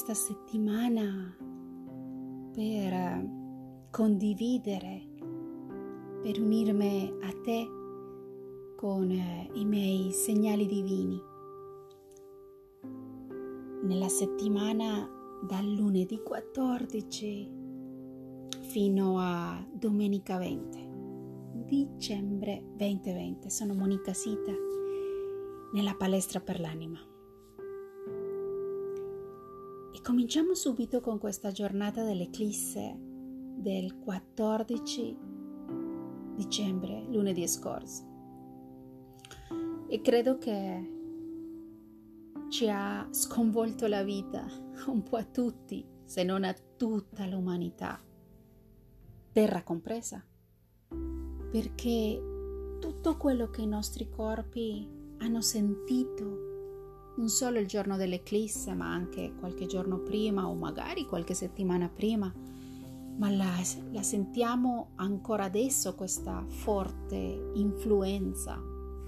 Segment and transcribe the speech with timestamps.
[0.00, 1.36] questa settimana
[2.52, 3.28] per
[3.90, 5.02] condividere,
[6.22, 7.66] per unirmi a te
[8.76, 11.20] con i miei segnali divini.
[13.82, 15.04] Nella settimana
[15.44, 17.50] dal lunedì 14
[18.68, 20.88] fino a domenica 20
[21.66, 24.52] dicembre 2020 sono Monica Sita
[25.72, 27.07] nella palestra per l'anima.
[29.98, 35.18] E cominciamo subito con questa giornata dell'eclisse del 14
[36.36, 38.04] dicembre, lunedì scorso.
[39.88, 40.92] E credo che
[42.48, 44.46] ci ha sconvolto la vita
[44.86, 48.00] un po' a tutti, se non a tutta l'umanità,
[49.32, 50.24] terra compresa,
[51.50, 52.22] perché
[52.78, 56.47] tutto quello che i nostri corpi hanno sentito
[57.18, 62.32] non solo il giorno dell'eclisse, ma anche qualche giorno prima o magari qualche settimana prima,
[63.16, 63.56] ma la,
[63.90, 68.62] la sentiamo ancora adesso questa forte influenza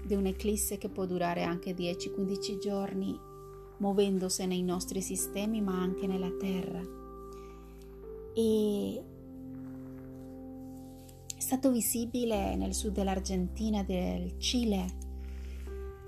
[0.05, 3.17] di un'eclisse che può durare anche 10-15 giorni,
[3.77, 6.81] muovendosi nei nostri sistemi, ma anche nella terra.
[8.33, 9.03] E
[11.33, 14.99] è stato visibile nel sud dell'Argentina, del Cile,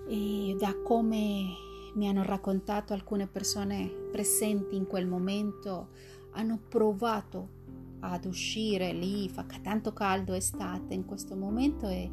[0.06, 1.63] e da come
[1.94, 5.90] mi hanno raccontato alcune persone presenti in quel momento,
[6.32, 7.62] hanno provato
[8.00, 12.10] ad uscire lì, fa tanto caldo estate in questo momento e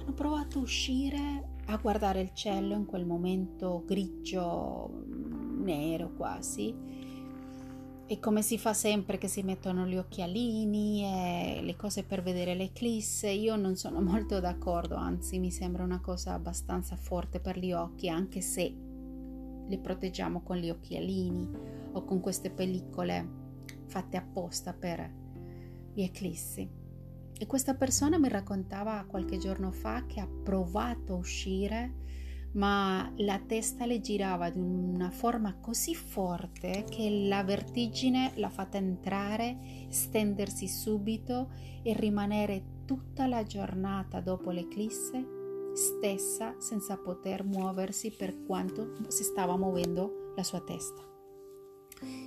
[0.00, 5.04] hanno provato a uscire a guardare il cielo in quel momento grigio,
[5.58, 7.10] nero quasi.
[8.04, 12.54] E come si fa sempre che si mettono gli occhialini e le cose per vedere
[12.54, 17.72] l'eclisse, io non sono molto d'accordo, anzi mi sembra una cosa abbastanza forte per gli
[17.72, 18.90] occhi, anche se
[19.68, 21.48] li proteggiamo con gli occhialini
[21.92, 23.40] o con queste pellicole
[23.86, 25.10] fatte apposta per
[25.92, 26.68] gli eclissi.
[27.38, 31.94] E questa persona mi raccontava qualche giorno fa che ha provato a uscire,
[32.52, 38.76] ma la testa le girava di una forma così forte che la vertigine l'ha fatta
[38.76, 39.58] entrare,
[39.88, 41.50] stendersi subito
[41.82, 45.40] e rimanere tutta la giornata dopo l'eclisse
[45.74, 51.02] stessa senza poter muoversi per quanto si stava muovendo la sua testa.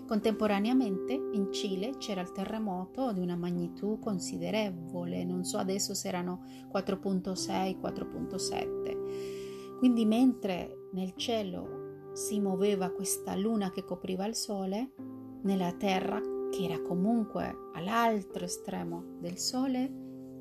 [0.06, 6.44] Contemporaneamente in Cile c'era il terremoto di una magnitudo considerevole, non so adesso se erano
[6.72, 9.78] 4.6, 4.7.
[9.80, 14.94] Quindi mentre nel cielo si muoveva questa luna che copriva il sole,
[15.42, 19.80] nella terra che era comunque all'altro estremo del sole,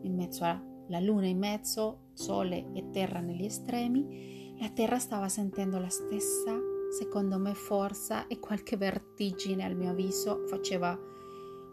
[0.02, 5.28] in mezzo a la luna in mezzo, sole e terra negli estremi, la terra stava
[5.28, 6.58] sentendo la stessa,
[6.96, 10.98] secondo me, forza e qualche vertigine al mio avviso faceva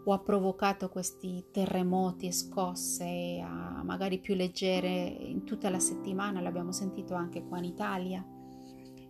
[0.04, 3.40] o ha provocato questi terremoti e scosse
[3.84, 8.26] magari più leggere in tutta la settimana, l'abbiamo sentito anche qua in Italia.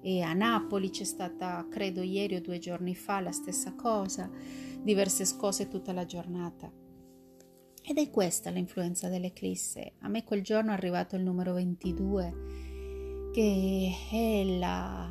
[0.03, 4.31] E a Napoli c'è stata, credo ieri o due giorni fa, la stessa cosa,
[4.82, 6.70] diverse scosse tutta la giornata.
[7.84, 9.94] Ed è questa l'influenza dell'eclisse.
[10.03, 15.10] A me quel giorno è arrivato il numero 22, che è la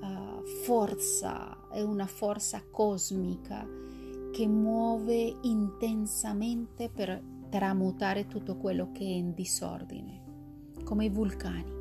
[0.00, 3.66] uh, forza, è una forza cosmica
[4.30, 10.22] che muove intensamente per tramutare tutto quello che è in disordine,
[10.84, 11.78] come i vulcani.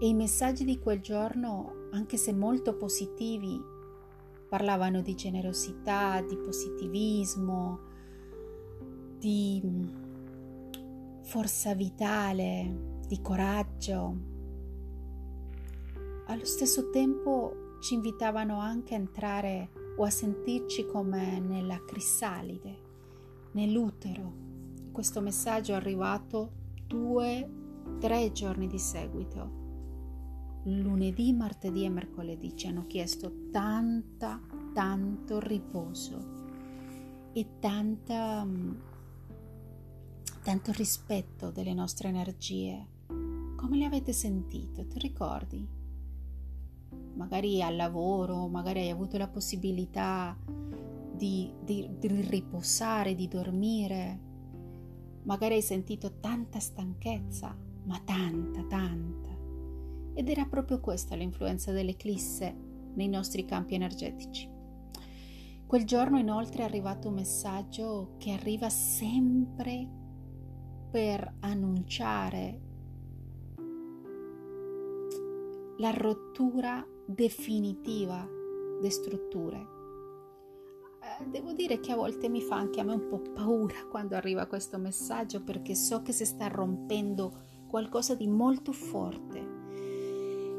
[0.00, 3.58] E i messaggi di quel giorno, anche se molto positivi,
[4.50, 7.88] parlavano di generosità, di positivismo,
[9.22, 9.62] di
[11.22, 14.16] forza vitale, di coraggio.
[16.26, 22.78] Allo stesso tempo ci invitavano anche a entrare o a sentirci come nella crisalide,
[23.52, 24.32] nell'utero.
[24.90, 26.50] Questo messaggio è arrivato
[26.88, 27.48] due,
[28.00, 29.60] tre giorni di seguito.
[30.64, 34.40] Lunedì, martedì e mercoledì ci hanno chiesto tanta,
[34.72, 36.40] tanto riposo
[37.32, 38.44] e tanta
[40.42, 42.86] tanto rispetto delle nostre energie.
[43.56, 44.88] Come le avete sentite?
[44.88, 45.64] Ti ricordi?
[47.14, 50.36] Magari al lavoro, magari hai avuto la possibilità
[51.14, 54.20] di, di, di riposare, di dormire.
[55.22, 59.30] Magari hai sentito tanta stanchezza, ma tanta, tanta.
[60.14, 62.54] Ed era proprio questa l'influenza dell'eclisse
[62.94, 64.50] nei nostri campi energetici.
[65.64, 70.00] Quel giorno inoltre è arrivato un messaggio che arriva sempre
[70.92, 72.60] per annunciare
[75.78, 78.28] la rottura definitiva
[78.78, 79.66] di strutture.
[81.00, 84.16] Eh, devo dire che a volte mi fa anche a me un po' paura quando
[84.16, 89.60] arriva questo messaggio perché so che si sta rompendo qualcosa di molto forte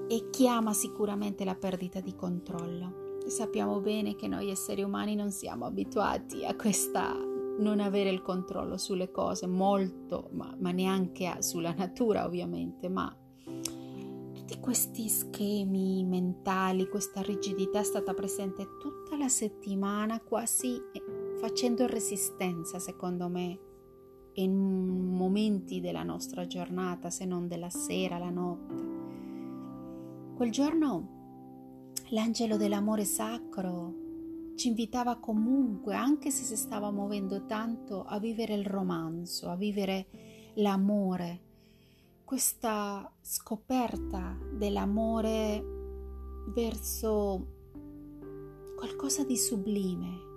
[0.10, 3.20] e chiama sicuramente la perdita di controllo.
[3.28, 7.16] Sappiamo bene che noi esseri umani non siamo abituati a questa
[7.60, 13.16] non avere il controllo sulle cose, molto, ma, ma neanche a, sulla natura ovviamente, ma
[14.54, 20.82] tutti questi schemi mentali, questa rigidità è stata presente tutta la settimana, quasi
[21.38, 23.60] facendo resistenza, secondo me,
[24.34, 29.02] in momenti della nostra giornata, se non della sera, la notte.
[30.36, 34.03] Quel giorno l'angelo dell'amore sacro
[34.56, 40.08] ci invitava comunque, anche se si stava muovendo tanto, a vivere il romanzo, a vivere
[40.56, 41.42] l'amore,
[42.24, 45.64] questa scoperta dell'amore
[46.54, 47.48] verso
[48.76, 50.32] qualcosa di sublime,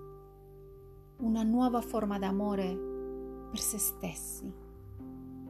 [1.18, 4.52] una nuova forma d'amore per se stessi,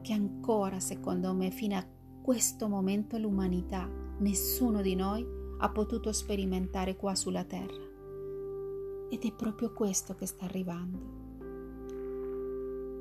[0.01, 1.85] che ancora, secondo me, fino a
[2.21, 5.25] questo momento l'umanità, nessuno di noi
[5.59, 7.96] ha potuto sperimentare qua sulla Terra.
[9.09, 11.15] Ed è proprio questo che sta arrivando.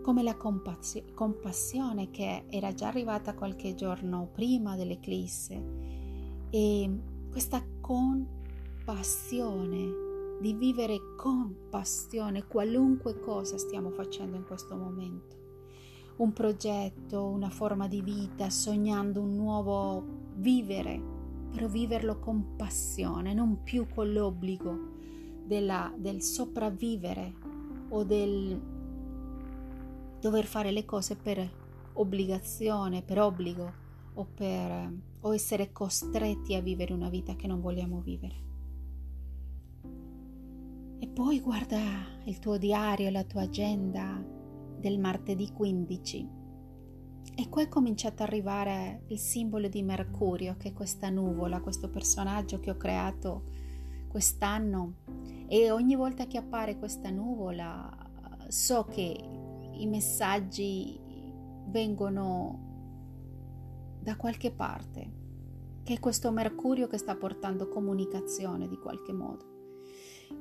[0.03, 5.61] Come la compassi- compassione che era già arrivata qualche giorno prima dell'eclisse
[6.51, 10.05] e questa compassione
[10.41, 15.35] di vivere con passione qualunque cosa stiamo facendo in questo momento.
[16.19, 20.05] Un progetto, una forma di vita, sognando un nuovo
[20.37, 21.03] vivere,
[21.51, 24.96] però viverlo con passione, non più con l'obbligo
[25.47, 27.35] della, del sopravvivere
[27.89, 28.61] o del
[30.21, 31.49] dover fare le cose per
[31.95, 33.73] obbligazione, per obbligo
[34.15, 38.45] o per o essere costretti a vivere una vita che non vogliamo vivere.
[40.99, 41.79] E poi guarda
[42.25, 44.25] il tuo diario, la tua agenda
[44.79, 46.45] del martedì 15
[47.39, 51.91] e qua è cominciato ad arrivare il simbolo di Mercurio, che è questa nuvola, questo
[51.91, 53.45] personaggio che ho creato
[54.17, 54.95] quest'anno
[55.47, 57.87] e ogni volta che appare questa nuvola
[58.49, 59.15] so che
[59.73, 60.99] i messaggi
[61.67, 65.13] vengono da qualche parte,
[65.83, 69.45] che è questo Mercurio che sta portando comunicazione di qualche modo.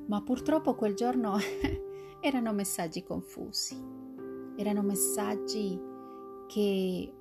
[0.07, 1.35] Ma purtroppo quel giorno
[2.21, 3.77] erano messaggi confusi,
[4.55, 5.77] erano messaggi
[6.47, 7.13] che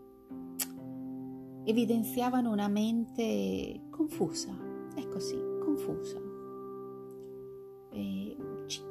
[1.65, 4.57] evidenziavano una mente confusa,
[4.95, 6.24] è così, confusa.
[7.95, 8.37] E
[8.67, 8.83] ci,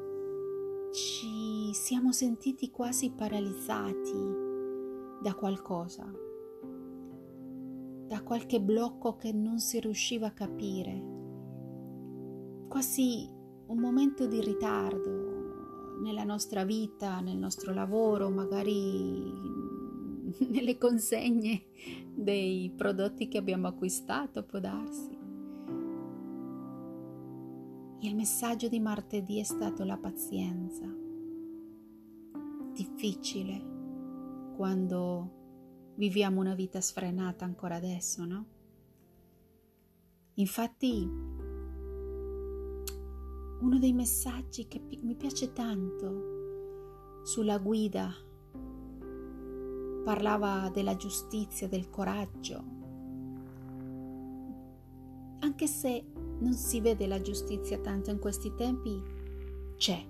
[0.91, 4.41] ci siamo sentiti quasi paralizzati
[5.21, 6.09] da qualcosa,
[8.07, 11.11] da qualche blocco che non si riusciva a capire,
[12.67, 13.29] quasi
[13.67, 19.31] un momento di ritardo nella nostra vita, nel nostro lavoro, magari
[20.49, 21.65] nelle consegne
[22.13, 25.22] dei prodotti che abbiamo acquistato, può darsi.
[28.03, 30.85] Il messaggio di martedì è stato la pazienza.
[32.73, 38.45] Difficile quando viviamo una vita sfrenata ancora adesso, no?
[40.33, 41.09] Infatti,
[43.61, 48.13] uno dei messaggi che mi piace tanto sulla guida
[50.03, 52.63] parlava della giustizia, del coraggio.
[55.39, 56.12] Anche se
[56.43, 59.01] non si vede la giustizia tanto in questi tempi,
[59.77, 60.05] c'è.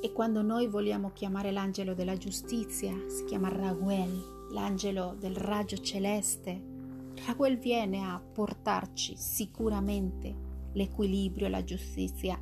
[0.00, 6.70] E quando noi vogliamo chiamare l'angelo della giustizia, si chiama Raguel, l'angelo del raggio celeste.
[7.26, 12.40] Raguel viene a portarci sicuramente l'equilibrio e la giustizia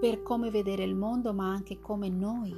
[0.00, 2.52] per come vedere il mondo, ma anche come noi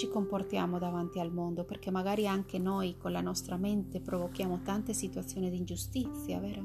[0.00, 4.94] ci comportiamo davanti al mondo, perché magari anche noi con la nostra mente provochiamo tante
[4.94, 6.64] situazioni di ingiustizia, vero?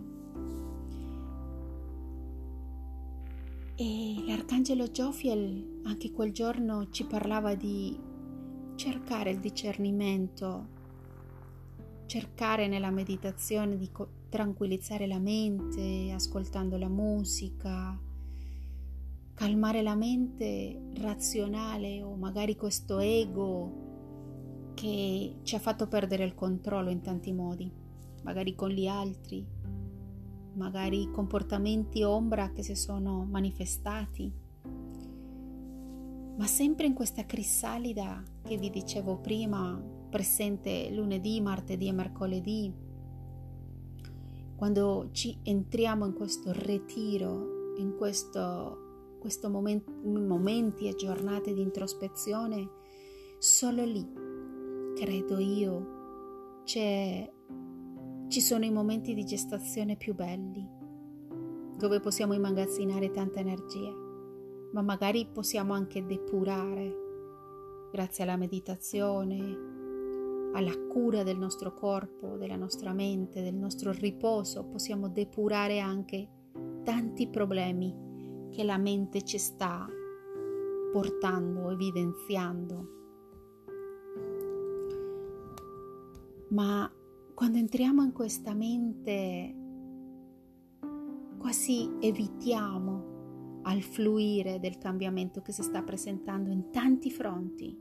[3.75, 8.00] E l'arcangelo Giofiel anche quel giorno ci parlava di
[8.75, 10.68] cercare il discernimento,
[12.06, 13.92] cercare nella meditazione di
[14.30, 18.00] tranquillizzare la mente ascoltando la musica,
[19.36, 23.84] calmare la mente razionale o magari questo ego
[24.74, 27.72] che ci ha fatto perdere il controllo in tanti modi,
[28.24, 29.46] magari con gli altri,
[30.54, 34.32] magari comportamenti ombra che si sono manifestati,
[36.38, 42.74] ma sempre in questa crisalida che vi dicevo prima, presente lunedì, martedì e mercoledì,
[44.56, 48.85] quando ci entriamo in questo ritiro, in questo,
[49.50, 52.70] moment, momenti e giornate di introspezione,
[53.39, 54.05] solo lì,
[54.96, 60.67] credo io, ci sono i momenti di gestazione più belli,
[61.77, 63.94] dove possiamo immagazzinare tanta energia,
[64.72, 67.03] ma magari possiamo anche depurare
[67.91, 69.74] grazie alla meditazione,
[70.53, 76.29] alla cura del nostro corpo, della nostra mente, del nostro riposo, possiamo depurare anche
[76.84, 78.05] tanti problemi
[78.56, 79.86] che la mente ci sta
[80.94, 82.88] portando, evidenziando.
[86.52, 86.90] Ma
[87.34, 89.56] quando entriamo in questa mente
[91.38, 97.78] quasi evitiamo al fluire del cambiamento che si sta presentando in tanti fronti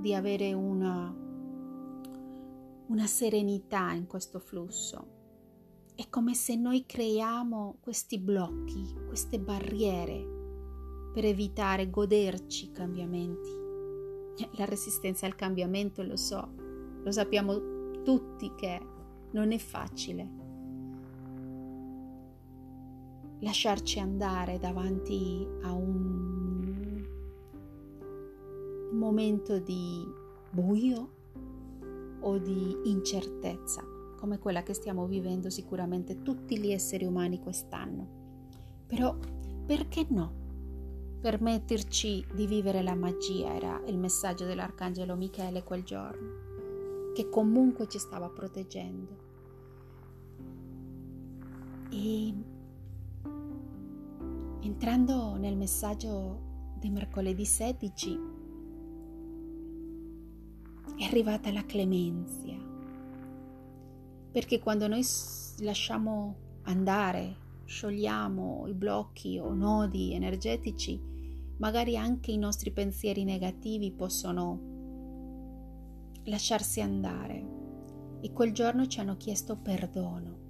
[0.00, 1.14] di avere una
[2.88, 5.21] una serenità in questo flusso.
[6.02, 13.48] È come se noi creiamo questi blocchi, queste barriere per evitare goderci i cambiamenti.
[14.56, 16.54] La resistenza al cambiamento lo so,
[17.04, 18.80] lo sappiamo tutti che
[19.30, 20.28] non è facile.
[23.38, 27.06] Lasciarci andare davanti a un
[28.90, 30.04] momento di
[30.50, 31.10] buio
[32.22, 33.91] o di incertezza,
[34.22, 38.06] come quella che stiamo vivendo sicuramente tutti gli esseri umani quest'anno.
[38.86, 39.18] Però
[39.66, 41.18] perché no?
[41.20, 47.98] Permetterci di vivere la magia era il messaggio dell'Arcangelo Michele quel giorno, che comunque ci
[47.98, 49.16] stava proteggendo.
[51.90, 52.34] E
[54.60, 58.18] entrando nel messaggio di mercoledì 16,
[60.96, 62.61] è arrivata la clemenzia.
[64.32, 65.04] Perché quando noi
[65.58, 67.36] lasciamo andare,
[67.66, 70.98] sciogliamo i blocchi o nodi energetici,
[71.58, 74.70] magari anche i nostri pensieri negativi possono
[76.24, 77.60] lasciarsi andare.
[78.22, 80.40] E quel giorno ci hanno chiesto perdono.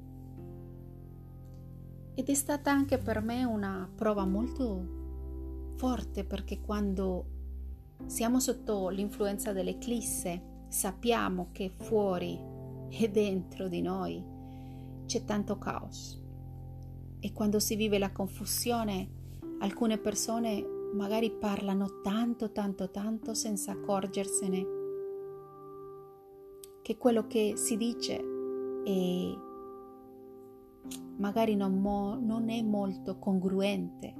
[2.14, 7.24] Ed è stata anche per me una prova molto forte perché quando
[8.06, 12.51] siamo sotto l'influenza dell'eclisse, sappiamo che fuori
[12.94, 14.22] e dentro di noi
[15.06, 16.20] c'è tanto caos.
[17.20, 19.08] E quando si vive la confusione,
[19.60, 24.80] alcune persone magari parlano tanto, tanto, tanto senza accorgersene
[26.82, 28.16] che quello che si dice
[28.84, 29.50] è
[31.16, 34.14] magari non, mo- non è molto congruente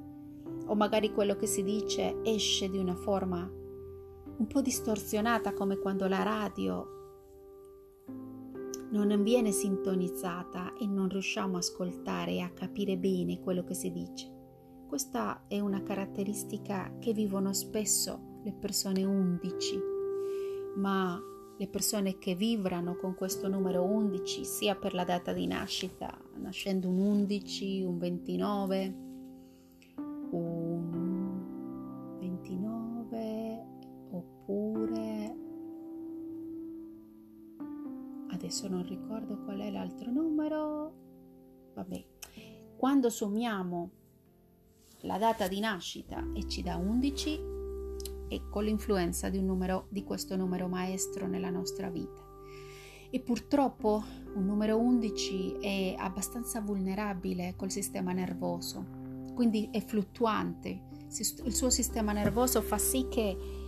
[0.67, 6.07] o magari quello che si dice esce di una forma un po' distorsionata come quando
[6.07, 7.02] la radio
[8.93, 13.91] non viene sintonizzata e non riusciamo a ascoltare e a capire bene quello che si
[13.91, 14.31] dice.
[14.87, 19.79] Questa è una caratteristica che vivono spesso le persone 11,
[20.77, 21.19] ma
[21.57, 26.89] le persone che vibrano con questo numero 11, sia per la data di nascita, nascendo
[26.89, 29.02] un 11, un 29,
[38.53, 40.93] adesso non ricordo qual è l'altro numero.
[41.75, 42.05] Vabbè
[42.77, 43.91] quando sommiamo
[45.03, 47.41] la data di nascita e ci dà 11
[48.29, 52.23] ecco l'influenza di numero di questo numero maestro nella nostra vita.
[53.11, 54.05] E purtroppo
[54.35, 59.01] un numero 11 è abbastanza vulnerabile col sistema nervoso
[59.35, 60.91] quindi è fluttuante.
[61.45, 63.62] Il suo sistema nervoso fa sì che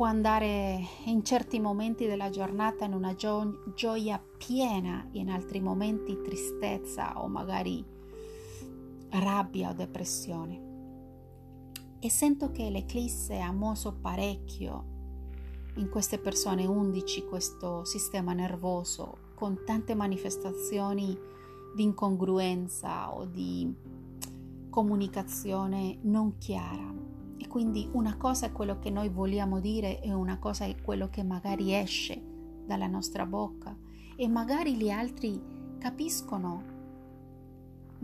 [0.00, 6.22] può andare in certi momenti della giornata in una gio- gioia piena, in altri momenti
[6.22, 7.84] tristezza o magari
[9.10, 10.62] rabbia o depressione.
[11.98, 14.84] E sento che l'eclisse ha mosso parecchio
[15.74, 21.14] in queste persone 11 questo sistema nervoso con tante manifestazioni
[21.76, 23.70] di incongruenza o di
[24.70, 26.99] comunicazione non chiara
[27.40, 31.08] e quindi una cosa è quello che noi vogliamo dire e una cosa è quello
[31.08, 32.22] che magari esce
[32.66, 33.74] dalla nostra bocca
[34.14, 35.40] e magari gli altri
[35.78, 36.62] capiscono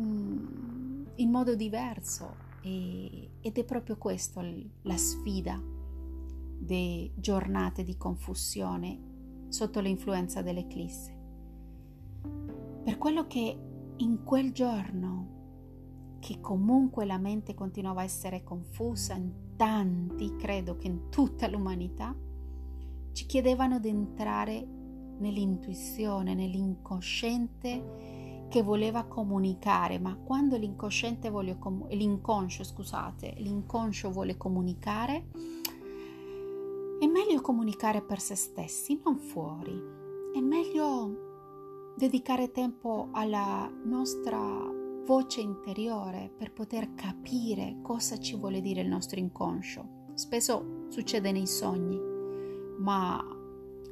[0.01, 4.43] mm, in modo diverso e, ed è proprio questo
[4.83, 5.63] la sfida
[6.59, 8.99] di giornate di confusione
[9.49, 11.15] sotto l'influenza dell'eclisse.
[12.83, 13.59] Per quello che
[13.97, 15.36] in quel giorno
[16.27, 22.13] che comunque la mente continuava a essere confusa in tanti, credo che in tutta l'umanità,
[23.13, 24.67] ci chiedevano di entrare
[25.19, 35.29] nell'intuizione, nell'incosciente che voleva comunicare, ma quando l'inconsciente vuole com- l'inconscio, scusate, l'inconscio vuole comunicare,
[36.99, 39.81] è meglio comunicare per se stessi, non fuori.
[40.35, 44.76] È meglio dedicare tempo alla nostra
[45.07, 50.11] voce interiore per poter capire cosa ci vuole dire il nostro inconscio.
[50.15, 51.97] Spesso succede nei sogni,
[52.79, 53.25] ma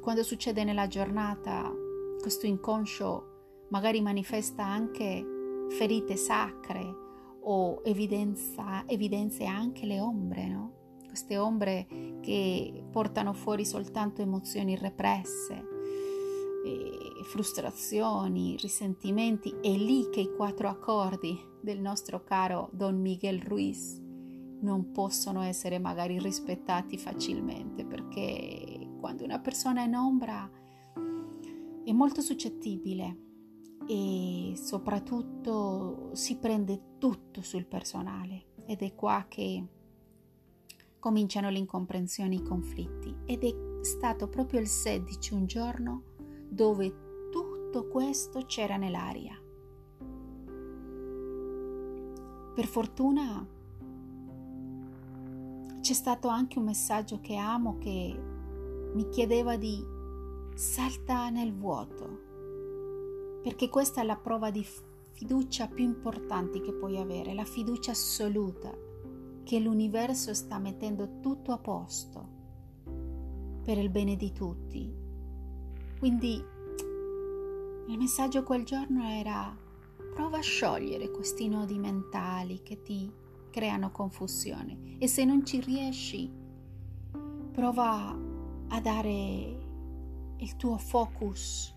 [0.01, 1.71] quando succede nella giornata,
[2.19, 5.25] questo inconscio magari manifesta anche
[5.69, 7.03] ferite sacre
[7.43, 10.73] o evidenza, evidenzia anche le ombre, no?
[11.07, 11.87] queste ombre
[12.19, 15.74] che portano fuori soltanto emozioni represse,
[17.23, 24.01] frustrazioni, risentimenti, è lì che i quattro accordi del nostro caro Don Miguel Ruiz
[24.61, 30.49] non possono essere magari rispettati facilmente perché quando una persona è in ombra
[31.83, 33.23] è molto suscettibile
[33.87, 39.63] e soprattutto si prende tutto sul personale ed è qua che
[40.99, 43.15] cominciano le incomprensioni, i conflitti.
[43.25, 46.14] Ed è stato proprio il 16 un giorno
[46.47, 49.37] dove tutto questo c'era nell'aria.
[52.53, 53.45] Per fortuna
[55.81, 58.19] c'è stato anche un messaggio che amo che
[58.93, 59.83] mi chiedeva di
[60.55, 62.21] salta nel vuoto,
[63.43, 64.65] perché questa è la prova di
[65.11, 68.73] fiducia più importante che puoi avere, la fiducia assoluta
[69.43, 72.27] che l'universo sta mettendo tutto a posto
[73.63, 75.04] per il bene di tutti.
[76.05, 76.35] Quindi
[77.87, 79.57] il messaggio quel giorno era
[80.13, 83.11] prova a sciogliere questi nodi mentali che ti
[83.49, 84.97] creano confusione.
[84.99, 86.31] E se non ci riesci
[87.51, 88.15] prova
[88.67, 89.09] a dare
[90.37, 91.75] il tuo focus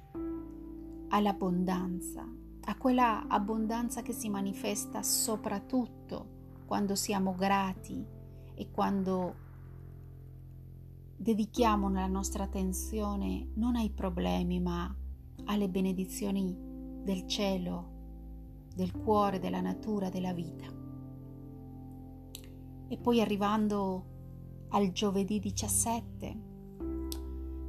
[1.08, 2.30] all'abbondanza,
[2.64, 8.04] a quella abbondanza che si manifesta soprattutto quando siamo grati
[8.54, 9.47] e quando
[11.20, 14.94] dedichiamo la nostra attenzione non ai problemi ma
[15.46, 16.56] alle benedizioni
[17.02, 17.96] del cielo,
[18.74, 20.66] del cuore, della natura, della vita.
[22.88, 26.40] E poi arrivando al giovedì 17,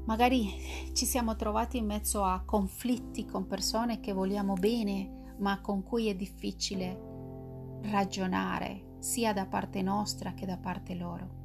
[0.06, 0.48] magari
[0.94, 6.08] ci siamo trovati in mezzo a conflitti con persone che vogliamo bene ma con cui
[6.08, 11.39] è difficile ragionare, sia da parte nostra che da parte loro.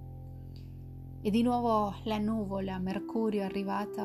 [1.26, 4.02] E di nuovo la nuvola, Mercurio è arrivato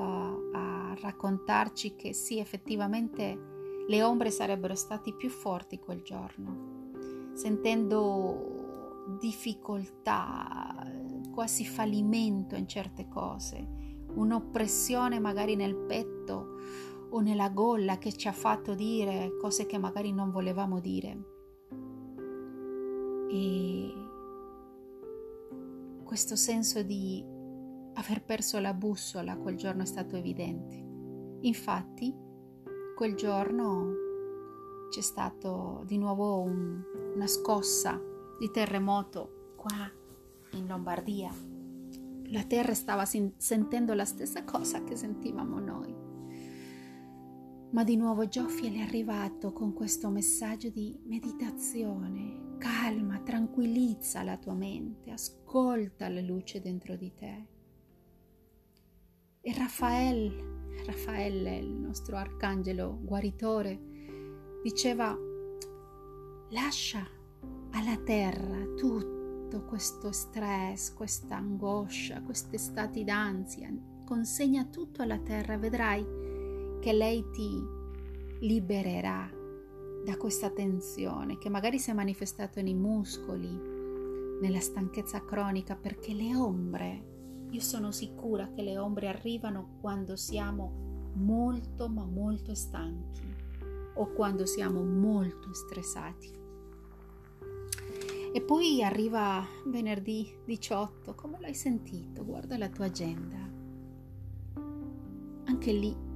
[0.53, 10.89] a, raccontarci che sì, effettivamente le ombre sarebbero stati più forti quel giorno, sentendo difficoltà,
[11.34, 13.67] quasi fallimento in certe cose,
[14.13, 16.55] un'oppressione magari nel petto
[17.10, 21.17] o nella gola che ci ha fatto dire cose che magari non volevamo dire.
[23.29, 24.08] E
[26.09, 27.23] questo senso di
[27.93, 30.83] aver perso la bussola quel giorno è stato evidente.
[31.41, 32.11] Infatti,
[32.95, 33.93] quel giorno
[34.89, 36.81] c'è stato di nuovo un,
[37.13, 38.01] una scossa
[38.39, 39.87] di terremoto qua
[40.53, 41.31] in Lombardia.
[42.31, 45.95] La terra stava sentendo la stessa cosa che sentivamo noi.
[47.71, 54.55] Ma di nuovo Giofiel è arrivato con questo messaggio di meditazione, calma, tranquillizza la tua
[54.55, 57.45] mente, ascolta la luce dentro di te.
[59.41, 63.79] E Raffaele, Raffaele, il nostro arcangelo guaritore,
[64.63, 65.15] diceva,
[66.49, 67.08] lascia
[67.69, 73.71] alla terra tutto questo stress, questa angoscia, questi stati d'ansia,
[74.05, 76.28] consegna tutto alla terra, vedrai
[76.79, 77.77] che lei ti
[78.39, 79.29] libererà
[80.05, 83.49] da questa tensione che magari si è manifestata nei muscoli,
[84.41, 87.07] nella stanchezza cronica, perché le ombre,
[87.49, 93.35] io sono sicura che le ombre arrivano quando siamo molto ma molto stanchi
[93.95, 96.37] o quando siamo molto stressati.
[98.31, 102.23] E poi arriva venerdì 18, come l'hai sentito?
[102.23, 103.37] Guarda la tua agenda.
[105.45, 106.07] Anche lì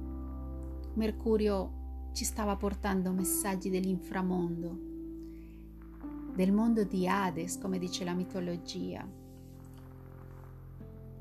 [0.94, 4.78] Mercurio ci stava portando messaggi dell'inframondo,
[6.36, 9.04] del mondo di Hades, come dice la mitologia.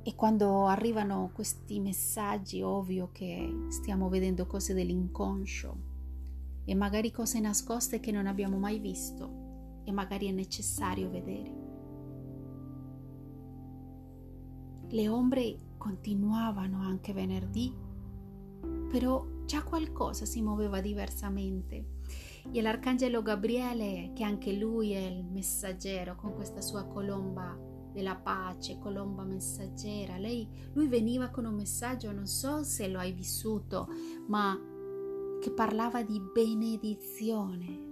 [0.05, 5.77] E quando arrivano questi messaggi, ovvio che stiamo vedendo cose dell'inconscio
[6.65, 11.61] e magari cose nascoste che non abbiamo mai visto e magari è necessario vedere.
[14.89, 17.73] Le ombre continuavano anche venerdì,
[18.91, 22.01] però già qualcosa si muoveva diversamente
[22.51, 27.57] E l'arcangelo Gabriele, che anche lui è il messaggero con questa sua colomba
[27.93, 33.13] della pace, colomba messaggera, lei, lui veniva con un messaggio, non so se lo hai
[33.13, 33.87] vissuto,
[34.27, 34.59] ma
[35.39, 37.91] che parlava di benedizione,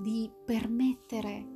[0.00, 1.54] di permettere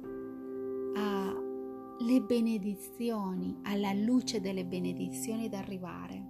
[0.95, 6.30] alle benedizioni, alla luce delle benedizioni ad arrivare.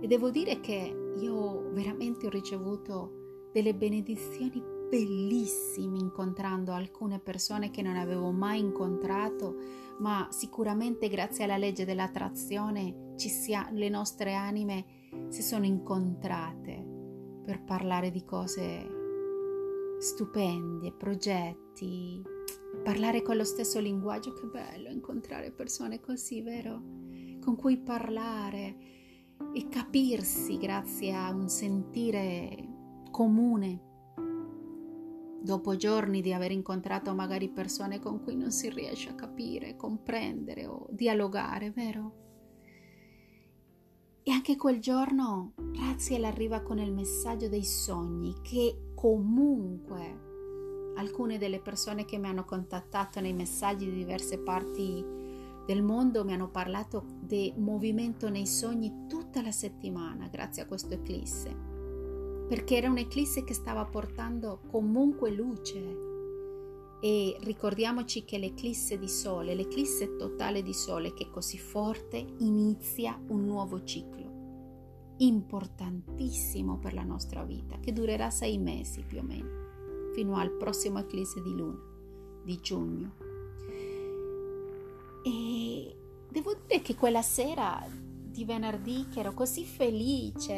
[0.00, 7.82] E devo dire che io veramente ho ricevuto delle benedizioni bellissime incontrando alcune persone che
[7.82, 9.54] non avevo mai incontrato,
[9.98, 14.84] ma sicuramente grazie alla legge dell'attrazione sia, le nostre anime
[15.28, 16.84] si sono incontrate
[17.44, 18.98] per parlare di cose
[19.98, 22.22] stupende, progetti,
[22.82, 26.82] parlare con lo stesso linguaggio, che bello incontrare persone così, vero?
[27.40, 28.98] Con cui parlare
[29.52, 32.68] e capirsi grazie a un sentire
[33.10, 33.88] comune.
[35.42, 40.66] Dopo giorni di aver incontrato magari persone con cui non si riesce a capire, comprendere
[40.66, 42.14] o dialogare, vero?
[44.22, 50.28] E anche quel giorno Raziel arriva con il messaggio dei sogni che comunque
[50.96, 55.02] alcune delle persone che mi hanno contattato nei messaggi di diverse parti
[55.70, 60.94] del mondo mi hanno parlato di movimento nei sogni tutta la settimana grazie a questo
[60.94, 61.54] eclisse,
[62.48, 66.08] perché era un'eclisse che stava portando comunque luce.
[67.00, 73.16] E ricordiamoci che l'eclisse di sole, l'eclisse totale di sole che è così forte, inizia
[73.28, 74.18] un nuovo ciclo
[75.18, 80.98] importantissimo per la nostra vita, che durerà sei mesi più o meno fino al prossimo
[80.98, 81.78] eclisse di luna
[82.42, 83.19] di giugno.
[85.22, 85.96] E
[86.30, 87.84] devo dire che quella sera
[88.30, 90.54] di venerdì che ero così felice,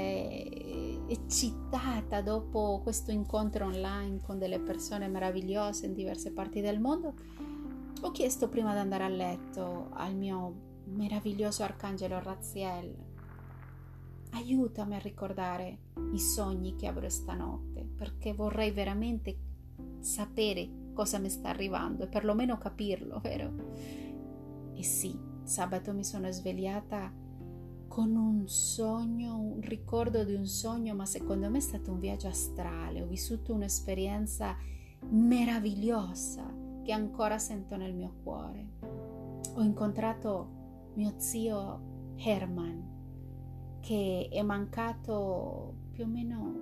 [1.09, 7.15] eccitata dopo questo incontro online con delle persone meravigliose in diverse parti del mondo,
[8.01, 12.95] ho chiesto prima di andare a letto al mio meraviglioso arcangelo Raziel,
[14.33, 15.79] aiutami a ricordare
[16.13, 19.37] i sogni che avrò stanotte, perché vorrei veramente
[20.01, 24.02] sapere cosa mi sta arrivando e perlomeno capirlo, vero?
[24.83, 27.15] E sì, sabato mi sono svegliata
[27.87, 32.27] con un sogno, un ricordo di un sogno, ma secondo me è stato un viaggio
[32.27, 34.57] astrale, ho vissuto un'esperienza
[35.09, 38.71] meravigliosa che ancora sento nel mio cuore.
[39.55, 46.61] Ho incontrato mio zio Herman, che è mancato più o meno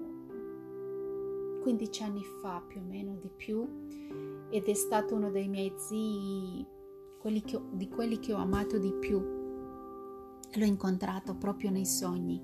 [1.62, 3.66] 15 anni fa, più o meno di più,
[4.50, 6.78] ed è stato uno dei miei zii,
[7.20, 9.18] quelli ho, di quelli che ho amato di più.
[9.18, 12.42] L'ho incontrato proprio nei sogni,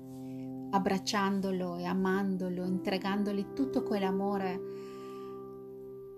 [0.69, 4.85] abbracciandolo e amandolo, entregandogli tutto quell'amore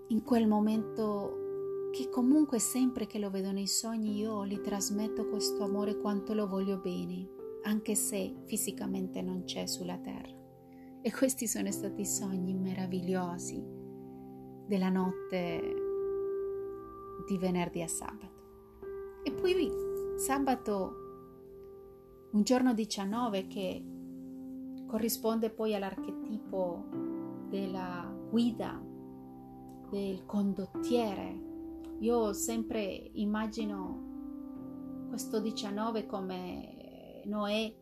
[0.10, 5.64] in quel momento che comunque sempre che lo vedo nei sogni io gli trasmetto questo
[5.64, 7.28] amore quanto lo voglio bene,
[7.64, 10.38] anche se fisicamente non c'è sulla terra.
[11.02, 13.64] E questi sono stati sogni meravigliosi
[14.68, 15.76] della notte
[17.28, 18.29] di venerdì a sabato.
[19.24, 19.70] E poi
[20.18, 20.94] sabato,
[22.32, 23.84] un giorno 19 che
[24.88, 26.86] corrisponde poi all'archetipo
[27.50, 28.82] della guida,
[29.90, 31.48] del condottiere.
[32.00, 32.82] Io sempre
[33.14, 34.08] immagino
[35.10, 37.76] questo 19 come Noè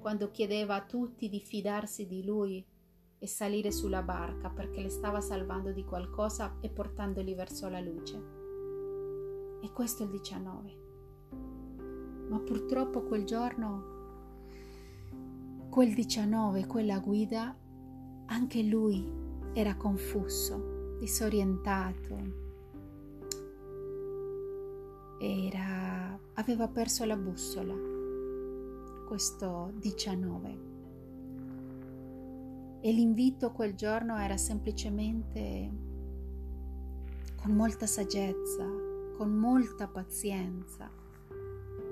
[0.00, 2.64] quando chiedeva a tutti di fidarsi di lui
[3.18, 8.41] e salire sulla barca perché le stava salvando di qualcosa e portandoli verso la luce.
[9.62, 10.76] E questo è il 19.
[12.28, 13.84] Ma purtroppo quel giorno,
[15.70, 17.56] quel 19, quella guida,
[18.26, 19.08] anche lui
[19.52, 22.40] era confuso, disorientato.
[25.20, 27.92] Era, aveva perso la bussola
[29.06, 30.70] questo 19.
[32.80, 35.70] E l'invito quel giorno era semplicemente
[37.40, 38.66] con molta saggezza,
[39.22, 40.90] con molta pazienza,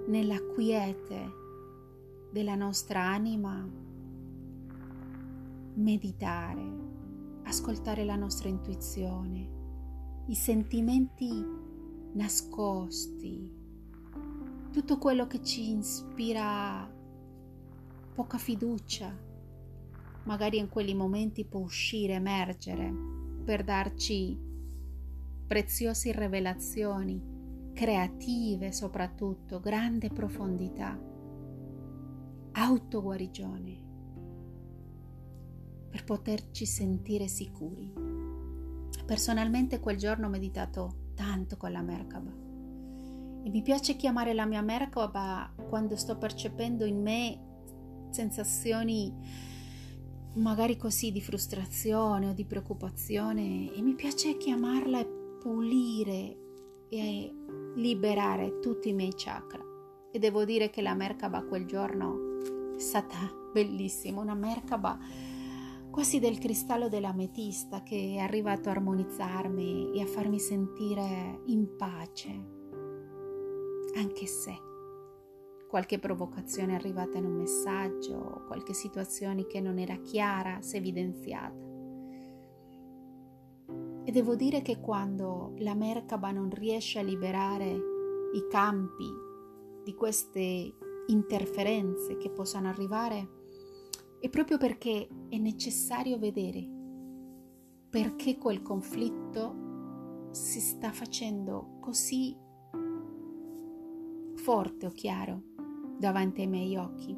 [0.09, 1.31] nella quiete
[2.33, 3.65] della nostra anima,
[5.75, 6.61] meditare,
[7.45, 9.49] ascoltare la nostra intuizione,
[10.27, 11.31] i sentimenti
[12.15, 13.49] nascosti,
[14.73, 16.93] tutto quello che ci ispira
[18.13, 19.17] poca fiducia,
[20.25, 22.93] magari in quegli momenti può uscire, emergere
[23.45, 24.50] per darci
[25.51, 27.21] preziose rivelazioni,
[27.75, 30.97] creative soprattutto, grande profondità,
[32.53, 33.89] autoguarigione.
[35.91, 37.93] per poterci sentire sicuri.
[39.05, 42.31] Personalmente quel giorno ho meditato tanto con la Merkaba
[43.43, 47.41] e mi piace chiamare la mia Merkaba quando sto percependo in me
[48.11, 49.13] sensazioni
[50.35, 56.37] magari così di frustrazione o di preoccupazione e mi piace chiamarla e pulire
[56.91, 57.35] e
[57.75, 59.65] liberare tutti i miei chakra.
[60.13, 62.39] E devo dire che la Merkaba quel giorno
[62.77, 63.17] è stata
[63.53, 64.99] bellissima, una Merkaba
[65.91, 72.29] quasi del cristallo dell'ametista che è arrivato a armonizzarmi e a farmi sentire in pace,
[73.97, 74.69] anche se
[75.69, 80.79] qualche provocazione è arrivata in un messaggio, qualche situazione che non era chiara si è
[80.79, 81.70] evidenziata.
[84.05, 87.69] E devo dire che quando la Merkaba non riesce a liberare
[88.33, 89.09] i campi
[89.85, 93.29] di queste interferenze che possano arrivare,
[94.21, 96.79] è proprio perché è necessario vedere
[97.91, 102.37] perché quel conflitto si sta facendo così
[104.37, 105.43] forte o chiaro
[105.99, 107.17] davanti ai miei occhi.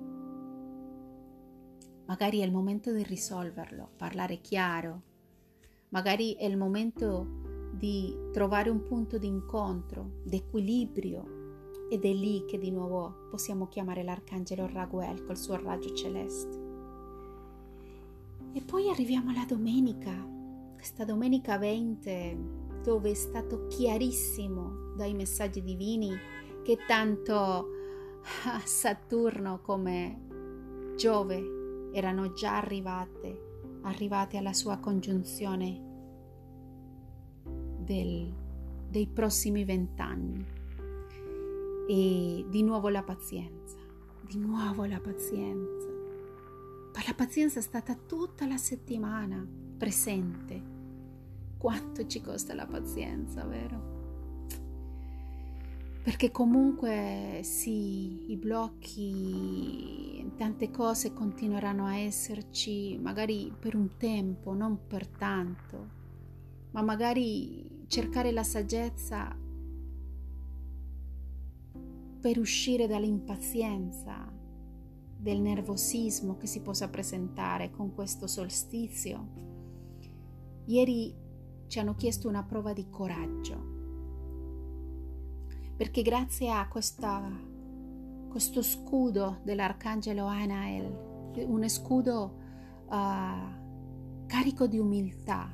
[2.07, 5.03] Magari è il momento di risolverlo, parlare chiaro,
[5.93, 7.41] magari è il momento
[7.73, 11.41] di trovare un punto di incontro, d'equilibrio
[11.89, 16.61] ed è lì che di nuovo possiamo chiamare l'arcangelo Raguel col suo raggio celeste.
[18.55, 20.13] E poi arriviamo alla domenica,
[20.75, 26.15] questa domenica 20, dove è stato chiarissimo dai messaggi divini
[26.63, 27.69] che tanto
[28.65, 33.52] Saturno come Giove erano già arrivate,
[33.83, 35.91] arrivate alla sua congiunzione
[37.79, 38.33] del,
[38.89, 40.61] dei prossimi vent'anni.
[41.89, 43.77] E di nuovo la pazienza,
[44.27, 45.83] di nuovo la pazienza
[47.07, 50.71] la pazienza è stata tutta la settimana presente.
[51.59, 53.92] Quanto ci costa la pazienza, vero?
[56.03, 64.87] Perché comunque sì, i blocchi, tante cose continueranno a esserci, magari per un tempo, non
[64.89, 65.89] per tanto,
[66.73, 69.39] ma magari cercare la saggezza
[72.21, 74.29] per uscire dall'impazienza,
[75.17, 79.29] del nervosismo che si possa presentare con questo solstizio.
[80.65, 81.15] Ieri
[81.69, 83.72] ci hanno chiesto una prova di coraggio,
[85.77, 87.23] perché grazie a questa,
[88.29, 92.37] questo scudo dell'arcangelo Anael, un scudo
[92.87, 95.51] uh, carico di umiltà,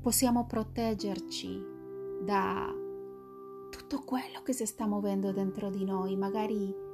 [0.00, 1.62] possiamo proteggerci
[2.24, 2.72] da
[3.70, 6.88] tutto quello che si sta muovendo dentro di noi, magari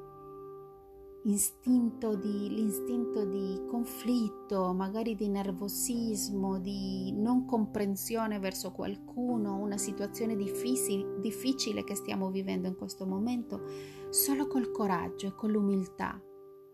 [1.26, 10.36] istinto di, l'istinto di conflitto, magari di nervosismo, di non comprensione verso qualcuno, una situazione
[10.36, 13.62] difficile, difficile che stiamo vivendo in questo momento,
[14.10, 16.20] solo col coraggio e con l'umiltà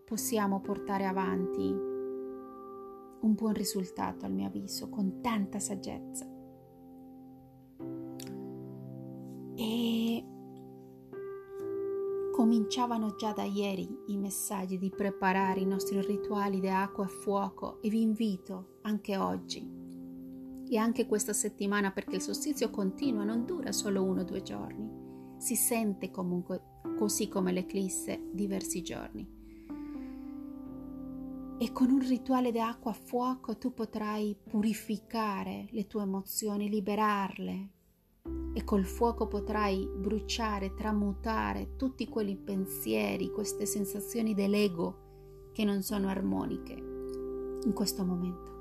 [0.05, 1.91] possiamo portare avanti
[3.21, 6.27] un buon risultato, al mio avviso, con tanta saggezza.
[9.55, 10.32] E
[12.33, 17.79] Cominciavano già da ieri i messaggi di preparare i nostri rituali di acqua e fuoco
[17.79, 19.69] e vi invito anche oggi
[20.67, 25.37] e anche questa settimana perché il solstizio continua, non dura solo uno o due giorni,
[25.37, 29.29] si sente comunque così come l'eclisse diversi giorni.
[31.59, 37.69] E con un rituale di acqua e fuoco tu potrai purificare le tue emozioni, liberarle,
[38.53, 46.07] e col fuoco potrai bruciare, tramutare tutti quei pensieri, queste sensazioni dell'ego che non sono
[46.07, 48.51] armoniche in questo momento.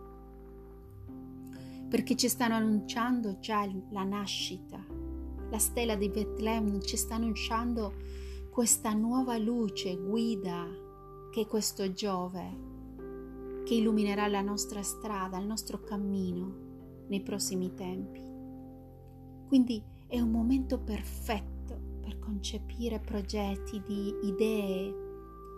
[1.88, 4.83] Perché ci stanno annunciando già la nascita,
[5.51, 7.92] la stella di Betlemme ci sta annunciando
[8.51, 10.66] questa nuova luce, guida,
[11.31, 12.70] che è questo Giove,
[13.64, 18.32] che illuminerà la nostra strada, il nostro cammino nei prossimi tempi.
[19.53, 24.95] Quindi è un momento perfetto per concepire progetti di idee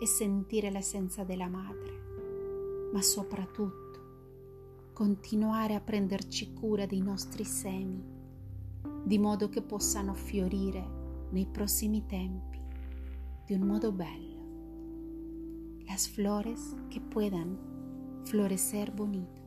[0.01, 8.03] e sentire l'essenza della madre, ma soprattutto continuare a prenderci cura dei nostri semi,
[9.05, 12.59] di modo che possano fiorire nei prossimi tempi
[13.45, 14.43] di un modo bello.
[15.87, 17.57] Las flores que puedan
[18.25, 19.41] florecer bonito.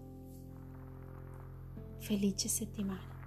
[1.99, 3.18] Felice settimana.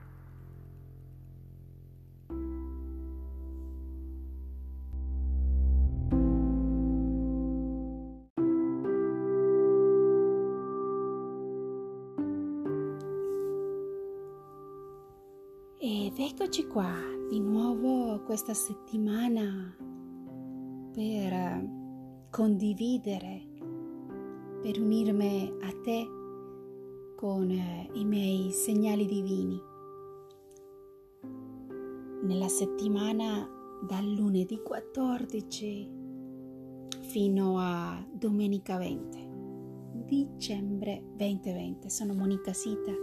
[16.71, 16.95] Qua
[17.29, 19.75] di nuovo questa settimana
[20.93, 21.69] per
[22.29, 23.41] condividere,
[24.61, 26.07] per unirmi a te
[27.17, 29.61] con i miei segnali divini.
[32.23, 33.49] Nella settimana
[33.85, 35.91] dal lunedì 14
[37.01, 39.29] fino a domenica 20
[40.05, 41.89] dicembre 2020.
[41.89, 42.93] Sono Monica Sita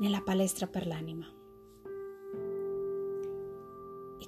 [0.00, 1.37] nella palestra per l'anima.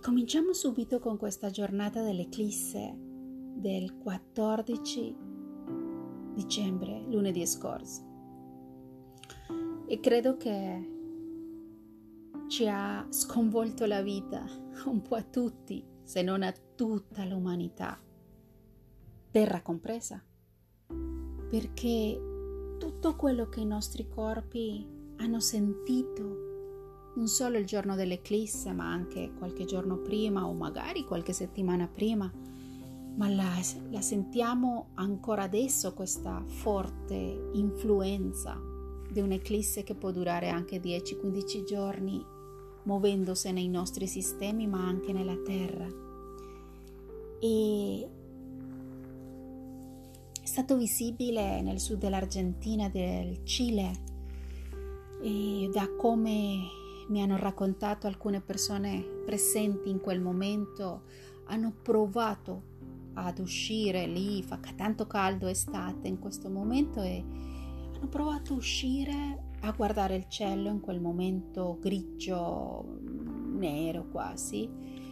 [0.03, 5.15] Cominciamo subito con questa giornata dell'eclisse del 14
[6.33, 8.09] dicembre, lunedì scorso.
[9.87, 10.91] E credo che
[12.49, 14.43] ci ha sconvolto la vita
[14.87, 18.01] un po' a tutti, se non a tutta l'umanità,
[19.31, 20.25] terra compresa,
[21.51, 22.19] perché
[22.79, 26.50] tutto quello che i nostri corpi hanno sentito
[27.15, 32.31] non solo il giorno dell'eclisse, ma anche qualche giorno prima o magari qualche settimana prima,
[33.17, 33.53] ma la,
[33.91, 38.59] la sentiamo ancora adesso questa forte influenza
[39.11, 42.25] di un'eclisse che può durare anche 10-15 giorni,
[42.85, 45.89] muovendosi nei nostri sistemi, ma anche nella Terra.
[47.41, 48.09] E
[50.41, 54.09] è stato visibile nel sud dell'Argentina, del Cile,
[55.23, 56.80] e da come
[57.11, 61.03] mi hanno raccontato alcune persone presenti in quel momento,
[61.47, 62.69] hanno provato
[63.15, 67.23] ad uscire lì, fa tanto caldo estate in questo momento e
[67.95, 72.99] hanno provato a uscire a guardare il cielo in quel momento grigio,
[73.59, 75.09] nero quasi.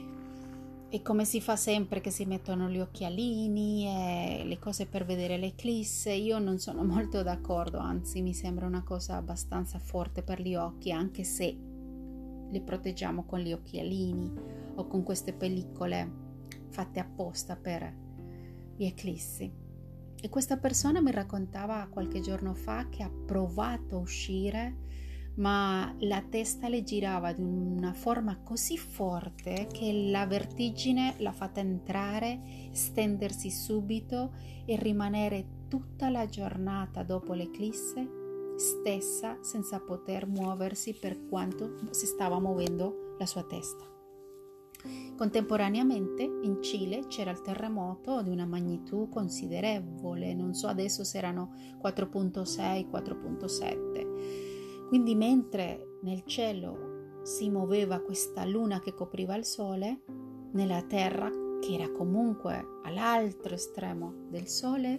[0.90, 5.36] E come si fa sempre che si mettono gli occhialini e le cose per vedere
[5.36, 10.54] l'eclisse, io non sono molto d'accordo, anzi mi sembra una cosa abbastanza forte per gli
[10.54, 11.67] occhi, anche se
[12.50, 14.32] li proteggiamo con gli occhialini
[14.74, 16.26] o con queste pellicole
[16.68, 17.94] fatte apposta per
[18.76, 19.50] gli eclissi.
[20.20, 24.86] E questa persona mi raccontava qualche giorno fa che ha provato a uscire,
[25.34, 31.60] ma la testa le girava di una forma così forte che la vertigine l'ha fatta
[31.60, 32.40] entrare,
[32.72, 34.32] stendersi subito
[34.64, 38.17] e rimanere tutta la giornata dopo l'eclisse
[38.58, 43.84] stessa senza poter muoversi per quanto si stava muovendo la sua testa.
[45.16, 51.52] Contemporaneamente in Cile c'era il terremoto di una magnitudine considerevole, non so adesso se erano
[51.82, 54.86] 4.6, 4.7.
[54.86, 60.02] Quindi mentre nel cielo si muoveva questa luna che copriva il sole,
[60.52, 64.90] nella terra che era comunque all'altro estremo del sole,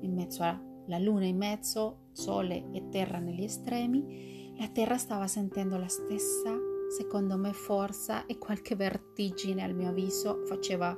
[0.00, 5.26] in mezzo a la luna in mezzo, sole e terra negli estremi, la terra stava
[5.26, 6.56] sentendo la stessa,
[6.96, 10.96] secondo me, forza e qualche vertigine al mio avviso faceva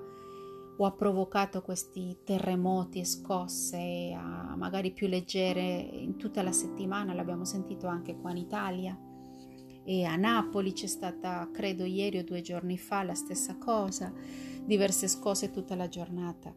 [0.81, 4.17] o ha provocato questi terremoti e scosse
[4.57, 8.97] magari più leggere in tutta la settimana, l'abbiamo sentito anche qua in Italia.
[9.83, 14.13] E a Napoli c'è stata, credo ieri o due giorni fa, la stessa cosa,
[14.63, 16.55] diverse scosse tutta la giornata.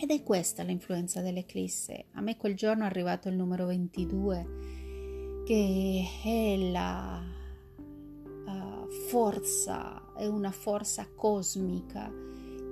[0.00, 2.04] Ed è questa l'influenza dell'eclisse.
[2.12, 7.20] A me quel giorno è arrivato il numero 22, che è la
[8.46, 12.12] uh, forza, è una forza cosmica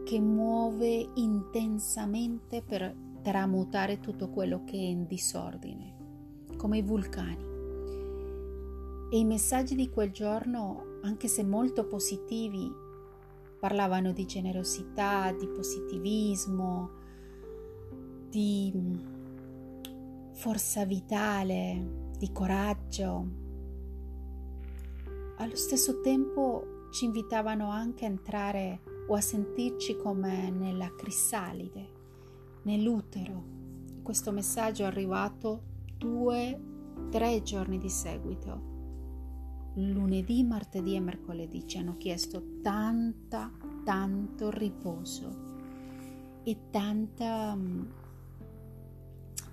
[0.05, 5.97] che muove intensamente per tramutare tutto quello che è in disordine,
[6.57, 7.44] come i vulcani.
[9.11, 12.71] E i messaggi di quel giorno, anche se molto positivi,
[13.59, 16.96] parlavano di generosità, di positivismo,
[18.37, 18.71] di
[20.33, 23.27] forza vitale, di coraggio.
[25.39, 31.89] Allo stesso tempo ci invitavano anche a entrare o a sentirci come nella crisalide,
[32.65, 33.43] nell'utero.
[34.03, 35.63] Questo messaggio è arrivato
[35.97, 36.61] due,
[37.11, 38.75] tre giorni di seguito.
[39.77, 43.51] Lunedì, martedì e mercoledì ci hanno chiesto tanta,
[43.83, 45.45] tanto riposo
[46.43, 48.05] e tanta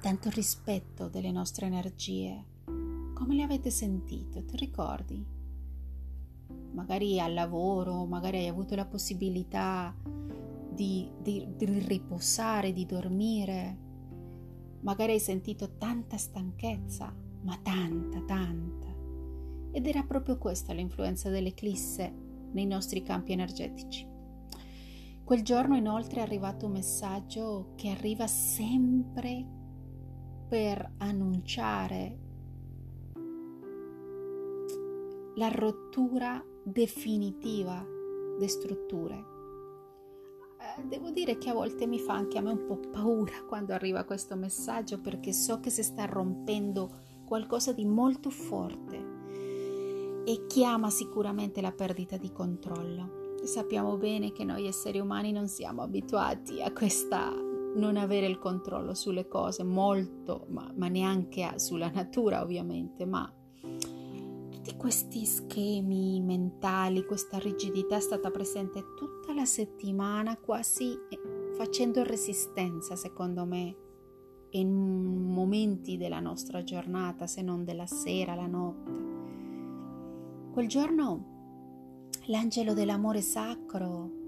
[0.04, 2.44] tanto rispetto delle nostre energie.
[3.14, 4.44] Come le avete sentite?
[4.44, 5.26] Ti ricordi?
[6.74, 9.96] Magari al lavoro, magari hai avuto la possibilità
[10.70, 13.78] di, di, di riposare, di dormire.
[14.82, 18.94] Magari hai sentito tanta stanchezza, ma tanta, tanta.
[19.72, 22.14] Ed era proprio questa l'influenza dell'eclisse
[22.52, 24.06] nei nostri campi energetici.
[25.24, 29.62] Quel giorno inoltre è arrivato un messaggio che arriva sempre
[30.54, 32.18] per annunciare
[35.34, 37.84] la rottura definitiva
[38.38, 39.24] di strutture.
[40.60, 43.74] Eh, devo dire che a volte mi fa anche a me un po' paura quando
[43.74, 50.92] arriva questo messaggio perché so che si sta rompendo qualcosa di molto forte e chiama
[50.92, 53.38] sicuramente la perdita di controllo.
[53.44, 57.34] Sappiamo bene che noi esseri umani non siamo abituati a questa
[57.76, 63.32] non avere il controllo sulle cose, molto, ma, ma neanche a, sulla natura ovviamente, ma
[64.64, 71.20] tutti questi schemi mentali, questa rigidità è stata presente tutta la settimana, quasi eh,
[71.56, 73.76] facendo resistenza, secondo me,
[74.52, 79.12] in momenti della nostra giornata, se non della sera, la notte.
[80.52, 81.32] Quel giorno
[82.28, 84.22] l'angelo dell'amore sacro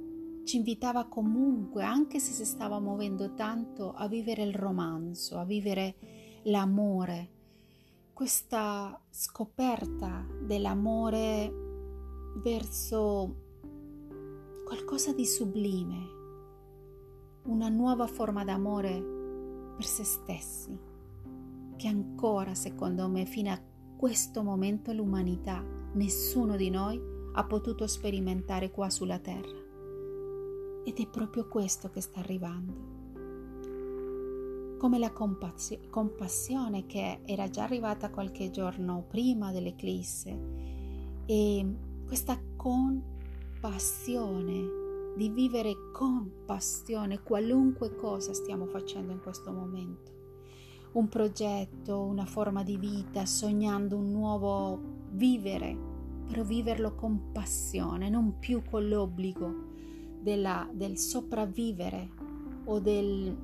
[0.45, 5.95] ci invitava comunque, anche se si stava muovendo tanto, a vivere il romanzo, a vivere
[6.43, 7.31] l'amore,
[8.13, 11.51] questa scoperta dell'amore
[12.41, 13.43] verso
[14.63, 16.13] qualcosa di sublime,
[17.45, 20.79] una nuova forma d'amore per se stessi,
[21.75, 23.61] che ancora, secondo me, fino a
[23.97, 27.01] questo momento l'umanità, nessuno di noi
[27.33, 29.64] ha potuto sperimentare qua sulla Terra.
[30.85, 32.93] Ed è proprio questo che sta arrivando.
[34.77, 40.39] Come la compassione che era già arrivata qualche giorno prima dell'eclisse.
[41.25, 41.75] E
[42.05, 44.83] questa compassione
[45.17, 50.11] di vivere con passione qualunque cosa stiamo facendo in questo momento.
[50.91, 54.79] Un progetto, una forma di vita, sognando un nuovo
[55.09, 55.75] vivere,
[56.27, 59.73] però viverlo con passione, non più con l'obbligo
[60.25, 62.09] della, del sopravvivere
[62.65, 63.37] o del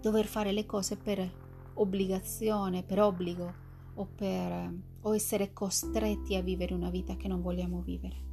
[0.00, 1.30] dover fare le cose per
[1.74, 3.52] obbligazione, per obbligo
[3.94, 8.28] o per o essere costretti a vivere una vita che non vogliamo vivere.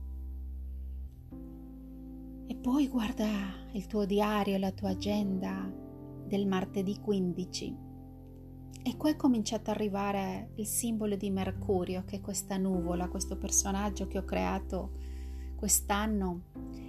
[2.47, 3.27] E poi guarda
[3.73, 5.71] il tuo diario, la tua agenda
[6.25, 7.85] del martedì 15
[8.81, 13.37] e qua è cominciato ad arrivare il simbolo di Mercurio, che è questa nuvola, questo
[13.37, 14.91] personaggio che ho creato
[15.57, 16.43] quest'anno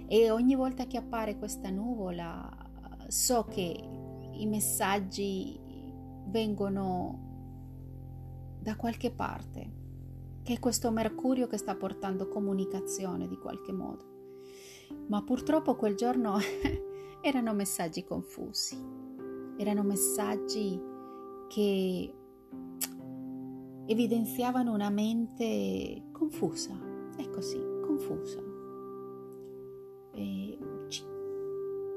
[0.07, 2.49] e ogni volta che appare questa nuvola
[3.07, 3.77] so che
[4.33, 5.59] i messaggi
[6.27, 7.27] vengono
[8.61, 9.71] da qualche parte,
[10.43, 14.17] che è questo Mercurio che sta portando comunicazione di qualche modo.
[15.07, 16.37] Ma purtroppo quel giorno
[17.21, 18.77] erano messaggi confusi,
[19.57, 20.79] erano messaggi
[21.47, 22.13] che
[23.85, 26.77] evidenziavano una mente confusa,
[27.17, 28.48] è così, confusa.
[30.13, 30.57] E
[30.87, 31.03] ci,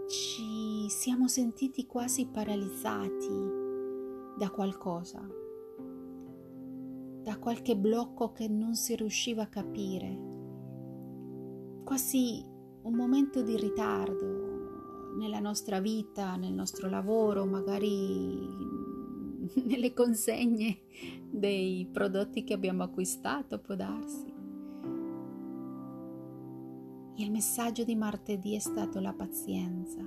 [0.08, 3.60] ci siamo sentiti quasi paralizzati
[4.38, 5.26] da qualcosa,
[7.22, 10.18] da qualche blocco che non si riusciva a capire,
[11.84, 12.44] quasi
[12.82, 18.38] un momento di ritardo nella nostra vita, nel nostro lavoro, magari
[19.64, 20.80] nelle consegne
[21.30, 24.31] dei prodotti che abbiamo acquistato, può darsi.
[27.16, 30.00] Il messaggio di martedì è stato la pazienza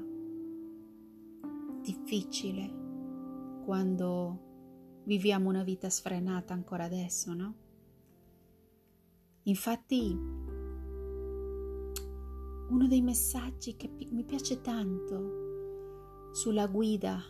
[1.82, 7.56] difficile quando viviamo una vita sfrenata ancora adesso, no?
[9.44, 10.18] Infatti,
[12.70, 17.22] uno dei messaggi che mi piace tanto sulla guida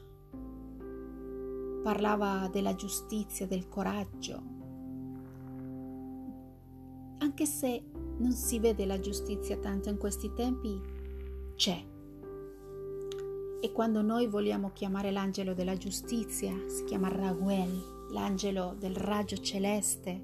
[1.83, 4.54] parlava della giustizia, del coraggio.
[7.19, 7.83] Anche se
[8.17, 10.79] non si vede la giustizia tanto in questi tempi,
[11.55, 11.93] c'è
[13.65, 20.21] e quando noi vogliamo chiamare l'angelo della giustizia, si chiama Raguel, l'angelo del raggio celeste.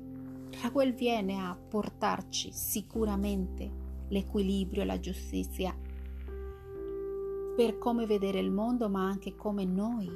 [0.61, 3.71] Raguel viene a portarci sicuramente
[4.09, 5.75] l'equilibrio e la giustizia
[7.55, 10.07] per come vedere il mondo, ma anche come noi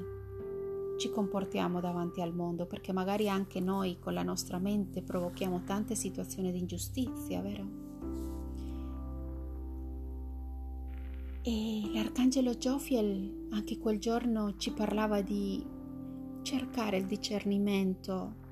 [0.97, 5.95] ci comportiamo davanti al mondo, perché magari anche noi con la nostra mente provochiamo tante
[5.95, 7.83] situazioni di ingiustizia, vero?
[11.41, 15.63] E l'arcangelo Giofiel anche quel giorno ci parlava di
[16.41, 18.43] cercare il discernimento,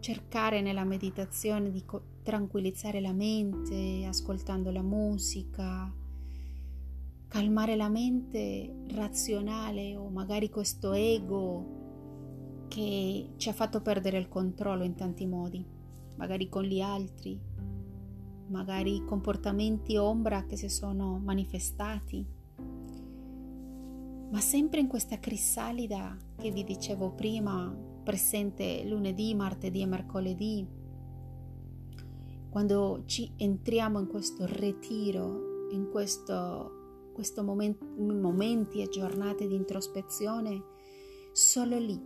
[0.00, 1.84] cercare nella meditazione di
[2.22, 5.90] tranquillizzare la mente ascoltando la musica,
[7.32, 14.84] calmare la mente razionale o magari questo ego che ci ha fatto perdere il controllo
[14.84, 15.64] in tanti modi,
[16.16, 17.40] magari con gli altri,
[18.48, 22.26] magari comportamenti ombra che si sono manifestati,
[24.30, 27.74] ma sempre in questa crisalida che vi dicevo prima,
[28.04, 30.68] presente lunedì, martedì e mercoledì,
[32.50, 36.81] quando ci entriamo in questo ritiro, in questo,
[37.42, 40.62] moment, momenti e giornate di introspezione,
[41.32, 42.00] solo lì,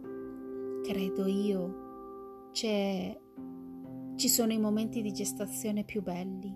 [0.82, 6.54] credo io, ci sono i momenti di gestazione più belli,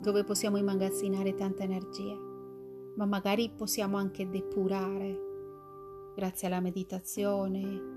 [0.00, 2.16] dove possiamo immagazzinare tanta energia,
[2.96, 5.18] ma magari possiamo anche depurare,
[6.14, 7.90] grazie alla meditazione,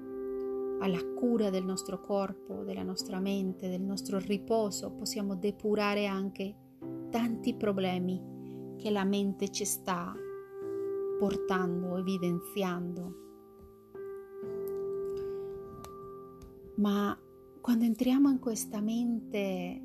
[0.80, 6.56] alla cura del nostro corpo, della nostra mente, del nostro riposo, possiamo depurare anche
[7.10, 8.35] tanti problemi
[8.78, 10.14] che la mente ci sta
[11.20, 13.24] portando, evidenziando.
[16.78, 17.18] Ma
[17.62, 19.82] quando entriamo in questa mente,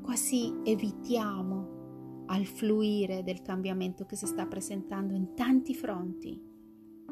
[0.00, 6.50] quasi evitiamo al fluire del cambiamento che si sta presentando in tanti fronti,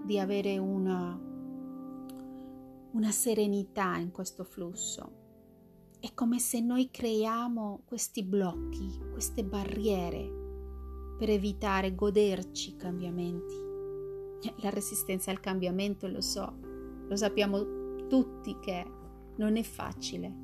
[0.04, 1.28] di avere una
[2.92, 5.18] una serenità in questo flusso.
[6.00, 10.38] È come se noi creiamo questi blocchi, queste barriere
[11.18, 13.54] per evitare goderci i cambiamenti.
[14.62, 16.54] La resistenza al cambiamento, lo so,
[17.06, 18.82] lo sappiamo tutti che
[19.36, 20.34] non è facile.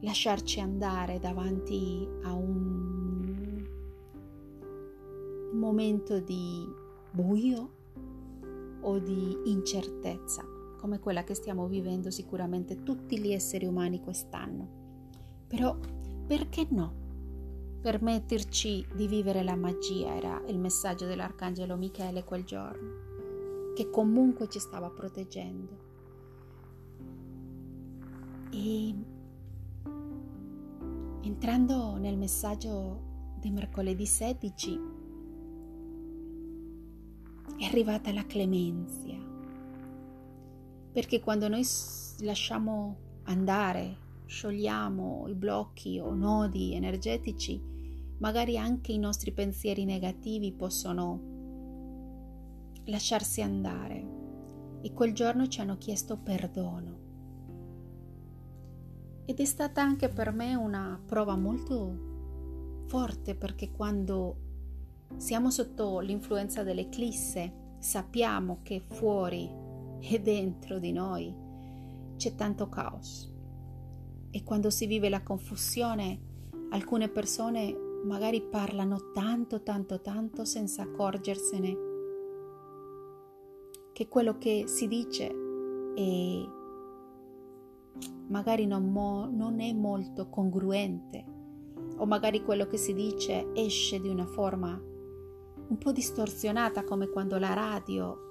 [0.00, 3.68] Lasciarci andare davanti a un
[5.52, 6.66] momento di
[7.10, 7.74] buio
[8.80, 14.68] o di incertezza, come quella che stiamo vivendo sicuramente tutti gli esseri umani quest'anno.
[15.46, 15.76] Però
[16.26, 17.04] perché no?
[17.80, 24.58] Permetterci di vivere la magia era il messaggio dell'Arcangelo Michele quel giorno, che comunque ci
[24.58, 25.84] stava proteggendo.
[28.50, 28.94] E
[31.22, 34.80] entrando nel messaggio di mercoledì 16,
[37.58, 39.25] è arrivata la clemenzia.
[40.96, 41.62] Perché quando noi
[42.20, 47.62] lasciamo andare, sciogliamo i blocchi o nodi energetici,
[48.16, 51.20] magari anche i nostri pensieri negativi possono
[52.86, 54.78] lasciarsi andare.
[54.80, 56.98] E quel giorno ci hanno chiesto perdono.
[59.26, 64.36] Ed è stata anche per me una prova molto forte perché quando
[65.18, 69.64] siamo sotto l'influenza dell'eclisse, sappiamo che fuori
[70.00, 71.34] e dentro di noi
[72.16, 73.32] c'è tanto caos.
[74.30, 76.20] E quando si vive la confusione,
[76.70, 77.74] alcune persone
[78.04, 81.76] magari parlano tanto, tanto, tanto senza accorgersene
[83.92, 85.34] che quello che si dice
[85.94, 86.48] è
[88.28, 91.24] magari non, mo, non è molto congruente
[91.96, 94.78] o magari quello che si dice esce di una forma
[95.68, 98.25] un po' distorsionata come quando la radio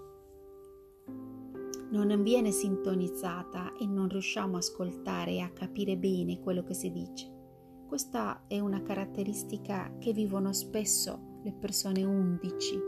[1.91, 6.91] non viene sintonizzata e non riusciamo a ascoltare e a capire bene quello che si
[6.91, 7.33] dice.
[7.87, 12.79] Questa è una caratteristica che vivono spesso le persone 11,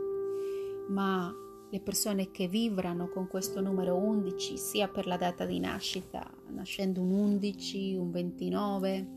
[0.88, 1.32] ma
[1.70, 7.00] le persone che vibrano con questo numero 11, sia per la data di nascita, nascendo
[7.02, 9.08] un 11, un 29,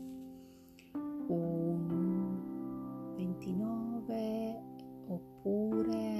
[1.28, 4.62] un 29,
[5.08, 6.11] oppure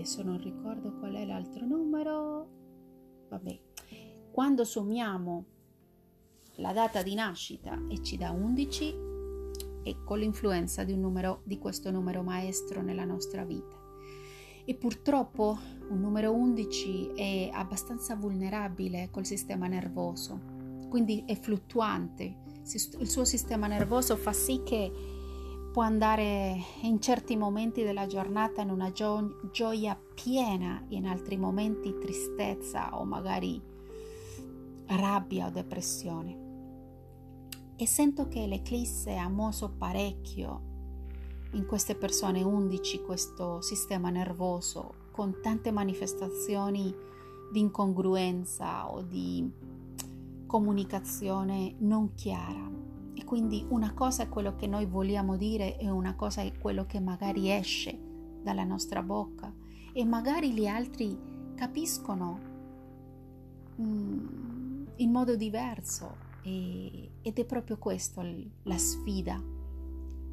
[0.00, 2.48] adesso non ricordo qual è l'altro numero.
[3.28, 3.60] Vabbè.
[4.32, 5.44] Quando sommiamo
[6.54, 9.08] la data di nascita e ci dà 11
[9.82, 13.76] ecco l'influenza di, numero, di questo numero maestro nella nostra vita.
[14.64, 15.58] E purtroppo
[15.90, 20.40] un numero 11 è abbastanza vulnerabile col sistema nervoso.
[20.88, 22.48] Quindi è fluttuante.
[22.98, 25.09] Il suo sistema nervoso fa sì che
[25.70, 31.96] può andare in certi momenti della giornata in una gio- gioia piena, in altri momenti
[31.98, 33.60] tristezza o magari
[34.86, 36.48] rabbia o depressione.
[37.76, 40.68] E sento che l'eclisse ha mosso parecchio
[41.52, 46.94] in queste persone 11 questo sistema nervoso con tante manifestazioni
[47.52, 49.50] di incongruenza o di
[50.46, 52.79] comunicazione non chiara
[53.14, 56.86] e quindi una cosa è quello che noi vogliamo dire e una cosa è quello
[56.86, 57.98] che magari esce
[58.42, 59.52] dalla nostra bocca
[59.92, 61.18] e magari gli altri
[61.54, 62.40] capiscono
[63.80, 68.22] mm, in modo diverso e, ed è proprio questo
[68.62, 69.42] la sfida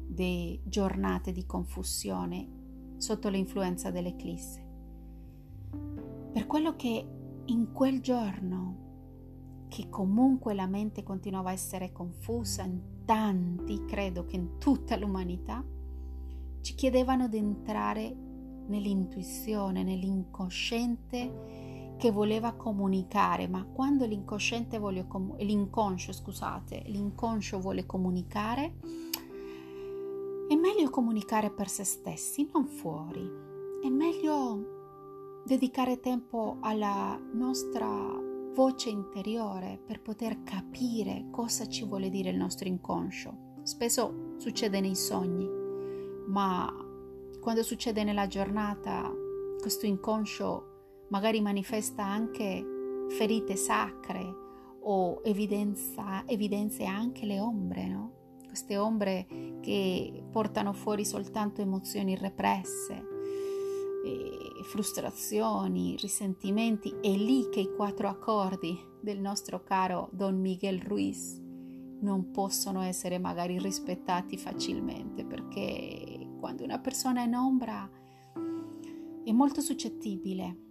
[0.06, 2.56] di giornate di confusione
[2.96, 4.66] sotto l'influenza dell'eclisse.
[6.32, 7.06] Per quello che
[7.44, 8.87] in quel giorno
[9.68, 15.64] che comunque la mente continuava a essere confusa in tanti, credo che in tutta l'umanità,
[16.60, 18.14] ci chiedevano di entrare
[18.66, 28.76] nell'intuizione, nell'incosciente che voleva comunicare, ma quando l'inconsciente vuole com- l'inconscio, scusate, l'inconscio vuole comunicare,
[30.48, 33.28] è meglio comunicare per se stessi, non fuori.
[33.82, 42.30] È meglio dedicare tempo alla nostra voce interiore per poter capire cosa ci vuole dire
[42.30, 43.60] il nostro inconscio.
[43.62, 45.48] Spesso succede nei sogni,
[46.26, 46.72] ma
[47.40, 49.12] quando succede nella giornata,
[49.60, 52.64] questo inconscio magari manifesta anche
[53.08, 54.46] ferite sacre
[54.80, 58.12] o evidenza, evidenzia anche le ombre, no?
[58.46, 59.26] Queste ombre
[59.60, 63.17] che portano fuori soltanto emozioni represse,
[64.62, 66.94] frustrazioni, risentimenti.
[67.00, 71.40] È lì che i quattro accordi del nostro caro Don Miguel Ruiz
[72.00, 77.90] non possono essere magari rispettati facilmente perché quando una persona è in ombra
[79.24, 80.66] è molto suscettibile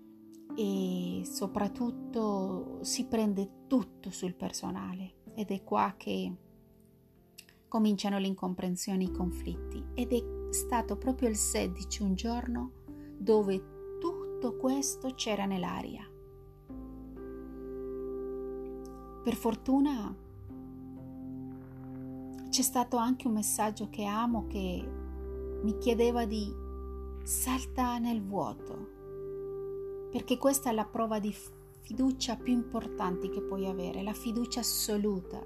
[0.56, 6.34] e soprattutto si prende tutto sul personale ed è qua che
[7.68, 12.72] cominciano le incomprensioni i conflitti ed è stato proprio il 16 un giorno
[13.18, 16.08] dove tutto questo c'era nell'aria.
[19.24, 20.16] Per fortuna
[22.50, 24.90] c'è stato anche un messaggio che amo che
[25.64, 26.54] mi chiedeva di
[27.24, 28.96] salta nel vuoto
[30.12, 31.36] perché questa è la prova di
[31.82, 35.46] fiducia più importante che puoi avere, la fiducia assoluta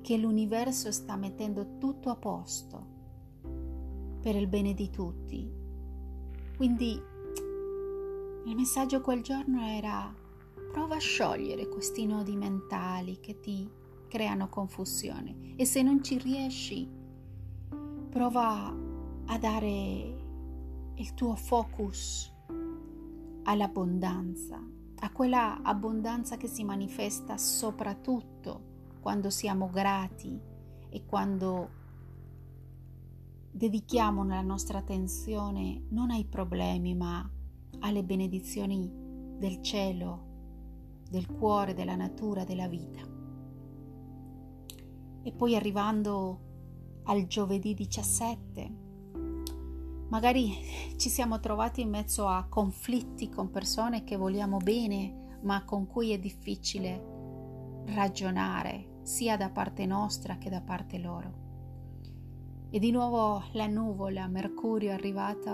[0.00, 2.94] che l'universo sta mettendo tutto a posto
[4.20, 5.64] per il bene di tutti.
[6.56, 7.00] Quindi
[8.46, 10.14] il messaggio quel giorno era
[10.72, 13.68] prova a sciogliere questi nodi mentali che ti
[14.08, 15.54] creano confusione.
[15.56, 16.88] E se non ci riesci
[18.08, 18.74] prova
[19.26, 20.24] a dare
[20.94, 22.32] il tuo focus
[23.42, 24.58] all'abbondanza,
[25.00, 30.40] a quella abbondanza che si manifesta soprattutto quando siamo grati
[30.88, 31.84] e quando
[33.56, 37.26] dedichiamo la nostra attenzione non ai problemi ma
[37.80, 38.90] alle benedizioni
[39.38, 40.24] del cielo,
[41.08, 43.00] del cuore, della natura, della vita.
[45.22, 46.40] E poi arrivando
[47.04, 48.84] al giovedì 17,
[50.08, 50.54] Magari
[50.96, 56.12] ci siamo trovati in mezzo a conflitti con persone che vogliamo bene, ma con cui
[56.12, 61.45] è difficile ragionare, sia da parte nostra che da parte loro.
[62.70, 65.50] E di nuovo la nuvola, Mercurio è arrivato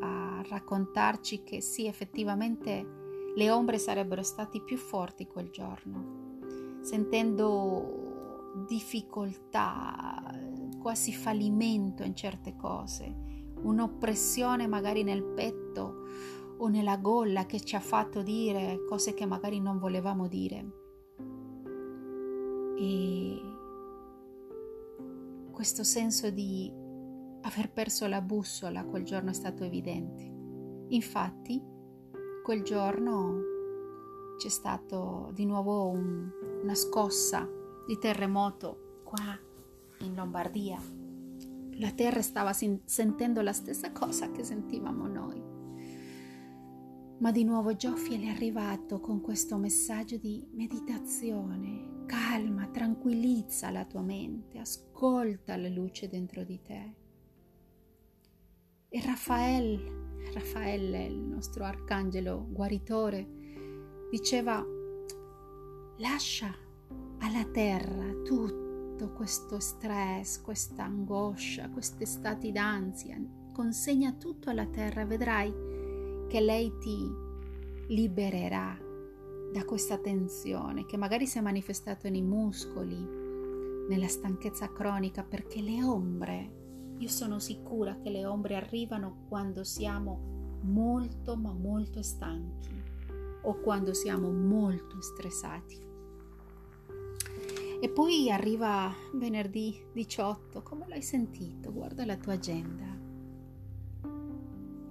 [0.00, 6.38] a raccontarci che sì, effettivamente le ombre sarebbero stati più forti quel giorno,
[6.82, 10.38] sentendo difficoltà,
[10.80, 13.28] quasi fallimento in certe cose
[13.62, 16.06] un'oppressione magari nel petto
[16.58, 20.78] o nella gola che ci ha fatto dire cose che magari non volevamo dire.
[22.78, 23.40] E
[25.60, 26.72] questo senso di
[27.42, 30.22] aver perso la bussola quel giorno è stato evidente.
[30.88, 31.62] Infatti,
[32.42, 33.42] quel giorno
[34.38, 36.30] c'è stato di nuovo un,
[36.62, 37.46] una scossa
[37.86, 39.38] di terremoto qua
[39.98, 40.80] in Lombardia
[41.72, 45.49] la terra stava sentendo la stessa cosa che sentivamo noi.
[47.20, 54.00] Ma di nuovo Giofiel è arrivato con questo messaggio di meditazione, calma, tranquillizza la tua
[54.00, 56.94] mente, ascolta la luce dentro di te.
[58.88, 63.28] E Raffaele, Raffaele, il nostro arcangelo guaritore,
[64.10, 64.64] diceva,
[65.98, 66.54] lascia
[67.18, 75.79] alla terra tutto questo stress, questa angoscia, questi stati d'ansia, consegna tutto alla terra, vedrai
[76.30, 77.12] che lei ti
[77.88, 78.78] libererà
[79.52, 83.04] da questa tensione che magari si è manifestata nei muscoli,
[83.88, 90.60] nella stanchezza cronica, perché le ombre, io sono sicura che le ombre arrivano quando siamo
[90.62, 92.80] molto ma molto stanchi
[93.42, 95.82] o quando siamo molto stressati.
[97.80, 101.72] E poi arriva venerdì 18, come l'hai sentito?
[101.72, 102.86] Guarda la tua agenda.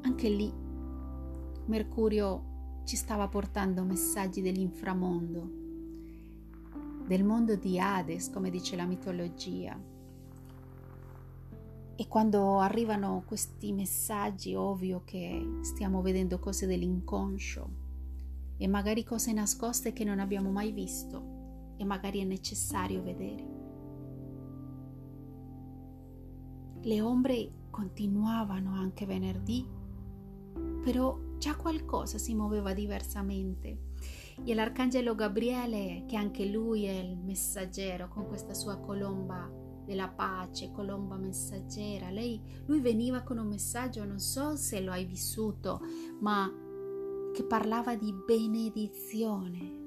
[0.01, 0.67] Anche lì
[1.69, 5.49] Mercurio ci stava portando messaggi dell'inframondo,
[7.05, 9.79] del mondo di Hades, come dice la mitologia.
[11.95, 17.69] E quando arrivano questi messaggi, ovvio che stiamo vedendo cose dell'inconscio
[18.57, 23.47] e magari cose nascoste che non abbiamo mai visto e magari è necessario vedere.
[26.81, 29.63] Le ombre continuavano anche venerdì,
[30.83, 33.87] però già qualcosa si muoveva diversamente
[34.45, 39.51] E l'arcangelo Gabriele, che anche lui è il messaggero con questa sua colomba
[39.85, 45.03] della pace, colomba messaggera, lei, lui veniva con un messaggio, non so se lo hai
[45.03, 45.81] vissuto,
[46.19, 46.47] ma
[47.33, 49.77] che parlava di benedizione,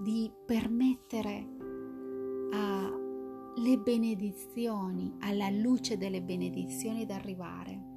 [0.00, 1.58] di permettere
[2.50, 7.89] alle benedizioni, alla luce delle benedizioni ad arrivare.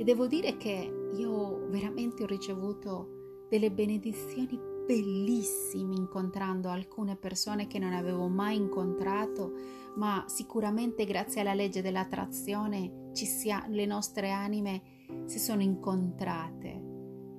[0.00, 7.78] E devo dire che io veramente ho ricevuto delle benedizioni bellissime incontrando alcune persone che
[7.78, 9.52] non avevo mai incontrato,
[9.96, 14.80] ma sicuramente grazie alla legge dell'attrazione sia, le nostre anime
[15.26, 16.82] si sono incontrate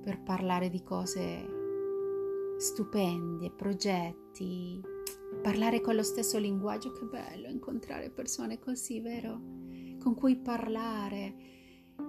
[0.04, 1.44] per parlare di cose
[2.58, 4.80] stupende, progetti,
[5.42, 9.40] parlare con lo stesso linguaggio, che bello incontrare persone così, vero?
[9.98, 11.51] Con cui parlare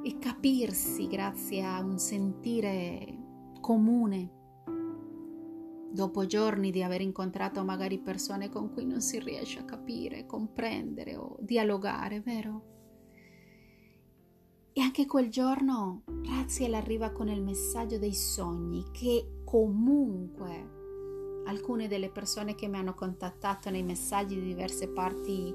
[0.01, 3.17] e capirsi grazie a un sentire
[3.59, 4.41] comune.
[5.91, 11.15] Dopo giorni di aver incontrato magari persone con cui non si riesce a capire, comprendere
[11.15, 12.71] o dialogare, vero?
[14.73, 20.81] E anche quel giorno Raziel arriva con il messaggio dei sogni che comunque
[21.45, 25.53] alcune delle persone che mi hanno contattato nei messaggi di diverse parti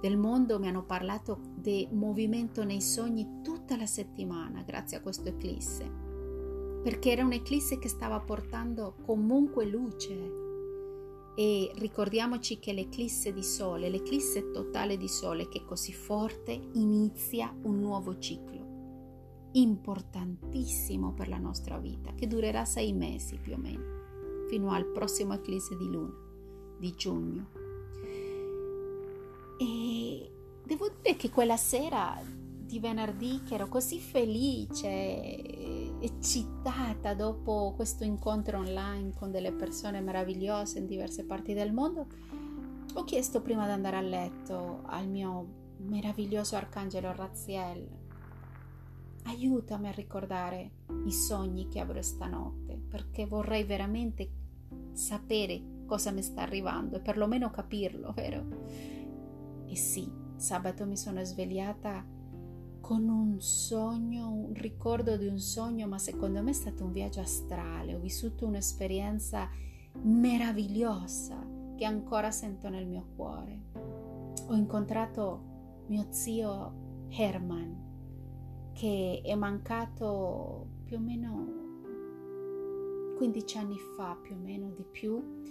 [0.00, 5.28] del mondo mi hanno parlato di movimento nei sogni tutta la settimana grazie a questo
[5.28, 5.90] eclisse,
[6.82, 10.46] perché era un'eclisse che stava portando comunque luce.
[11.34, 17.54] E ricordiamoci che l'eclisse di sole, l'eclisse totale di sole che è così forte, inizia
[17.62, 18.66] un nuovo ciclo
[19.52, 25.34] importantissimo per la nostra vita, che durerà sei mesi più o meno fino al prossimo
[25.34, 26.26] eclisse di luna
[26.78, 27.57] di giugno.
[29.58, 30.30] E
[30.64, 38.58] devo dire che quella sera di venerdì che ero così felice, eccitata dopo questo incontro
[38.58, 42.06] online con delle persone meravigliose in diverse parti del mondo,
[42.94, 45.46] ho chiesto prima di andare a letto al mio
[45.78, 47.88] meraviglioso arcangelo Raziel,
[49.24, 50.72] aiutami a ricordare
[51.06, 54.30] i sogni che avrò stanotte, perché vorrei veramente
[54.92, 58.97] sapere cosa mi sta arrivando e perlomeno capirlo, vero?
[59.68, 62.04] E sì, sabato mi sono svegliata
[62.80, 67.20] con un sogno, un ricordo di un sogno, ma secondo me è stato un viaggio
[67.20, 69.48] astrale, ho vissuto un'esperienza
[70.02, 71.46] meravigliosa
[71.76, 73.66] che ancora sento nel mio cuore.
[74.48, 81.56] Ho incontrato mio zio Herman, che è mancato più o meno
[83.18, 85.42] 15 anni fa, più o meno di più,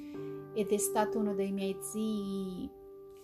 [0.54, 2.70] ed è stato uno dei miei zii,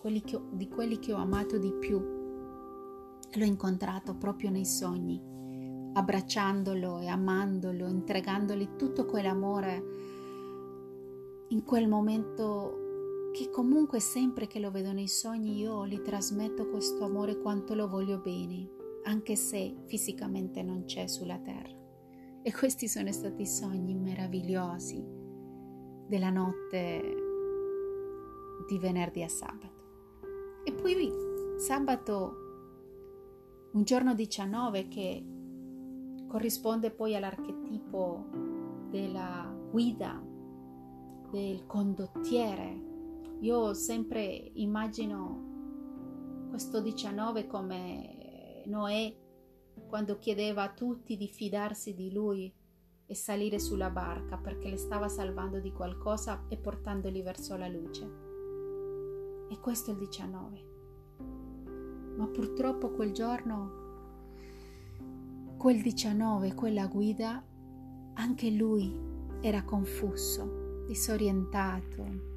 [0.04, 1.98] quelli ho, di quelli che ho amato di più.
[1.98, 5.18] L'ho incontrato proprio nei sogni,
[5.94, 9.84] abbracciandolo e amandolo, entregandogli tutto quell'amore
[11.48, 17.06] in quel momento che comunque sempre che lo vedo nei sogni io gli trasmetto questo
[17.06, 18.70] amore quanto lo voglio bene,
[19.06, 21.82] anche se fisicamente non c'è sulla terra.
[22.42, 25.02] E questi sono stati sogni meravigliosi
[26.08, 27.16] della notte
[28.68, 29.73] di venerdì a sabato.
[30.66, 31.12] E poi
[31.58, 32.36] sabato,
[33.74, 35.26] un giorno 19 che
[36.28, 38.26] corrisponde poi all'archetipo
[38.90, 40.24] della guida,
[41.30, 42.92] del condottiere.
[43.42, 44.22] Io sempre
[44.54, 45.52] immagino
[46.50, 49.16] questo 19 come Noè
[49.88, 52.54] quando chiedeva a tutti di fidarsi di lui
[53.06, 58.23] e salire sulla barca perché le stava salvando di qualcosa e portandoli verso la luce.
[59.54, 60.66] E questo è il 19.
[62.18, 63.82] Ma purtroppo quel giorno,
[65.58, 67.46] quel 19, quella guida,
[68.16, 69.00] anche lui
[69.42, 72.32] era confuso, disorientato,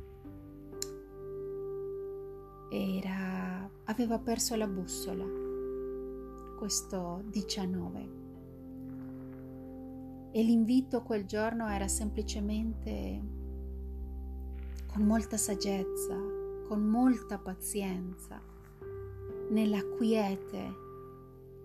[2.68, 5.24] era, aveva perso la bussola
[6.58, 8.08] questo 19.
[10.32, 13.22] E l'invito quel giorno era semplicemente
[14.86, 16.35] con molta saggezza,
[16.66, 18.40] con molta pazienza,
[19.50, 20.84] nella quiete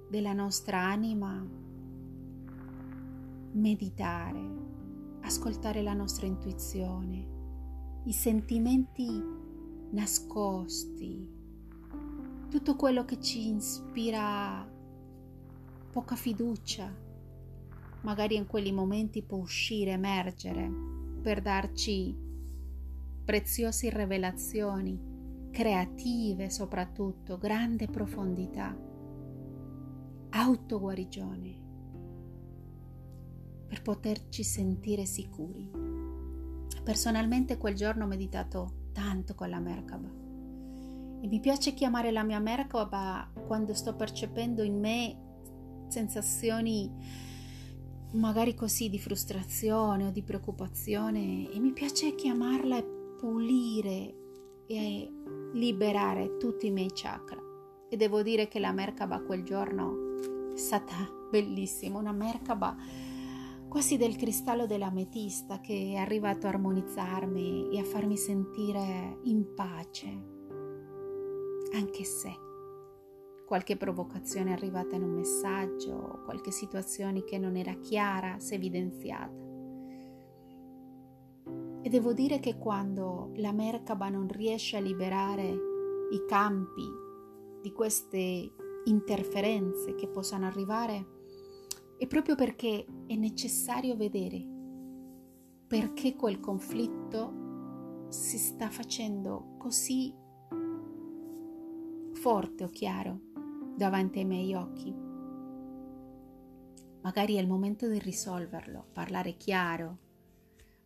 [0.09, 1.43] della nostra anima,
[3.53, 4.39] meditare,
[5.21, 7.27] ascoltare la nostra intuizione,
[8.03, 9.23] i sentimenti
[9.91, 11.29] nascosti,
[12.49, 14.69] tutto quello che ci ispira
[15.91, 16.93] poca fiducia,
[18.01, 20.71] magari in quegli momenti può uscire, emergere
[21.21, 22.20] per darci
[23.23, 28.75] preziose rivelazioni, creative soprattutto, grande profondità,
[30.29, 31.59] autoguarigione.
[33.71, 35.71] per poterci sentire sicuri.
[36.83, 40.09] Personalmente quel giorno ho meditato tanto con la Merkaba
[41.21, 45.17] e mi piace chiamare la mia Merkaba quando sto percependo in me
[45.87, 46.91] sensazioni
[48.13, 54.15] magari così di frustrazione o di preoccupazione e mi piace chiamarla e pulire
[54.65, 55.13] e
[55.53, 57.39] liberare tutti i miei chakra.
[57.87, 60.17] E devo dire che la Merkaba quel giorno
[60.51, 60.95] è stata
[61.29, 62.75] bellissima, una Merkaba
[63.69, 70.07] quasi del cristallo dell'ametista che è arrivato a armonizzarmi e a farmi sentire in pace,
[71.73, 72.35] anche se
[73.45, 78.57] qualche provocazione è arrivata in un messaggio, qualche situazione che non era chiara si è
[78.57, 79.50] evidenziata.
[81.83, 85.47] E devo dire che quando la Merkaba non riesce a liberare
[86.11, 86.87] i campi
[87.61, 88.53] di queste
[88.85, 91.19] interferenze che possano arrivare,
[91.97, 94.59] è proprio perché è necessario vedere
[95.71, 100.13] perché quel conflitto si sta facendo così
[102.11, 103.19] forte o chiaro
[103.77, 104.93] davanti ai miei occhi.
[107.01, 109.97] Magari è il momento di risolverlo, parlare chiaro,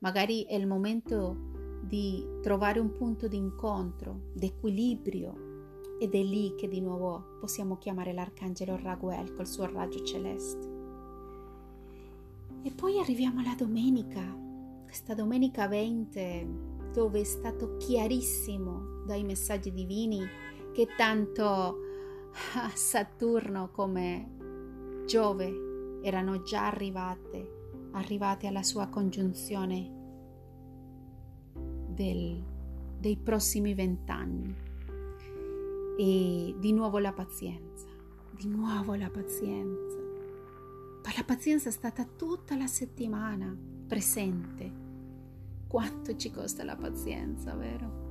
[0.06, 1.36] Magari è il momento
[1.82, 8.14] di trovare un punto di incontro, d'equilibrio ed è lì che di nuovo possiamo chiamare
[8.14, 10.74] l'arcangelo Raguel col suo raggio celeste.
[12.62, 14.22] E poi arriviamo alla domenica,
[14.84, 20.22] questa domenica 20 dove è stato chiarissimo dai messaggi divini
[20.72, 21.80] che tanto
[22.76, 29.95] Saturno come Giove erano già arrivate, arrivate alla sua congiunzione
[31.96, 32.44] del,
[33.00, 34.56] dei prossimi vent'anni.
[35.98, 37.88] E di nuovo la pazienza,
[38.32, 39.98] di nuovo la pazienza.
[41.04, 43.56] Ma la pazienza è stata tutta la settimana
[43.88, 44.84] presente.
[45.68, 48.04] Quanto ci costa la pazienza, vero?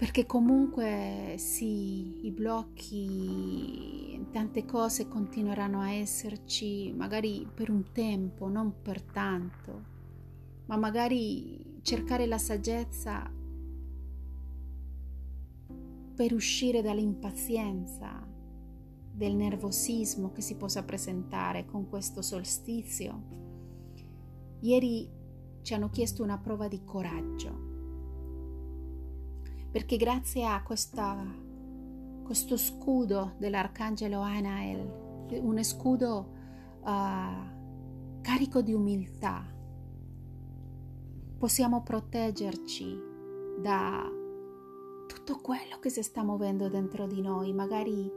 [0.00, 8.80] Perché comunque sì, i blocchi, tante cose continueranno a esserci, magari per un tempo, non
[8.80, 9.84] per tanto,
[10.64, 13.30] ma magari cercare la saggezza
[16.14, 18.26] per uscire dall'impazienza,
[19.12, 23.22] del nervosismo che si possa presentare con questo solstizio.
[24.60, 25.10] Ieri
[25.62, 27.68] ci hanno chiesto una prova di coraggio,
[29.70, 31.24] perché grazie a questa,
[32.22, 36.32] questo scudo dell'arcangelo Anael, un scudo
[36.80, 39.42] uh, carico di umiltà,
[41.40, 43.00] possiamo proteggerci
[43.58, 44.06] da
[45.06, 48.12] tutto quello che si sta muovendo dentro di noi, magari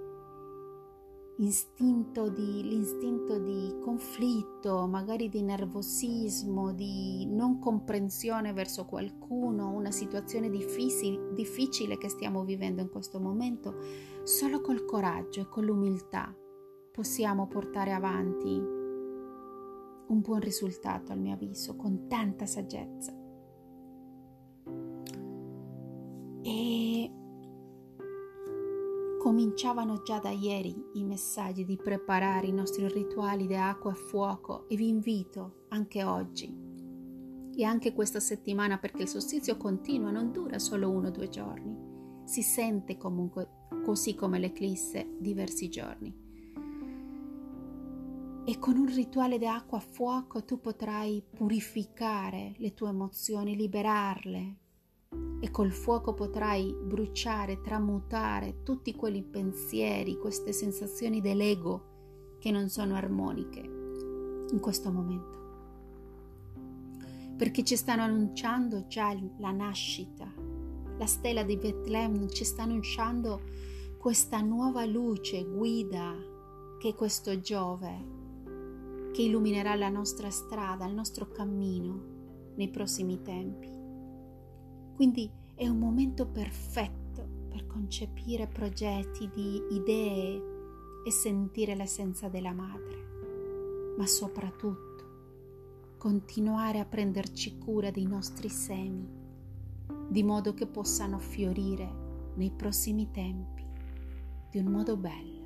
[1.38, 10.50] istinto di, l'istinto di conflitto, magari di nervosismo, di non comprensione verso qualcuno, una situazione
[10.50, 13.78] difficile, difficile che stiamo vivendo in questo momento,
[14.24, 16.36] solo col coraggio e con l'umiltà
[16.92, 18.73] possiamo portare avanti
[20.14, 23.12] un buon risultato al mio avviso, con tanta saggezza.
[26.44, 27.12] E
[29.20, 34.68] cominciavano già da ieri i messaggi di preparare i nostri rituali di acqua e fuoco
[34.68, 36.54] e vi invito anche oggi
[37.56, 42.24] e anche questa settimana perché il solstizio continua, non dura solo uno o due giorni,
[42.26, 46.23] si sente comunque così come l'eclisse diversi giorni.
[48.46, 54.58] E con un rituale di acqua a fuoco tu potrai purificare le tue emozioni, liberarle.
[55.40, 62.96] E col fuoco potrai bruciare, tramutare tutti quei pensieri, queste sensazioni dell'ego che non sono
[62.96, 65.42] armoniche in questo momento.
[67.38, 70.30] Perché ci stanno annunciando già la nascita,
[70.98, 73.40] la stella di Betlemme ci sta annunciando
[73.98, 76.14] questa nuova luce, guida
[76.78, 78.13] che questo Giove
[79.14, 83.70] che illuminerà la nostra strada, il nostro cammino nei prossimi tempi.
[84.96, 90.42] Quindi è un momento perfetto per concepire progetti di idee
[91.06, 94.92] e sentire l'essenza della madre, ma soprattutto
[96.00, 99.08] continuare a prenderci cura dei nostri semi,
[100.10, 103.64] di modo che possano fiorire nei prossimi tempi
[104.50, 105.42] di un modo bello.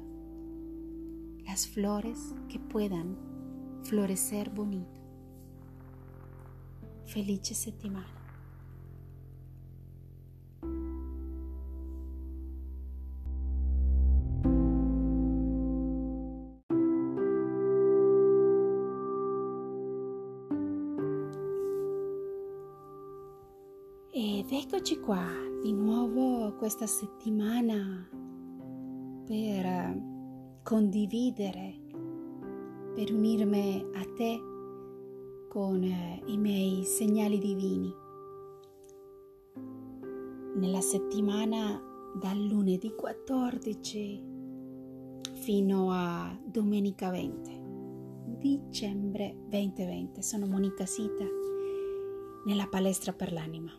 [1.46, 3.27] Las flores que puedan
[3.82, 5.00] Florecer Bonito.
[7.06, 8.18] Felice settimana.
[24.20, 25.24] Ed eccoci qua
[25.62, 28.10] di nuovo questa settimana
[29.26, 30.02] per eh,
[30.64, 31.87] condividere
[32.98, 34.42] per unirmi a te
[35.48, 37.94] con i miei segnali divini.
[40.56, 41.80] Nella settimana
[42.20, 44.24] dal lunedì 14
[45.44, 47.66] fino a domenica 20
[48.40, 51.26] dicembre 2020 sono Monica Sita
[52.46, 53.72] nella palestra per l'anima.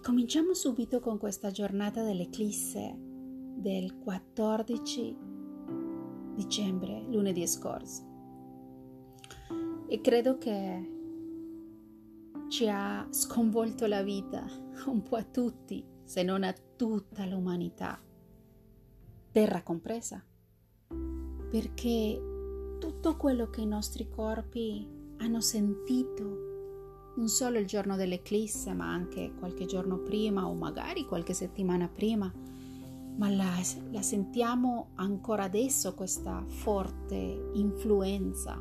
[0.00, 5.33] cominciamo subito con questa giornata dell'eclisse del 14
[6.34, 8.12] dicembre, lunedì scorso.
[9.86, 10.92] E credo che
[12.48, 14.44] ci ha sconvolto la vita
[14.86, 18.00] un po' a tutti, se non a tutta l'umanità,
[19.30, 20.24] terra compresa,
[21.50, 24.86] perché tutto quello che i nostri corpi
[25.18, 26.52] hanno sentito
[27.16, 32.32] non solo il giorno dell'eclisse, ma anche qualche giorno prima o magari qualche settimana prima,
[33.16, 33.60] ma la,
[33.90, 38.60] la sentiamo ancora adesso questa forte influenza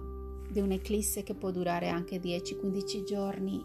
[0.50, 3.64] di un'eclisse che può durare anche 10-15 giorni,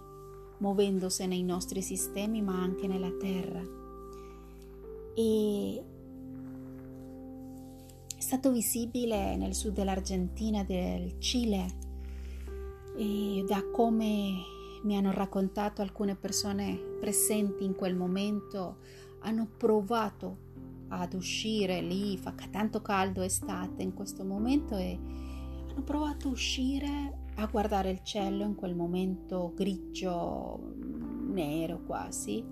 [0.58, 3.62] muovendosi nei nostri sistemi, ma anche nella Terra.
[5.14, 5.84] E
[8.16, 11.86] è stato visibile nel sud dell'Argentina, del Cile,
[12.96, 14.32] e da come
[14.82, 18.78] mi hanno raccontato alcune persone presenti in quel momento,
[19.20, 20.46] hanno provato
[20.88, 24.98] ad uscire lì, fa tanto caldo estate in questo momento e
[25.70, 30.74] hanno provato a uscire a guardare il cielo in quel momento grigio,
[31.28, 32.44] nero quasi.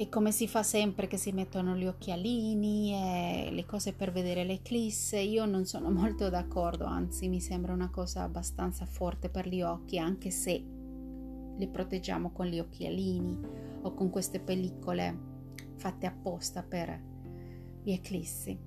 [0.00, 4.44] E come si fa sempre che si mettono gli occhialini e le cose per vedere
[4.44, 9.60] l'eclisse, io non sono molto d'accordo, anzi mi sembra una cosa abbastanza forte per gli
[9.60, 10.64] occhi, anche se
[11.58, 13.38] le proteggiamo con gli occhialini
[13.82, 15.27] o con queste pellicole
[15.78, 17.00] fatte apposta per
[17.82, 18.58] gli eclissi.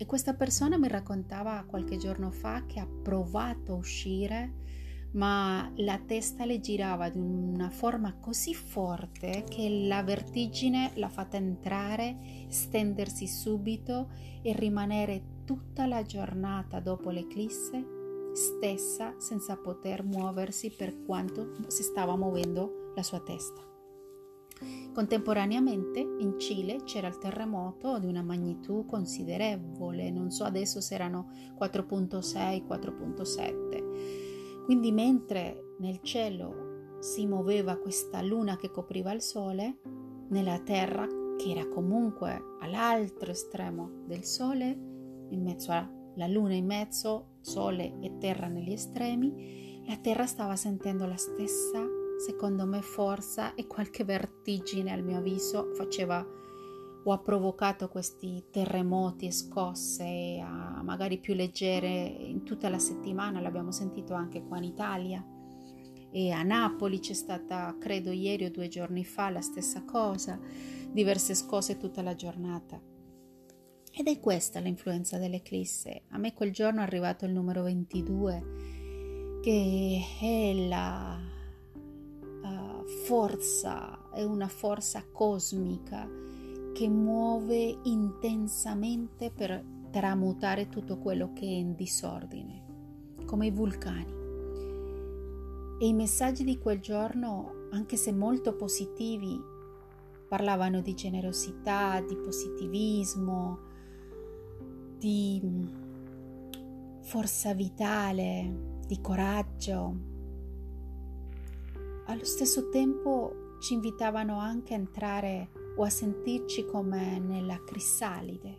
[0.00, 4.66] E questa persona mi raccontava qualche giorno fa che ha provato a uscire,
[5.12, 11.36] ma la testa le girava di una forma così forte che la vertigine l'ha fatta
[11.36, 14.10] entrare, stendersi subito
[14.42, 17.96] e rimanere tutta la giornata dopo l'eclisse
[18.34, 23.67] stessa senza poter muoversi per quanto si stava muovendo la sua testa.
[24.92, 31.30] Contemporaneamente in Cile c'era il terremoto di una magnitudo considerevole, non so adesso se erano
[31.58, 34.64] 4.6, 4.7.
[34.64, 39.78] Quindi mentre nel cielo si muoveva questa luna che copriva il sole,
[40.30, 41.06] nella terra
[41.36, 44.66] che era comunque all'altro estremo del sole,
[45.30, 45.88] in mezzo a
[46.18, 51.86] la luna in mezzo, sole e terra negli estremi, la terra stava sentendo la stessa,
[52.18, 56.26] secondo me, forza e qualche vertigine al mio avviso faceva
[57.04, 60.44] o ha provocato questi terremoti e scosse
[60.82, 65.24] magari più leggere in tutta la settimana, l'abbiamo sentito anche qua in Italia.
[66.10, 70.38] E a Napoli c'è stata, credo ieri o due giorni fa, la stessa cosa,
[70.90, 72.80] diverse scosse tutta la giornata.
[73.90, 76.02] Ed è questa l'influenza dell'eclisse.
[76.10, 81.18] A me quel giorno è arrivato il numero 22, che è la
[82.88, 86.08] forza, è una forza cosmica
[86.72, 92.64] che muove intensamente per tramutare tutto quello che è in disordine,
[93.26, 94.16] come i vulcani.
[95.80, 99.38] E i messaggi di quel giorno, anche se molto positivi,
[100.26, 103.58] parlavano di generosità, di positivismo,
[104.98, 105.40] di
[107.02, 110.07] forza vitale, di coraggio.
[112.08, 118.58] Allo stesso tempo ci invitavano anche a entrare o a sentirci come nella crisalide,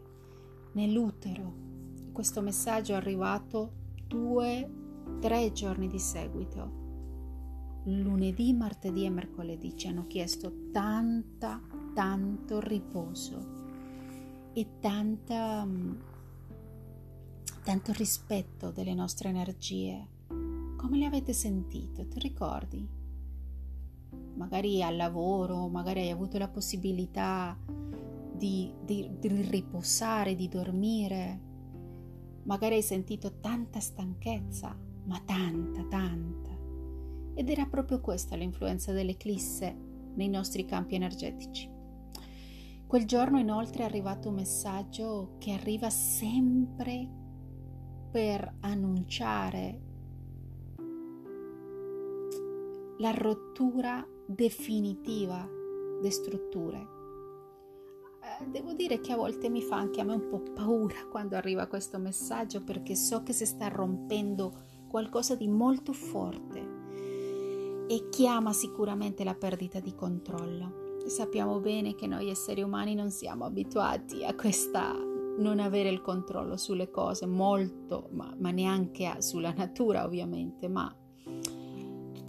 [0.74, 1.52] nell'utero.
[2.12, 3.72] Questo messaggio è arrivato
[4.06, 4.70] due,
[5.20, 7.82] tre giorni di seguito.
[7.86, 11.60] Lunedì, martedì e mercoledì ci hanno chiesto tanta,
[11.96, 13.58] tanto riposo
[14.54, 15.68] e tanta
[17.64, 20.08] tanto rispetto delle nostre energie.
[20.28, 22.08] Come le avete sentite?
[22.08, 22.99] Ti ricordi?
[24.40, 27.60] Magari al lavoro, magari hai avuto la possibilità
[28.34, 31.42] di, di, di riposare, di dormire.
[32.44, 34.74] Magari hai sentito tanta stanchezza,
[35.04, 36.58] ma tanta, tanta.
[37.34, 39.76] Ed era proprio questa l'influenza dell'eclisse
[40.16, 41.70] nei nostri campi energetici.
[42.88, 47.08] Quel giorno inoltre è arrivato un messaggio che arriva sempre
[48.10, 49.82] per annunciare
[53.00, 55.50] la rottura definitiva
[56.00, 56.88] di strutture.
[58.22, 61.36] Eh, devo dire che a volte mi fa anche a me un po' paura quando
[61.36, 64.54] arriva questo messaggio perché so che si sta rompendo
[64.88, 66.78] qualcosa di molto forte
[67.88, 70.98] e chiama sicuramente la perdita di controllo.
[71.08, 74.94] sappiamo bene che noi esseri umani non siamo abituati a questa
[75.40, 80.94] non avere il controllo sulle cose, molto, ma, ma neanche sulla natura ovviamente, ma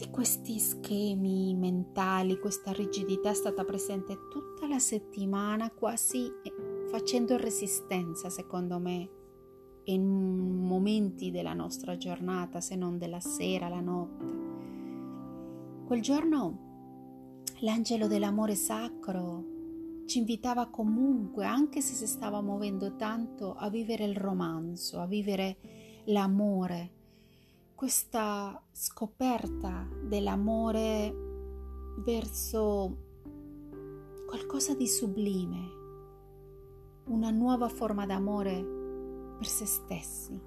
[0.01, 7.37] tutti questi schemi mentali, questa rigidità è stata presente tutta la settimana, quasi eh, facendo
[7.37, 9.11] resistenza, secondo me,
[9.85, 14.49] in momenti della nostra giornata, se non della sera, la notte.
[15.85, 19.45] Quel giorno l'angelo dell'amore sacro
[20.07, 25.59] ci invitava comunque, anche se si stava muovendo tanto, a vivere il romanzo, a vivere
[26.05, 27.00] l'amore,
[27.81, 31.15] questa scoperta dell'amore
[32.05, 32.97] verso
[34.27, 35.71] qualcosa di sublime,
[37.07, 38.63] una nuova forma d'amore
[39.39, 40.39] per se stessi,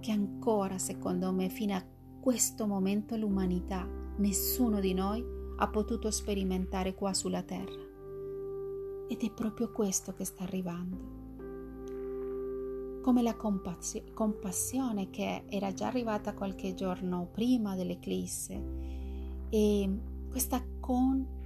[0.00, 1.86] che ancora, secondo me, fino a
[2.18, 5.24] questo momento l'umanità nessuno di noi
[5.58, 7.86] ha potuto sperimentare qua sulla Terra.
[9.06, 11.11] Ed è proprio questo che sta arrivando.
[13.02, 18.62] Come la compassi- compassione che era già arrivata qualche giorno prima dell'eclisse
[19.48, 19.98] e
[20.30, 21.40] questa compassione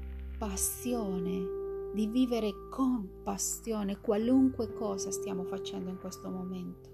[1.95, 6.91] di vivere con passione qualunque cosa stiamo facendo in questo momento.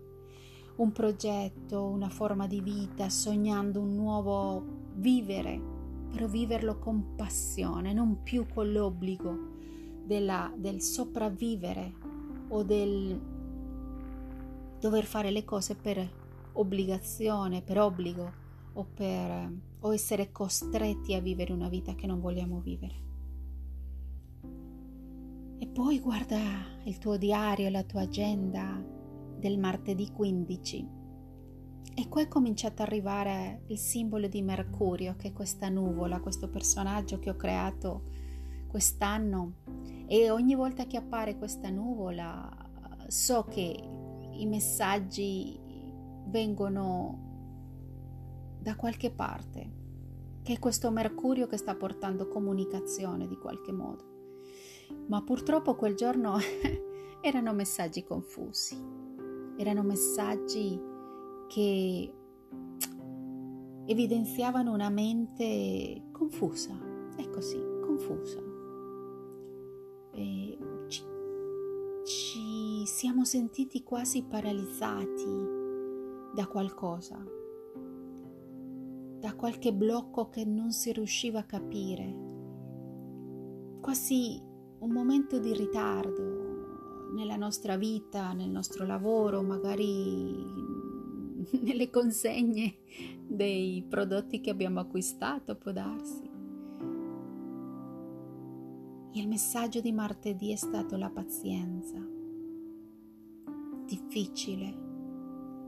[0.76, 5.60] Un progetto, una forma di vita, sognando un nuovo vivere,
[6.08, 9.36] però viverlo con passione, non più con l'obbligo
[10.04, 11.94] della, del sopravvivere
[12.48, 13.31] o del
[14.82, 18.32] dover fare le cose per obbligazione, per obbligo
[18.72, 23.10] o per o essere costretti a vivere una vita che non vogliamo vivere.
[25.58, 26.38] E poi guarda
[26.84, 28.84] il tuo diario, la tua agenda
[29.38, 30.88] del martedì 15.
[31.94, 36.48] E qua è cominciato ad arrivare il simbolo di Mercurio, che è questa nuvola, questo
[36.48, 38.02] personaggio che ho creato
[38.66, 39.54] quest'anno.
[40.06, 42.70] E ogni volta che appare questa nuvola
[43.08, 44.00] so che
[44.32, 45.58] i messaggi
[46.26, 47.30] vengono
[48.60, 49.70] da qualche parte,
[50.42, 54.12] che è questo Mercurio che sta portando comunicazione di qualche modo
[55.08, 56.38] ma purtroppo quel giorno
[57.20, 58.76] erano messaggi confusi,
[59.56, 60.80] erano messaggi
[61.48, 62.14] che
[63.86, 66.78] evidenziavano una mente confusa,
[67.16, 68.51] è così, confusa.
[72.86, 75.60] Siamo sentiti quasi paralizzati
[76.34, 77.22] da qualcosa,
[79.18, 82.16] da qualche blocco che non si riusciva a capire,
[83.80, 84.40] quasi
[84.78, 90.34] un momento di ritardo nella nostra vita, nel nostro lavoro, magari
[91.60, 92.76] nelle consegne
[93.26, 96.30] dei prodotti che abbiamo acquistato, può darsi.
[99.14, 102.20] Il messaggio di martedì è stato la pazienza.
[103.92, 104.74] Difficile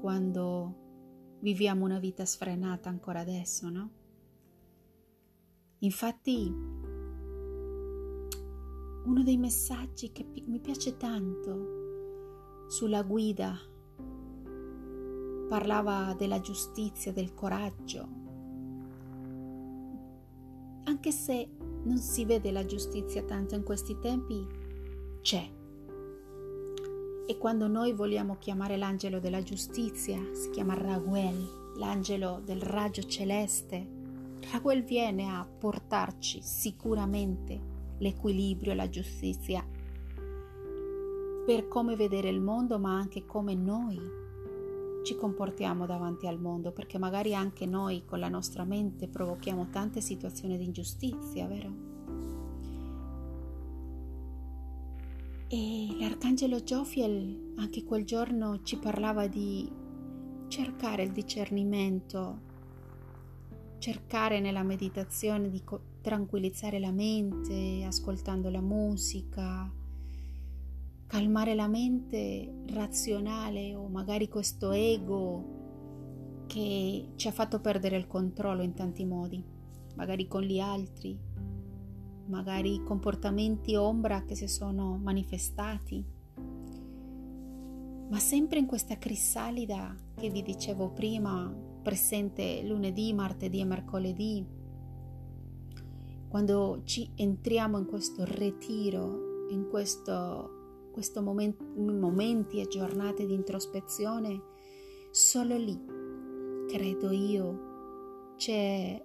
[0.00, 3.90] quando viviamo una vita sfrenata ancora adesso, no?
[5.80, 6.50] Infatti
[9.04, 13.58] uno dei messaggi che mi piace tanto sulla guida
[15.46, 18.08] parlava della giustizia, del coraggio.
[20.84, 24.46] Anche se non si vede la giustizia tanto in questi tempi,
[25.20, 25.62] c'è.
[27.26, 33.86] E quando noi vogliamo chiamare l'angelo della giustizia, si chiama Raguel, l'angelo del raggio celeste.
[34.52, 39.66] Raguel viene a portarci sicuramente l'equilibrio e la giustizia
[41.46, 43.98] per come vedere il mondo, ma anche come noi
[45.04, 50.00] ci comportiamo davanti al mondo, perché magari anche noi con la nostra mente provochiamo tante
[50.00, 51.93] situazioni di ingiustizia, vero?
[55.48, 59.70] E l'arcangelo Giofiel anche quel giorno ci parlava di
[60.48, 62.40] cercare il discernimento,
[63.78, 65.62] cercare nella meditazione di
[66.00, 69.70] tranquillizzare la mente ascoltando la musica,
[71.06, 78.62] calmare la mente razionale o magari questo ego che ci ha fatto perdere il controllo
[78.62, 79.42] in tanti modi,
[79.94, 81.18] magari con gli altri,
[82.26, 86.04] magari comportamenti ombra che si sono manifestati.
[88.10, 91.52] Ma sempre in questa crisalida che vi dicevo prima,
[91.82, 94.46] presente lunedì, martedì e mercoledì,
[96.28, 104.42] quando ci entriamo in questo ritiro, in questo, questo moment, momenti e giornate di introspezione,
[105.12, 105.80] solo lì,
[106.66, 109.00] credo io, c'è,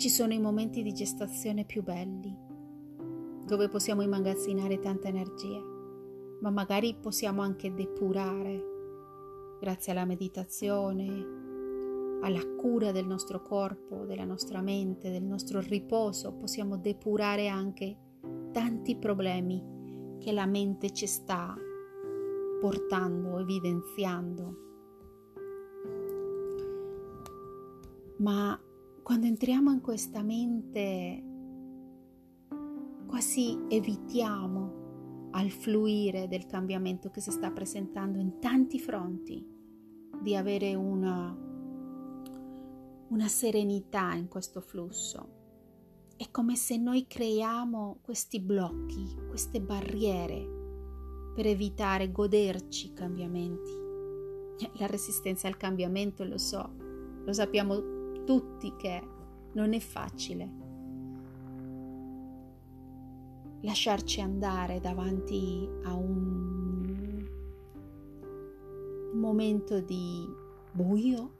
[0.00, 2.34] ci sono i momenti di gestazione più belli,
[3.44, 5.62] dove possiamo immagazzinare tanta energia,
[6.40, 11.38] ma magari possiamo anche depurare grazie alla meditazione,
[12.22, 17.94] alla cura del nostro corpo, della nostra mente, del nostro riposo, possiamo depurare anche
[18.52, 21.54] tanti problemi che la mente ci sta
[22.58, 24.54] portando, evidenziando.
[28.16, 28.58] Ma
[29.10, 31.24] quando entriamo in questa mente
[33.08, 39.44] quasi evitiamo al fluire del cambiamento che si sta presentando in tanti fronti
[40.22, 41.36] di avere una
[43.08, 45.28] una serenità in questo flusso.
[46.16, 53.72] È come se noi creiamo questi blocchi, queste barriere per evitare, goderci i cambiamenti.
[54.78, 56.76] La resistenza al cambiamento, lo so,
[57.24, 59.02] lo sappiamo tutti che
[59.52, 60.48] non è facile.
[63.62, 67.28] Lasciarci andare davanti a un
[69.14, 70.26] momento di
[70.72, 71.38] buio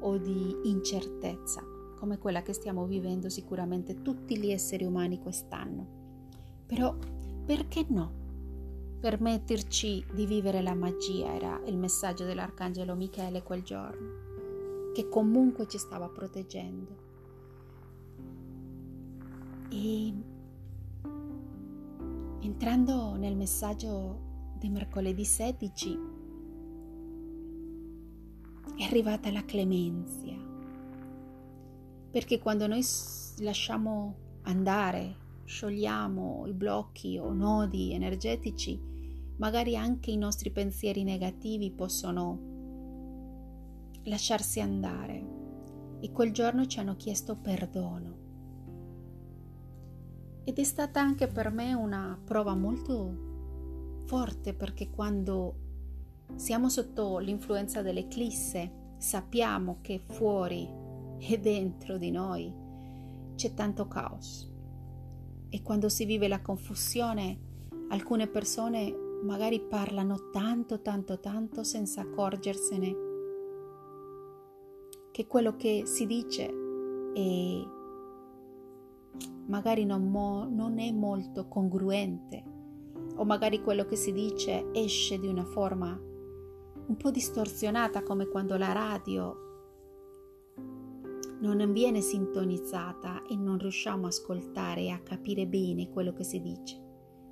[0.00, 1.62] o di incertezza,
[1.96, 5.86] come quella che stiamo vivendo sicuramente tutti gli esseri umani quest'anno.
[6.66, 6.94] Però
[7.44, 8.12] perché no?
[9.00, 14.27] Permetterci di vivere la magia era il messaggio dell'Arcangelo Michele quel giorno,
[14.98, 16.96] che comunque ci stava proteggendo.
[19.70, 20.12] E
[22.40, 25.98] entrando nel messaggio di mercoledì 16,
[28.74, 30.36] è arrivata la clemenzia.
[32.10, 32.84] Perché quando noi
[33.38, 35.14] lasciamo andare,
[35.44, 38.76] sciogliamo i blocchi o nodi energetici,
[39.36, 42.47] magari anche i nostri pensieri negativi possono
[44.04, 45.36] lasciarsi andare.
[46.00, 48.16] E quel giorno ci hanno chiesto perdono.
[50.44, 55.66] Ed è stata anche per me una prova molto forte perché quando
[56.36, 60.68] siamo sotto l'influenza dell'eclisse, sappiamo che fuori
[61.18, 62.52] e dentro di noi
[63.34, 64.50] c'è tanto caos.
[65.50, 67.38] E quando si vive la confusione,
[67.90, 73.07] alcune persone magari parlano tanto, tanto, tanto senza accorgersene
[75.18, 76.46] che quello che si dice
[77.12, 77.66] è
[79.48, 82.44] magari non, mo, non è molto congruente
[83.16, 88.56] o magari quello che si dice esce di una forma un po' distorsionata come quando
[88.56, 89.36] la radio
[91.40, 96.40] non viene sintonizzata e non riusciamo a ascoltare e a capire bene quello che si
[96.40, 96.80] dice.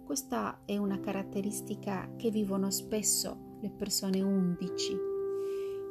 [0.04, 4.96] Questa è una caratteristica che vivono spesso le persone 11,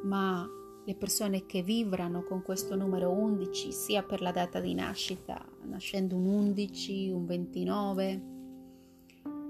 [0.02, 0.46] ma
[0.86, 6.14] le persone che vibrano con questo numero 11, sia per la data di nascita, nascendo
[6.14, 8.22] un 11, un 29,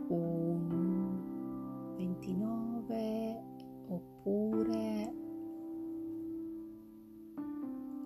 [0.08, 3.42] un 29,
[3.88, 5.14] oppure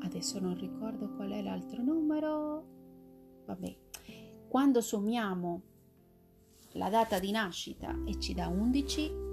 [0.01, 2.65] adesso non ricordo qual è l'altro numero
[3.47, 3.77] vabbè.
[4.49, 5.63] Quando sommiamo
[6.73, 9.30] la data di nascita e ci dà 11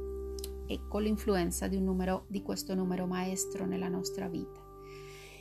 [0.68, 4.65] e con l'influenza di, numero, di questo numero maestro nella nostra vita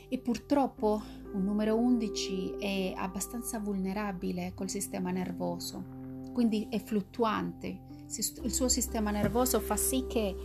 [0.09, 1.01] e purtroppo
[1.33, 5.83] un numero 11 è abbastanza vulnerabile col sistema nervoso
[6.33, 7.85] quindi è fluttuante
[8.43, 10.35] il suo sistema nervoso fa sì che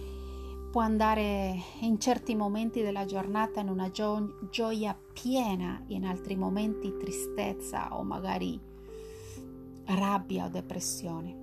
[0.72, 6.96] può andare in certi momenti della giornata in una gio- gioia piena, in altri momenti
[6.96, 8.58] tristezza o magari
[9.84, 11.41] rabbia o depressione.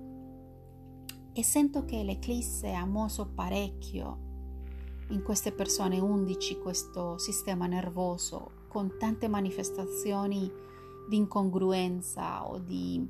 [1.32, 4.28] E sento che l'eclisse ha mosso parecchio
[5.10, 10.50] in queste persone 11 questo sistema nervoso con tante manifestazioni
[11.08, 13.08] di incongruenza o di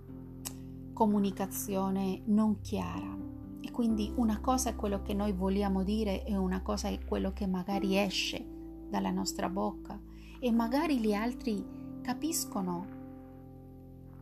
[0.92, 3.16] comunicazione non chiara.
[3.62, 7.32] E quindi una cosa è quello che noi vogliamo dire e una cosa è quello
[7.32, 8.44] che magari esce
[8.88, 9.98] dalla nostra bocca.
[10.38, 11.64] E magari gli altri
[12.02, 12.86] capiscono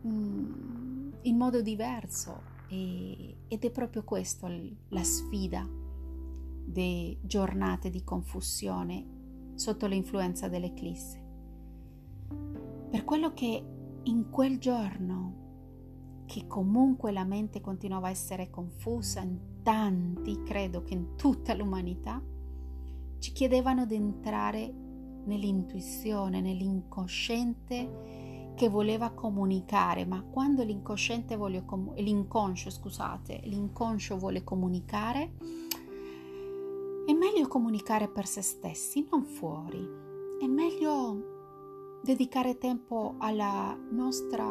[0.07, 4.47] mm, in modo diverso e, ed è proprio questo
[4.89, 5.67] la sfida
[6.65, 11.27] di giornate di confusione sotto l'influenza dell'eclisse.
[12.89, 13.63] Per quello che
[14.03, 15.39] in quel giorno
[16.25, 22.21] che comunque la mente continuava a essere confusa in tanti, credo che in tutta l'umanità,
[23.17, 24.71] ci chiedevano di entrare
[25.25, 28.18] nell'intuizione, nell'incosciente
[28.59, 35.31] che voleva comunicare, ma quando l'inconsciente vuole com- l'inconscio, scusate, l'inconscio vuole comunicare,
[37.05, 39.79] è meglio comunicare per se stessi, non fuori.
[40.41, 44.45] È meglio dedicare tempo alla nostra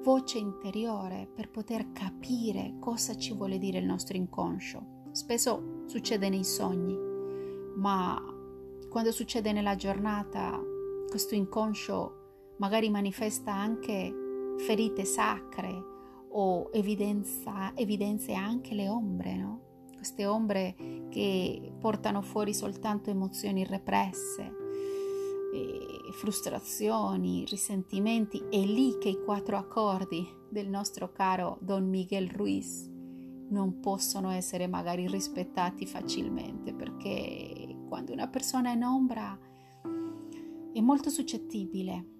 [0.00, 5.08] voce interiore per poter capire cosa ci vuole dire il nostro inconscio.
[5.10, 6.96] Spesso succede nei sogni,
[7.74, 8.16] ma
[8.88, 10.56] quando succede nella giornata,
[11.08, 12.19] questo inconscio
[12.60, 14.14] magari manifesta anche
[14.58, 15.88] ferite sacre
[16.30, 19.60] o evidenza, evidenzia anche le ombre, no?
[19.96, 24.52] Queste ombre che portano fuori soltanto emozioni represse,
[26.12, 28.38] frustrazioni, risentimenti.
[28.50, 32.88] È lì che i quattro accordi del nostro caro Don Miguel Ruiz
[33.48, 39.36] non possono essere magari rispettati facilmente perché quando una persona è in ombra
[40.72, 42.19] è molto suscettibile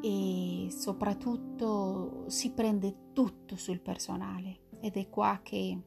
[0.00, 5.80] e soprattutto si prende tutto sul personale ed è qua che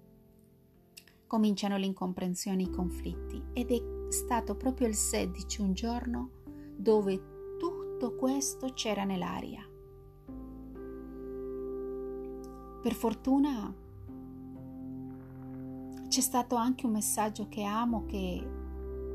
[1.28, 6.30] cominciano le incomprensioni, i conflitti ed è stato proprio il 16 un giorno
[6.76, 9.64] dove tutto questo c'era nell'aria.
[12.82, 13.74] Per fortuna
[16.08, 18.44] c'è stato anche un messaggio che amo che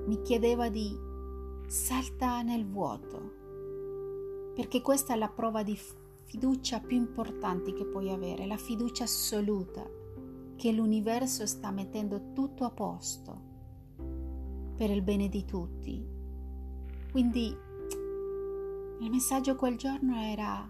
[0.07, 0.97] mi chiedeva di
[1.67, 3.43] salta nel vuoto
[4.55, 5.79] perché questa è la prova di
[6.25, 9.89] fiducia più importante che puoi avere, la fiducia assoluta
[10.57, 13.53] che l'universo sta mettendo tutto a posto
[14.77, 16.05] per il bene di tutti.
[17.11, 17.57] Quindi
[19.01, 20.69] il messaggio quel giorno era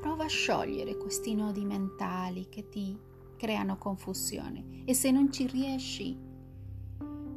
[0.00, 2.98] prova a sciogliere questi nodi mentali che ti
[3.36, 6.16] creano confusione e se non ci riesci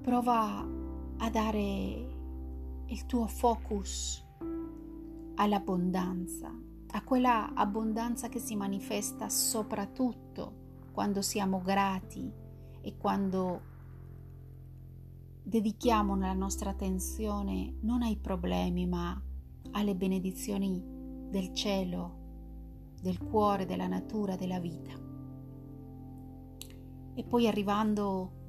[0.01, 0.67] prova
[1.17, 1.59] a dare
[2.87, 4.20] il tuo focus
[5.35, 6.53] all'abbondanza,
[6.93, 10.59] a quella abbondanza che si manifesta soprattutto
[10.91, 12.31] quando siamo grati
[12.81, 13.61] e quando
[15.43, 19.19] dedichiamo la nostra attenzione non ai problemi ma
[19.71, 20.81] alle benedizioni
[21.29, 22.19] del cielo,
[23.01, 24.91] del cuore, della natura, della vita.
[27.13, 28.39] E poi arrivando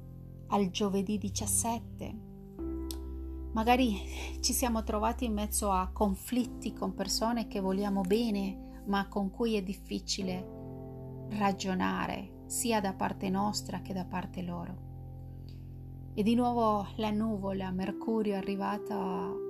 [0.47, 2.22] al giovedì 17,
[3.53, 3.95] Magari
[4.39, 9.53] ci siamo trovati in mezzo a conflitti con persone che vogliamo bene, ma con cui
[9.53, 14.91] è difficile ragionare, sia da parte nostra che da parte loro.
[16.15, 18.93] E di nuovo la nuvola, Mercurio è arrivato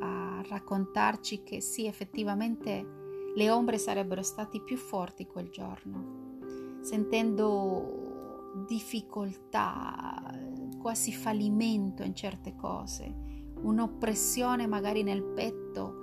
[0.01, 2.85] a, raccontarci che sì, effettivamente
[3.33, 6.41] le ombre sarebbero stati più forti quel giorno,
[6.81, 10.37] sentendo difficoltà,
[10.77, 13.22] quasi fallimento in certe cose
[13.63, 16.01] un'oppressione magari nel petto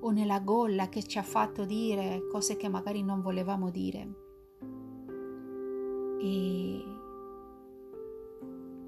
[0.00, 4.14] o nella gola che ci ha fatto dire cose che magari non volevamo dire.
[6.20, 6.84] E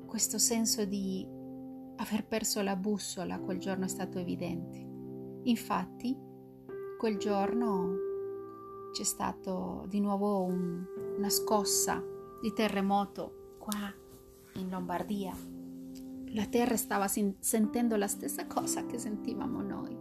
[0.07, 1.27] questo senso di
[1.97, 4.87] aver perso la bussola quel giorno è stato evidente.
[5.45, 6.17] Infatti,
[6.99, 7.95] quel giorno
[8.93, 10.85] c'è stato di nuovo un,
[11.17, 12.03] una scossa
[12.41, 13.93] di terremoto qua
[14.55, 15.58] in Lombardia
[16.33, 19.97] la terra stava sentendo la stessa cosa che sentivamo noi.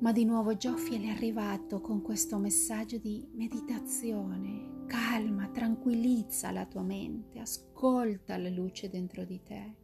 [0.00, 6.82] Ma di nuovo Giofiel è arrivato con questo messaggio di meditazione, calma, tranquillizza la tua
[6.82, 9.76] mente, ascolta la luce dentro di te.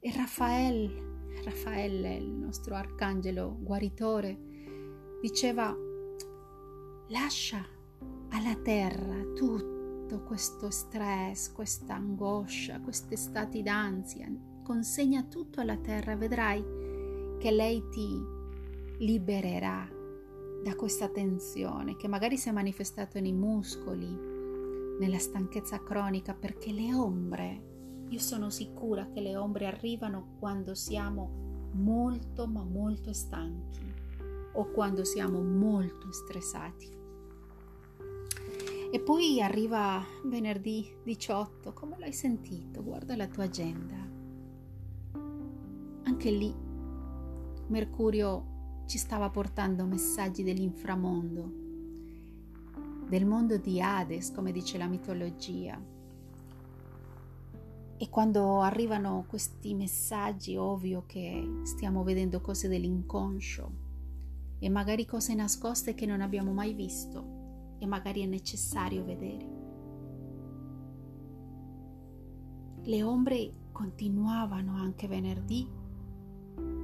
[0.00, 4.38] E Raffaele, Raffaele, il nostro arcangelo guaritore,
[5.20, 5.74] diceva,
[7.08, 7.64] lascia
[8.30, 9.63] alla terra tutto
[10.14, 14.30] tutto questo stress, questa angoscia, questi stati d'ansia,
[14.62, 16.62] consegna tutto alla terra, vedrai
[17.38, 18.22] che lei ti
[18.98, 19.88] libererà
[20.62, 24.06] da questa tensione che magari si è manifestata nei muscoli,
[25.00, 31.70] nella stanchezza cronica, perché le ombre, io sono sicura che le ombre arrivano quando siamo
[31.72, 33.92] molto ma molto stanchi
[34.52, 37.03] o quando siamo molto stressati.
[38.94, 42.80] E poi arriva venerdì 18, come l'hai sentito?
[42.80, 43.96] Guarda la tua agenda.
[46.04, 46.54] Anche lì
[47.66, 51.52] Mercurio ci stava portando messaggi dell'inframondo,
[53.08, 55.76] del mondo di Hades, come dice la mitologia.
[57.96, 63.72] E quando arrivano questi messaggi, ovvio che stiamo vedendo cose dell'inconscio
[64.60, 67.33] e magari cose nascoste che non abbiamo mai visto
[67.84, 69.62] e magari è necessario vedere.
[72.82, 75.68] Le ombre continuavano anche venerdì,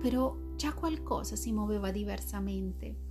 [0.00, 3.08] però già qualcosa si muoveva diversamente.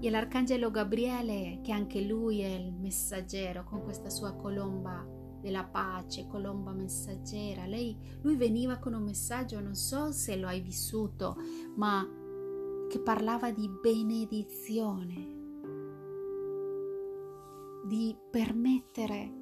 [0.00, 5.06] E l'arcangelo Gabriele, che anche lui è il messaggero con questa sua colomba
[5.40, 10.60] della pace, colomba messaggera, lei, lui veniva con un messaggio, non so se lo hai
[10.60, 11.36] vissuto,
[11.76, 12.06] ma
[12.88, 15.37] che parlava di benedizione,
[17.88, 19.32] di permettere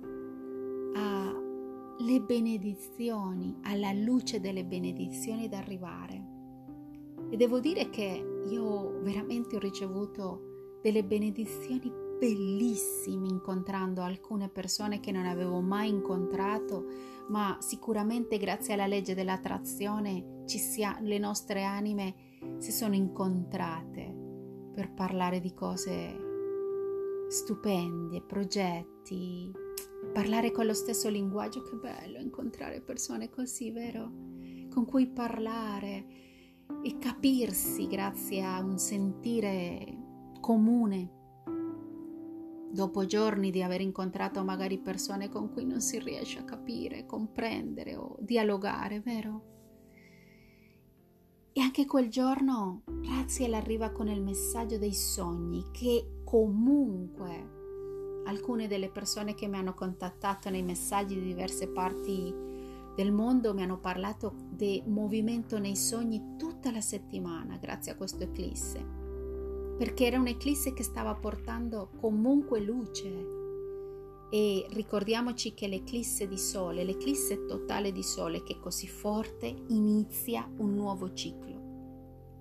[0.95, 6.35] alle benedizioni, alla luce delle benedizioni ad arrivare.
[7.29, 15.11] E devo dire che io veramente ho ricevuto delle benedizioni bellissime incontrando alcune persone che
[15.11, 16.87] non avevo mai incontrato,
[17.29, 22.15] ma sicuramente grazie alla legge dell'attrazione sia, le nostre anime
[22.59, 24.25] si sono incontrate
[24.73, 26.26] per parlare di cose
[27.29, 29.53] stupende, progetti,
[30.13, 34.11] parlare con lo stesso linguaggio, che bello incontrare persone così, vero?
[34.71, 36.07] Con cui parlare
[36.83, 39.97] e capirsi grazie a un sentire
[40.41, 41.11] comune.
[42.71, 47.97] Dopo giorni di aver incontrato magari persone con cui non si riesce a capire, comprendere
[47.97, 49.55] o dialogare, vero?
[51.53, 57.55] E anche quel giorno Raziel arriva con il messaggio dei sogni che comunque
[58.27, 62.35] alcune delle persone che mi hanno contattato nei messaggi di diverse parti
[62.97, 68.25] del mondo mi hanno parlato di movimento nei sogni tutta la settimana grazie a questo
[68.25, 68.85] eclisse,
[69.79, 73.35] perché era un'eclisse che stava portando comunque luce.
[74.31, 80.51] E ricordiamoci che l'eclisse di sole, l'eclisse totale di sole che è così forte, inizia
[80.57, 81.56] un nuovo ciclo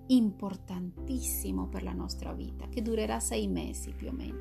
[0.08, 4.38] importantissimo per la nostra vita, che durerà sei mesi più o meno,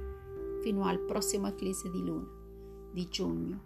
[0.62, 2.44] fino al prossimo eclisse di luna
[2.96, 3.64] di giugno.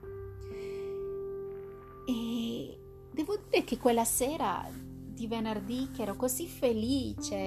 [2.06, 2.80] E
[3.12, 7.38] devo dire che quella sera di venerdì che ero così felice,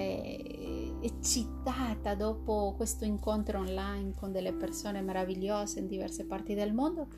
[1.01, 7.09] eccitata dopo questo incontro online con delle persone meravigliose in diverse parti del mondo,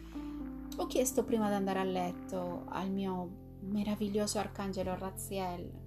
[0.77, 5.84] ho chiesto prima di andare a letto al mio meraviglioso arcangelo Raziel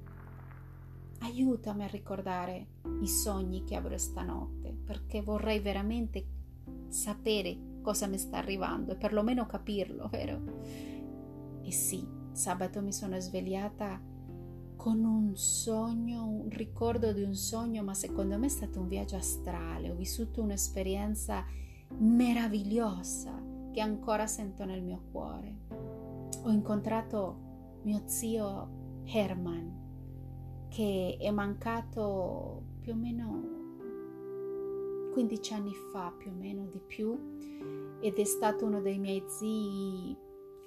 [1.20, 2.68] aiutami a ricordare
[3.02, 6.26] i sogni che avrò stanotte, perché vorrei veramente
[6.88, 10.42] sapere cosa mi sta arrivando e perlomeno capirlo, vero?
[11.62, 14.02] E sì, sabato mi sono svegliata
[14.76, 19.16] con un sogno, un ricordo di un sogno, ma secondo me è stato un viaggio
[19.16, 21.44] astrale, ho vissuto un'esperienza
[21.98, 23.42] meravigliosa
[23.72, 25.56] che ancora sento nel mio cuore.
[26.44, 29.87] Ho incontrato mio zio Herman,
[30.70, 33.56] che è mancato più o meno
[35.14, 37.18] 15 anni fa, più o meno di più,
[38.00, 40.16] ed è stato uno dei miei zii,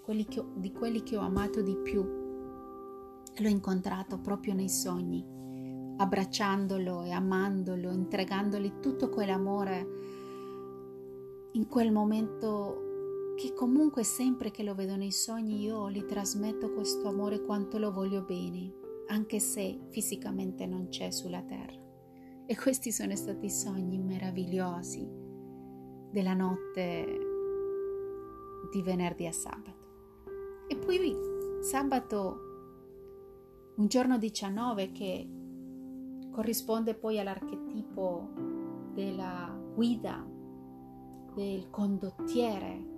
[0.03, 2.03] quelli ho, di quelli che ho amato di più.
[2.03, 5.25] L'ho incontrato proprio nei sogni,
[5.97, 9.99] abbracciandolo e amandolo, entregandogli tutto quell'amore
[11.53, 17.09] in quel momento che comunque sempre che lo vedo nei sogni io gli trasmetto questo
[17.09, 18.80] amore quanto lo voglio bene
[19.11, 21.79] anche se fisicamente non c'è sulla terra.
[22.47, 25.07] E questi sono stati i sogni meravigliosi
[26.11, 27.19] della notte
[28.73, 29.89] di venerdì a sabato.
[30.69, 31.15] E poi
[31.61, 32.39] sabato,
[33.77, 35.29] un giorno 19 che
[36.31, 38.29] corrisponde poi all'archetipo
[38.95, 40.25] della guida,
[41.35, 42.89] del condottiere.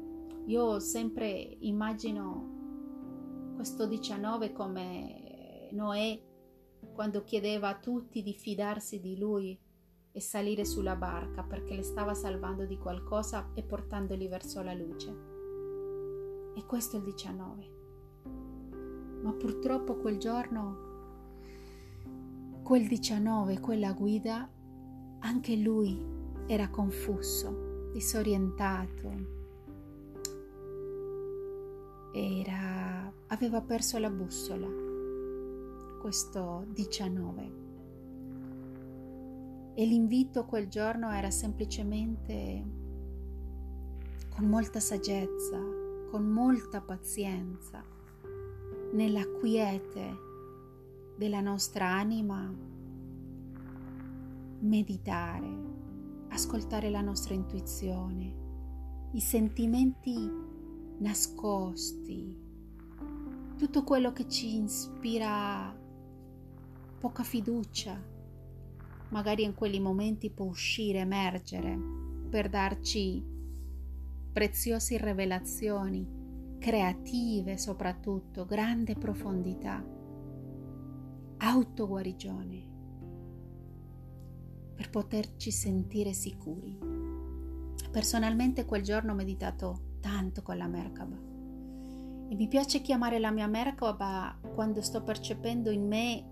[0.47, 2.51] Io sempre immagino
[3.55, 5.22] questo 19 come
[5.73, 6.21] Noè
[6.95, 9.59] quando chiedeva a tutti di fidarsi di lui
[10.15, 15.31] e salire sulla barca perché le stava salvando di qualcosa e portandoli verso la luce.
[16.55, 17.71] E questo è il 19.
[19.23, 20.91] Ma purtroppo quel giorno,
[22.63, 24.51] quel 19, quella guida,
[25.21, 25.99] anche lui
[26.47, 29.41] era confuso, disorientato,
[32.13, 34.82] era, aveva perso la bussola
[36.03, 37.53] questo 19.
[39.75, 42.65] E l'invito quel giorno era semplicemente
[44.35, 45.57] con molta saggezza,
[46.11, 47.85] con molta pazienza,
[48.95, 50.17] nella quiete
[51.17, 52.53] della nostra anima,
[54.59, 55.49] meditare,
[56.31, 58.35] ascoltare la nostra intuizione,
[59.13, 60.17] i sentimenti
[60.99, 62.37] nascosti,
[63.57, 65.79] tutto quello che ci ispira
[67.03, 68.01] poca fiducia,
[69.09, 71.77] magari in quegli momenti può uscire, emergere
[72.31, 73.21] per darci
[74.33, 79.85] preziose rivelazioni, creative soprattutto, grande profondità,
[81.39, 82.71] autoguarigione,
[84.93, 86.79] poterci sentire sicuri.
[87.91, 91.17] Personalmente quel giorno ho meditato tanto con la Merkaba
[92.29, 96.32] e mi piace chiamare la mia Merkaba quando sto percependo in me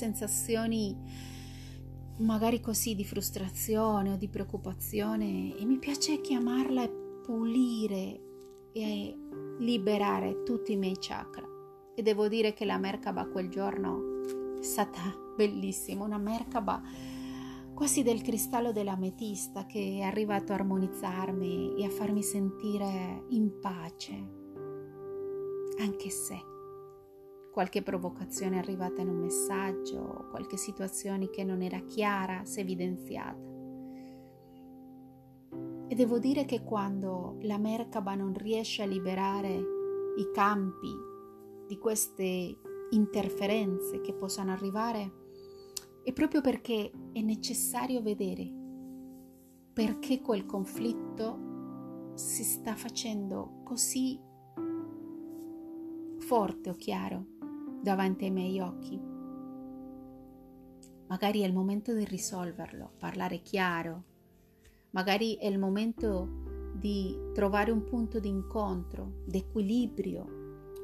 [0.00, 0.96] sensazioni
[2.20, 6.88] magari così di frustrazione o di preoccupazione e mi piace chiamarla
[7.22, 8.20] pulire
[8.72, 9.18] e
[9.58, 11.46] liberare tutti i miei chakra.
[11.94, 14.22] E devo dire che la Merkaba quel giorno
[14.58, 15.00] è stata
[15.36, 16.82] bellissima, una Merkaba
[17.74, 24.12] quasi del cristallo dell'ametista che è arrivato a armonizzarmi e a farmi sentire in pace,
[25.78, 26.49] anche se
[27.50, 33.48] qualche provocazione arrivata in un messaggio, qualche situazione che non era chiara è evidenziata.
[35.88, 39.54] E devo dire che quando la Merkaba non riesce a liberare
[40.16, 40.94] i campi
[41.66, 42.58] di queste
[42.90, 45.12] interferenze che possano arrivare,
[46.04, 48.58] è proprio perché è necessario vedere
[49.72, 54.20] perché quel conflitto si sta facendo così
[56.18, 57.38] forte o chiaro
[57.80, 59.00] davanti ai miei occhi.
[61.08, 64.04] Magari è il momento di risolverlo, parlare chiaro,
[64.90, 70.38] magari è il momento di trovare un punto di incontro, d'equilibrio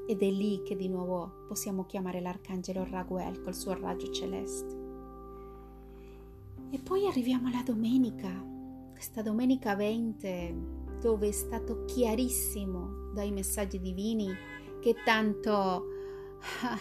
[0.09, 4.85] ed è lì che di nuovo possiamo chiamare l'arcangelo Raguel col suo raggio celeste.
[6.71, 8.31] E poi arriviamo alla domenica,
[8.91, 10.55] questa domenica 20,
[11.01, 14.35] dove è stato chiarissimo dai messaggi divini
[14.81, 15.96] che tanto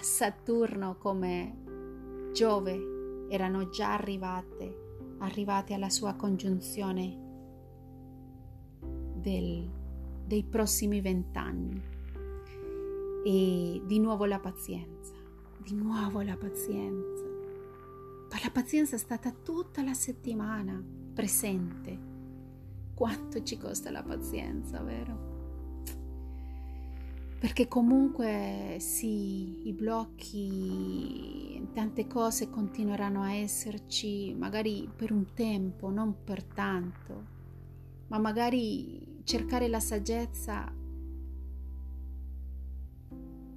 [0.02, 7.24] Saturno come Giove erano già arrivate, arrivate alla sua congiunzione
[9.16, 9.70] del,
[10.26, 11.94] dei prossimi vent'anni.
[13.26, 15.14] E di nuovo la pazienza,
[15.58, 17.26] di nuovo la pazienza
[18.36, 20.84] ma la pazienza è stata tutta la settimana
[21.14, 21.98] presente.
[22.94, 25.35] Quanto ci costa la pazienza, vero?
[27.40, 36.24] Perché comunque sì, i blocchi, tante cose continueranno a esserci, magari per un tempo, non
[36.24, 37.26] per tanto,
[38.08, 40.74] ma magari cercare la saggezza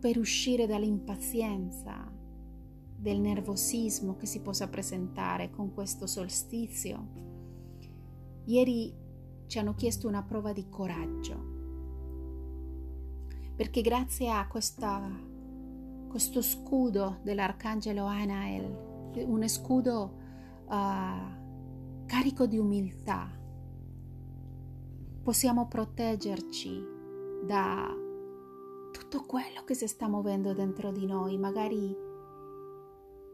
[0.01, 2.13] per uscire dall'impazienza,
[2.97, 7.09] del nervosismo che si possa presentare con questo solstizio.
[8.47, 8.93] Ieri
[9.47, 11.48] ci hanno chiesto una prova di coraggio,
[13.59, 15.11] perché grazie a questa,
[16.09, 20.15] questo scudo dell'arcangelo Anael, un scudo
[20.65, 23.29] uh, carico di umiltà,
[25.25, 26.85] possiamo proteggerci
[27.45, 27.93] da
[28.93, 31.97] tutto quello che si sta muovendo dentro di noi, magari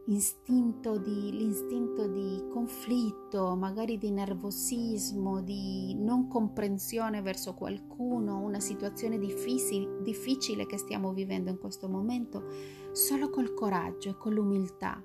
[0.07, 9.17] istinto di, l'istinto di conflitto, magari di nervosismo, di non comprensione verso qualcuno, una situazione
[9.17, 12.43] difficile, difficile che stiamo vivendo in questo momento,
[12.91, 15.03] solo col coraggio e con l'umiltà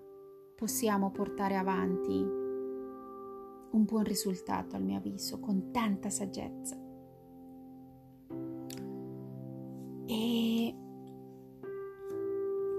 [0.55, 2.39] possiamo portare avanti
[3.73, 6.77] un buon risultato, al mio avviso, con tanta saggezza.
[10.07, 10.75] E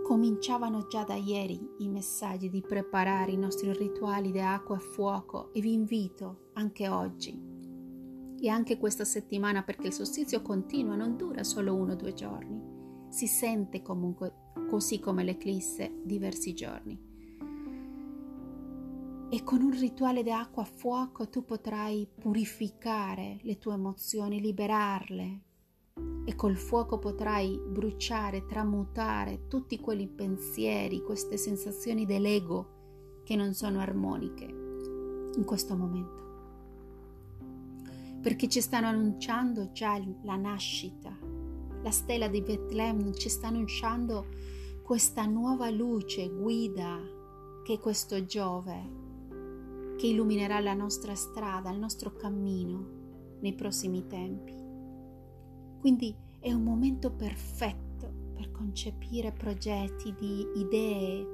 [0.03, 5.53] Cominciavano già da ieri i messaggi di preparare i nostri rituali di acqua e fuoco
[5.53, 7.49] e vi invito anche oggi
[8.43, 12.59] e anche questa settimana perché il solstizio continua, non dura solo uno o due giorni,
[13.09, 17.09] si sente comunque così come l'eclisse diversi giorni.
[19.29, 25.43] E con un rituale di acqua e fuoco tu potrai purificare le tue emozioni, liberarle,
[26.23, 33.79] e col fuoco potrai bruciare, tramutare tutti quei pensieri, queste sensazioni dell'ego che non sono
[33.79, 36.19] armoniche in questo momento.
[38.21, 41.17] Perché ci stanno annunciando già la nascita,
[41.81, 44.27] la stella di Betlemme ci sta annunciando
[44.83, 46.99] questa nuova luce, guida,
[47.63, 48.99] che è questo Giove,
[49.97, 52.99] che illuminerà la nostra strada, il nostro cammino
[53.39, 54.60] nei prossimi tempi.
[55.81, 61.27] Quindi è un momento perfetto per concepire progetti di idee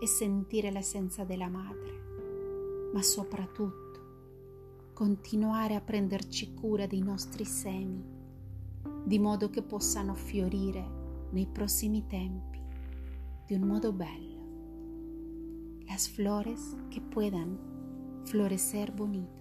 [0.00, 8.02] e sentire l'essenza della madre, ma soprattutto continuare a prenderci cura dei nostri semi,
[9.04, 12.62] di modo che possano fiorire nei prossimi tempi
[13.44, 14.40] di un modo bello.
[15.86, 17.58] Las flores que puedan
[18.24, 19.40] florecer bonito.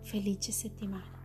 [0.00, 1.17] Felice settimana.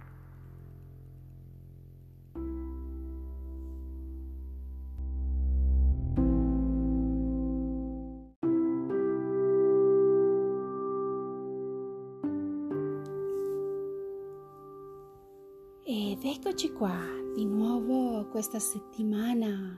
[16.26, 16.98] Ed eccoci qua
[17.36, 19.78] di nuovo questa settimana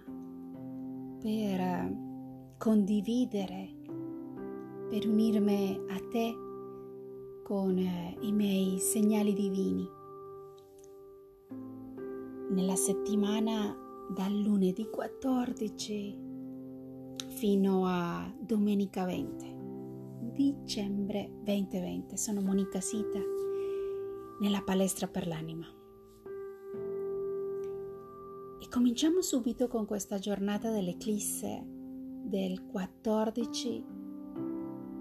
[1.20, 1.92] per
[2.60, 3.76] condividere,
[4.88, 6.36] per unirmi a te
[7.42, 9.90] con i miei segnali divini.
[12.52, 13.76] Nella settimana
[14.14, 16.20] dal lunedì 14
[17.30, 19.56] fino a domenica 20
[20.32, 23.20] dicembre 2020 sono Monica Sita
[24.42, 25.66] nella palestra per l'anima.
[28.66, 33.86] E cominciamo subito con questa giornata dell'eclisse del 14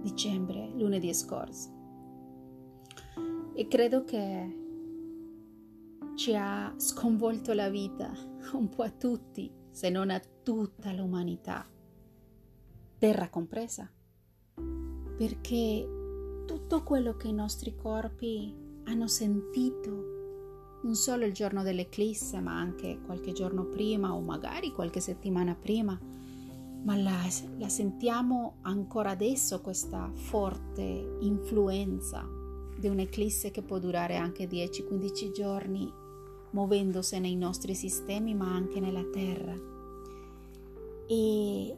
[0.03, 1.70] dicembre, lunedì scorso.
[3.55, 4.59] E credo che
[6.15, 8.12] ci ha sconvolto la vita
[8.53, 11.66] un po' a tutti, se non a tutta l'umanità,
[12.99, 13.91] terra compresa,
[15.16, 15.89] perché
[16.45, 18.55] tutto quello che i nostri corpi
[18.85, 20.14] hanno sentito
[20.85, 25.98] non solo il giorno dell'eclisse, ma anche qualche giorno prima o magari qualche settimana prima,
[26.82, 27.23] ma la,
[27.59, 32.28] la sentiamo ancora adesso questa forte influenza
[32.78, 35.90] di un'eclisse che può durare anche 10-15 giorni,
[36.51, 39.56] muovendosi nei nostri sistemi, ma anche nella Terra.
[41.06, 41.77] E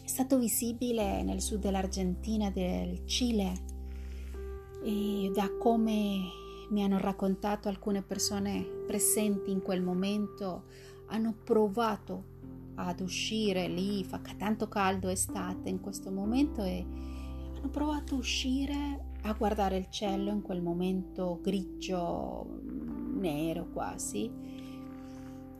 [0.00, 3.66] è stato visibile nel sud dell'Argentina, del Cile,
[4.84, 10.64] e da come mi hanno raccontato alcune persone presenti in quel momento,
[11.06, 12.36] hanno provato
[12.74, 16.86] ad uscire lì, fa tanto caldo estate in questo momento e
[17.56, 22.60] hanno provato a uscire a guardare il cielo in quel momento grigio,
[23.14, 24.30] nero quasi.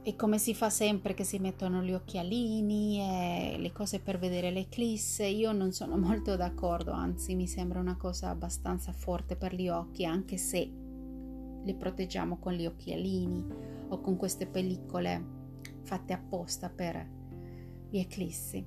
[0.00, 4.50] E come si fa sempre che si mettono gli occhialini e le cose per vedere
[4.50, 9.68] l'eclisse, io non sono molto d'accordo, anzi mi sembra una cosa abbastanza forte per gli
[9.68, 10.86] occhi, anche se
[11.68, 13.44] li proteggiamo con gli occhialini
[13.88, 15.36] o con queste pellicole
[15.82, 17.06] fatte apposta per
[17.90, 18.64] gli eclissi.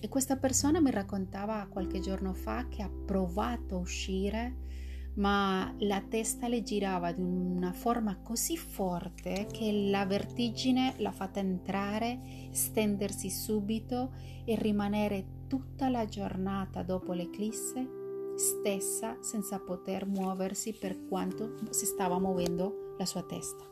[0.00, 4.62] E questa persona mi raccontava qualche giorno fa che ha provato a uscire
[5.14, 11.38] ma la testa le girava di una forma così forte che la vertigine l'ha fatta
[11.38, 14.12] entrare, stendersi subito
[14.44, 18.02] e rimanere tutta la giornata dopo l'eclisse
[18.36, 23.64] stessa senza poter muoversi per quanto si stava muovendo la sua testa.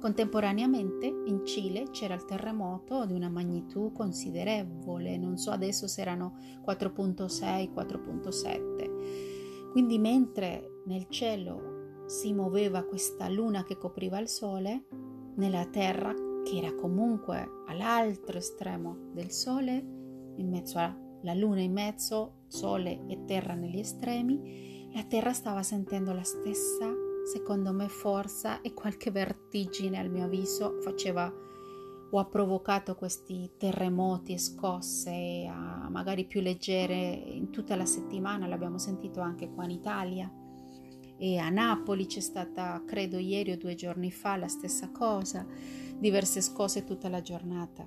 [0.00, 6.36] Contemporaneamente in Cile c'era il terremoto di una magnitudo considerevole, non so adesso se erano
[6.64, 9.38] 4.6, 4.7
[9.70, 14.86] quindi mentre nel cielo si muoveva questa luna che copriva il sole,
[15.36, 16.12] nella terra,
[16.42, 19.74] che era comunque all'altro estremo del sole,
[20.36, 26.12] in mezzo alla luna in mezzo, sole e terra negli estremi, la terra stava sentendo
[26.12, 26.92] la stessa,
[27.30, 31.32] secondo me, forza e qualche vertigine al mio avviso faceva
[32.10, 35.46] o ha provocato questi terremoti e scosse
[35.90, 40.32] magari più leggere in tutta la settimana, l'abbiamo sentito anche qua in Italia.
[41.18, 45.46] E a Napoli c'è stata, credo ieri o due giorni fa, la stessa cosa,
[45.98, 47.86] diverse scosse tutta la giornata.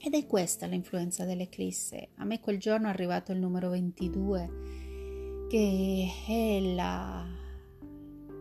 [0.00, 2.10] Ed è questa l'influenza dell'eclisse.
[2.18, 7.26] A me quel giorno è arrivato il numero 22, che è la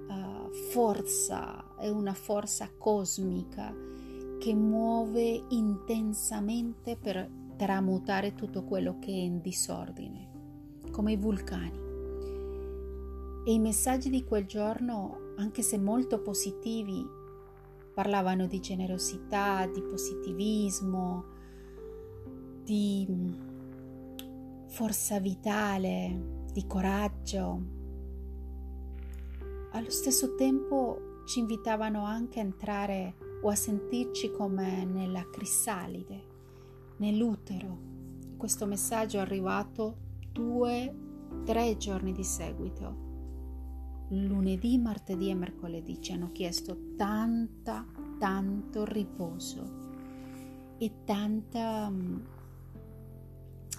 [0.08, 3.74] uh, forza, è una forza cosmica
[4.40, 7.28] che muove intensamente per
[7.58, 10.30] tramutare tutto quello che è in disordine,
[10.92, 11.86] come i vulcani.
[13.46, 17.04] E i messaggi di quel giorno, anche se molto positivi,
[17.96, 21.34] parlavano di generosità, di positivismo,
[22.68, 23.08] di
[24.68, 27.62] forza vitale, di coraggio.
[29.72, 36.24] Allo stesso tempo ci invitavano anche a entrare o a sentirci come nella crisalide,
[36.98, 37.78] nell'utero.
[38.36, 39.96] Questo messaggio è arrivato
[40.34, 40.94] due,
[41.46, 43.06] tre giorni di seguito.
[44.10, 47.86] Lunedì, martedì e mercoledì ci hanno chiesto tanta,
[48.20, 49.86] tanto riposo
[50.78, 51.92] e tanta,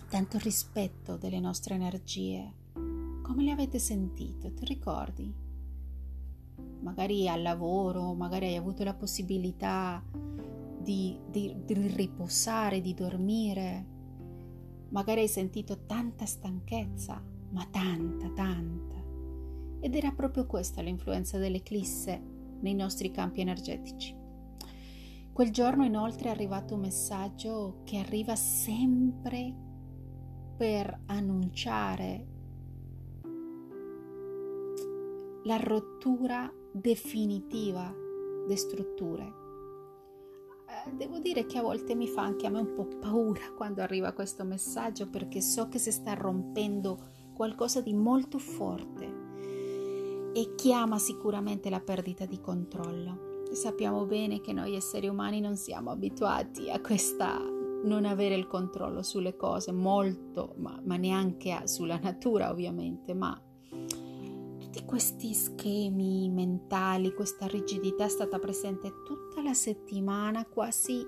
[0.09, 2.52] tanto rispetto delle nostre energie.
[3.22, 4.52] Come le avete sentito?
[4.52, 5.47] Ti ricordi?
[6.80, 10.02] magari al lavoro, magari hai avuto la possibilità
[10.80, 13.86] di, di, di riposare, di dormire,
[14.90, 18.97] magari hai sentito tanta stanchezza, ma tanta, tanta.
[19.80, 22.20] Ed era proprio questa l'influenza dell'eclisse
[22.60, 24.16] nei nostri campi energetici.
[25.32, 29.66] Quel giorno inoltre è arrivato un messaggio che arriva sempre
[30.59, 32.26] per annunciare
[35.44, 37.94] la rottura definitiva
[38.44, 39.32] di strutture.
[40.66, 43.82] Eh, devo dire che a volte mi fa anche a me un po' paura quando
[43.82, 49.26] arriva questo messaggio perché so che si sta rompendo qualcosa di molto forte
[50.35, 53.44] e chiama sicuramente la perdita di controllo.
[53.52, 59.02] sappiamo bene che noi esseri umani non siamo abituati a questa non avere il controllo
[59.02, 63.40] sulle cose, molto, ma, ma neanche sulla natura ovviamente, ma
[64.59, 71.06] tutti questi schemi mentali, questa rigidità è stata presente tutta la settimana, quasi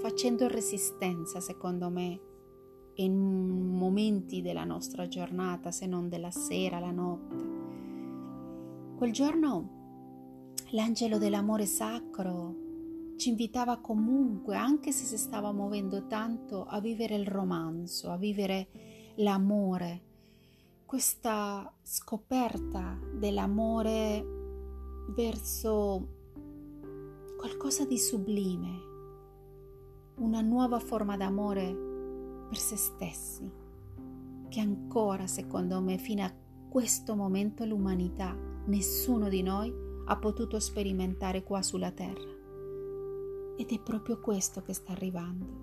[0.00, 2.20] facendo resistenza, secondo me,
[2.96, 7.62] in momenti della nostra giornata, se non della sera, la notte.
[8.96, 12.63] Quel giorno l'angelo dell'amore sacro
[13.16, 18.68] ci invitava comunque, anche se si stava muovendo tanto, a vivere il romanzo, a vivere
[19.16, 20.02] l'amore,
[20.84, 24.24] questa scoperta dell'amore
[25.14, 26.08] verso
[27.36, 28.92] qualcosa di sublime,
[30.16, 31.74] una nuova forma d'amore
[32.48, 33.50] per se stessi,
[34.48, 36.34] che ancora, secondo me, fino a
[36.68, 38.36] questo momento l'umanità,
[38.66, 39.72] nessuno di noi
[40.06, 42.33] ha potuto sperimentare qua sulla Terra.
[43.56, 45.62] Ed è proprio questo che sta arrivando.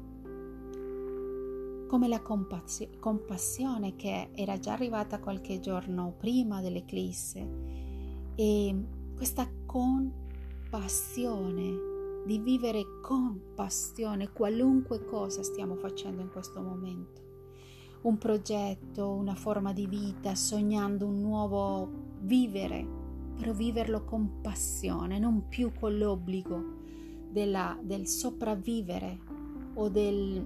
[1.88, 7.46] Come la compassi- compassione che era già arrivata qualche giorno prima dell'eclisse
[8.36, 11.90] e questa compassione
[12.26, 17.20] di vivere con passione qualunque cosa stiamo facendo in questo momento.
[18.04, 21.90] Un progetto, una forma di vita, sognando un nuovo
[22.22, 22.88] vivere,
[23.36, 26.80] però viverlo con passione, non più con l'obbligo
[27.32, 29.20] della, del sopravvivere
[29.74, 30.46] o del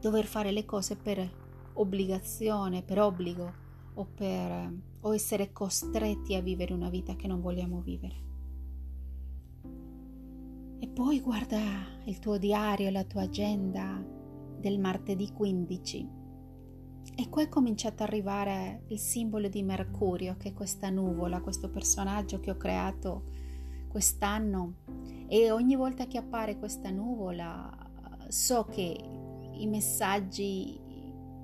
[0.00, 1.28] dover fare le cose per
[1.74, 3.52] obbligazione, per obbligo
[3.94, 8.24] o per o essere costretti a vivere una vita che non vogliamo vivere.
[10.78, 11.58] E poi guarda
[12.04, 14.04] il tuo diario, la tua agenda
[14.58, 16.24] del martedì 15
[17.14, 21.70] e qua è cominciato ad arrivare il simbolo di Mercurio, che è questa nuvola, questo
[21.70, 23.24] personaggio che ho creato
[23.96, 24.74] quest'anno
[25.26, 27.74] e ogni volta che appare questa nuvola
[28.28, 28.94] so che
[29.54, 30.78] i messaggi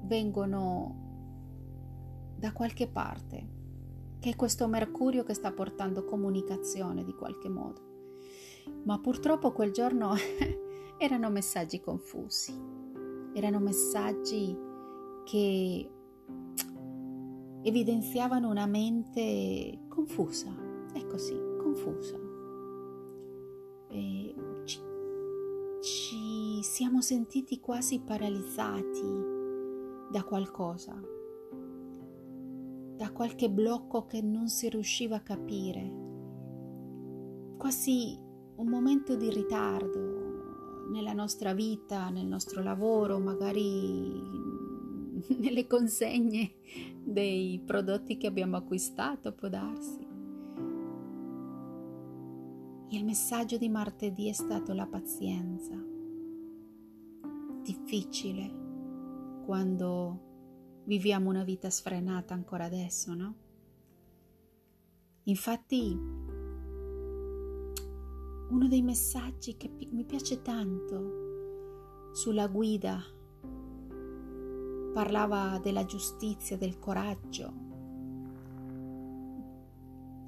[0.03, 3.49] vengono da qualche parte,
[4.19, 7.81] che è questo Mercurio che sta portando comunicazione di qualche modo.
[8.85, 10.13] Ma purtroppo quel giorno
[11.01, 12.55] erano messaggi confusi,
[13.33, 14.55] erano messaggi
[15.25, 15.91] che
[17.63, 20.55] evidenziavano una mente confusa,
[20.93, 22.22] è così, confusa.
[23.93, 24.81] E ci,
[25.83, 29.31] ci siamo sentiti quasi paralizzati
[30.11, 30.99] da qualcosa,
[32.97, 36.01] da qualche blocco che non si riusciva a capire,
[37.59, 38.19] quasi
[38.57, 44.11] un momento di ritardo nella nostra vita, nel nostro lavoro, magari
[45.39, 46.55] nelle consegne
[47.03, 50.02] dei prodotti che abbiamo acquistato, può darsi.
[52.93, 55.75] Il messaggio di martedì è stato la pazienza.
[57.63, 63.35] Difficile quando viviamo una vita sfrenata ancora adesso, no?
[65.23, 65.99] Infatti,
[68.51, 73.03] uno dei messaggi che mi piace tanto sulla guida
[74.93, 77.53] parlava della giustizia, del coraggio.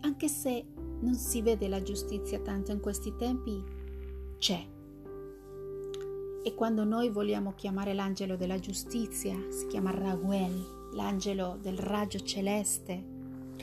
[0.01, 3.63] Anche se non si vede la giustizia tanto in questi tempi,
[4.39, 4.67] c'è.
[6.43, 13.13] E quando noi vogliamo chiamare l'angelo della giustizia, si chiama Raguel, l'angelo del raggio celeste.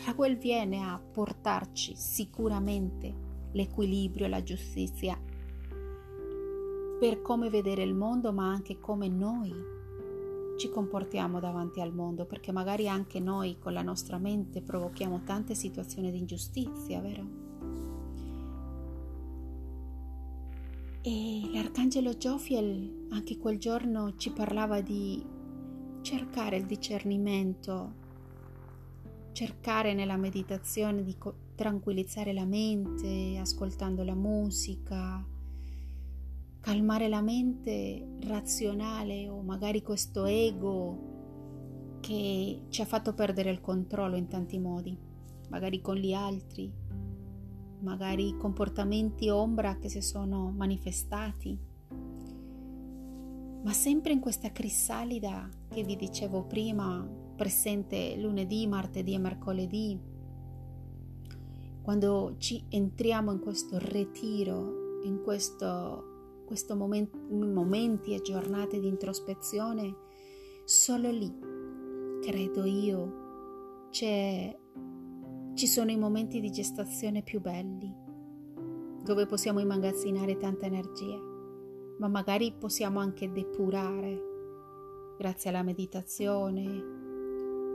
[0.06, 3.14] Raguel viene a portarci sicuramente
[3.52, 5.20] l'equilibrio e la giustizia
[7.02, 9.52] per come vedere il mondo, ma anche come noi
[10.62, 15.56] ci comportiamo davanti al mondo, perché magari anche noi con la nostra mente provochiamo tante
[15.56, 17.26] situazioni di ingiustizia, vero?
[21.02, 25.26] E l'arcangelo Giofiel anche quel giorno ci parlava di
[26.02, 27.94] cercare il discernimento,
[29.32, 31.18] cercare nella meditazione di
[31.56, 35.26] tranquillizzare la mente ascoltando la musica,
[36.62, 41.10] calmare la mente razionale o magari questo ego
[42.00, 44.98] che ci ha fatto perdere il controllo in tanti modi,
[45.50, 46.72] magari con gli altri,
[47.80, 51.60] magari comportamenti ombra che si sono manifestati,
[53.64, 60.00] ma sempre in questa crisalida che vi dicevo prima, presente lunedì, martedì e mercoledì,
[61.82, 66.11] quando ci entriamo in questo ritiro, in questo,
[66.76, 69.96] moment, momenti e giornate di introspezione,
[70.66, 71.32] solo lì,
[72.22, 77.94] credo io, ci sono i momenti di gestazione più belli,
[79.04, 81.20] dove possiamo immagazzinare tanta energia,
[82.00, 84.30] ma magari possiamo anche depurare
[85.18, 87.00] grazie alla meditazione,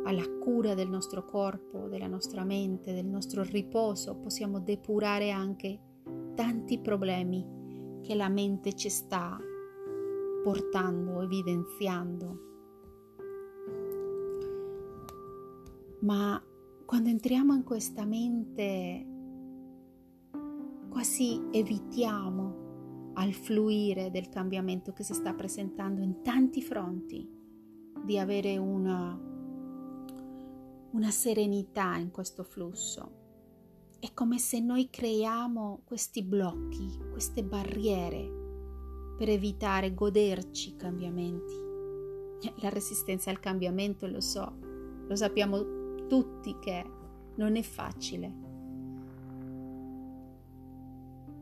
[0.04, 5.80] alla cura del nostro corpo, della nostra mente, del nostro riposo, possiamo depurare anche
[6.34, 7.55] tanti problemi
[8.06, 9.36] che la mente ci sta
[10.44, 12.38] portando, evidenziando.
[16.02, 16.40] Ma
[16.84, 19.06] quando entriamo in questa mente
[20.88, 27.28] quasi evitiamo al fluire del cambiamento che si sta presentando in tanti fronti
[28.04, 29.34] di avere una
[30.92, 33.25] una serenità in questo flusso.
[33.98, 38.44] È come se noi creiamo questi blocchi, queste barriere
[39.16, 41.54] per evitare goderci i cambiamenti.
[42.60, 44.58] La resistenza al cambiamento lo so,
[45.06, 46.84] lo sappiamo tutti che
[47.36, 48.44] non è facile.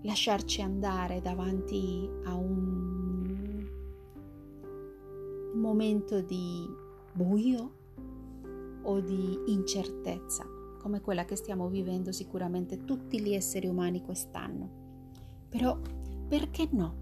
[0.02, 3.68] Lasciarci andare davanti a un
[5.54, 6.68] momento di
[7.12, 7.72] buio
[8.82, 10.46] o di incertezza,
[10.84, 14.68] come quella che stiamo vivendo sicuramente tutti gli esseri umani quest'anno.
[15.48, 15.80] Però
[16.28, 16.94] perché no?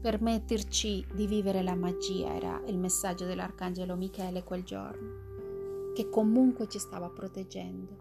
[0.00, 6.78] Permetterci di vivere la magia era il messaggio dell'Arcangelo Michele quel giorno, che comunque ci
[6.78, 7.96] stava proteggendo.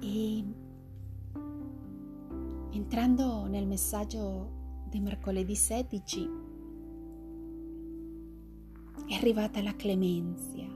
[0.00, 0.44] E
[2.70, 6.30] entrando nel messaggio di mercoledì 16,
[9.06, 10.71] è arrivata la clemenzia.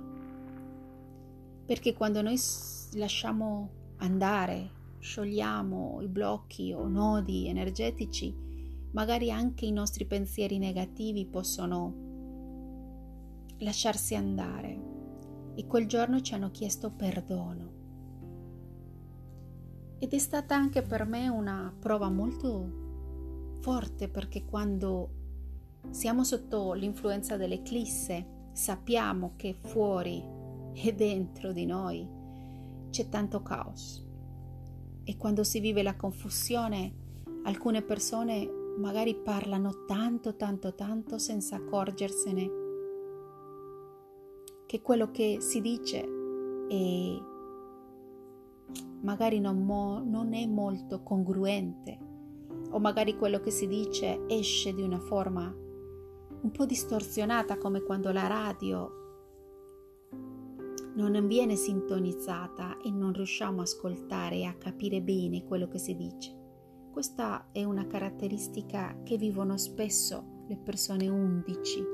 [1.66, 2.38] Perché quando noi
[2.92, 4.70] lasciamo andare,
[5.00, 8.32] sciogliamo i blocchi o nodi energetici,
[8.92, 12.04] magari anche i nostri pensieri negativi possono
[13.58, 14.94] lasciarsi andare.
[15.56, 17.74] E quel giorno ci hanno chiesto perdono.
[19.98, 25.10] Ed è stata anche per me una prova molto forte perché quando
[25.90, 30.35] siamo sotto l'influenza dell'eclisse, sappiamo che fuori
[30.78, 32.06] e dentro di noi
[32.90, 34.04] c'è tanto caos.
[35.04, 36.92] E quando si vive la confusione,
[37.44, 38.48] alcune persone
[38.78, 42.64] magari parlano tanto, tanto, tanto senza accorgersene
[44.66, 46.08] che quello che si dice
[46.68, 47.34] è
[49.02, 51.98] magari non, mo, non è molto congruente
[52.70, 58.10] o magari quello che si dice esce di una forma un po' distorsionata come quando
[58.12, 59.05] la radio
[60.96, 65.94] non viene sintonizzata e non riusciamo a ascoltare e a capire bene quello che si
[65.94, 66.34] dice.
[66.90, 71.84] Questa è una caratteristica che vivono spesso le persone 11,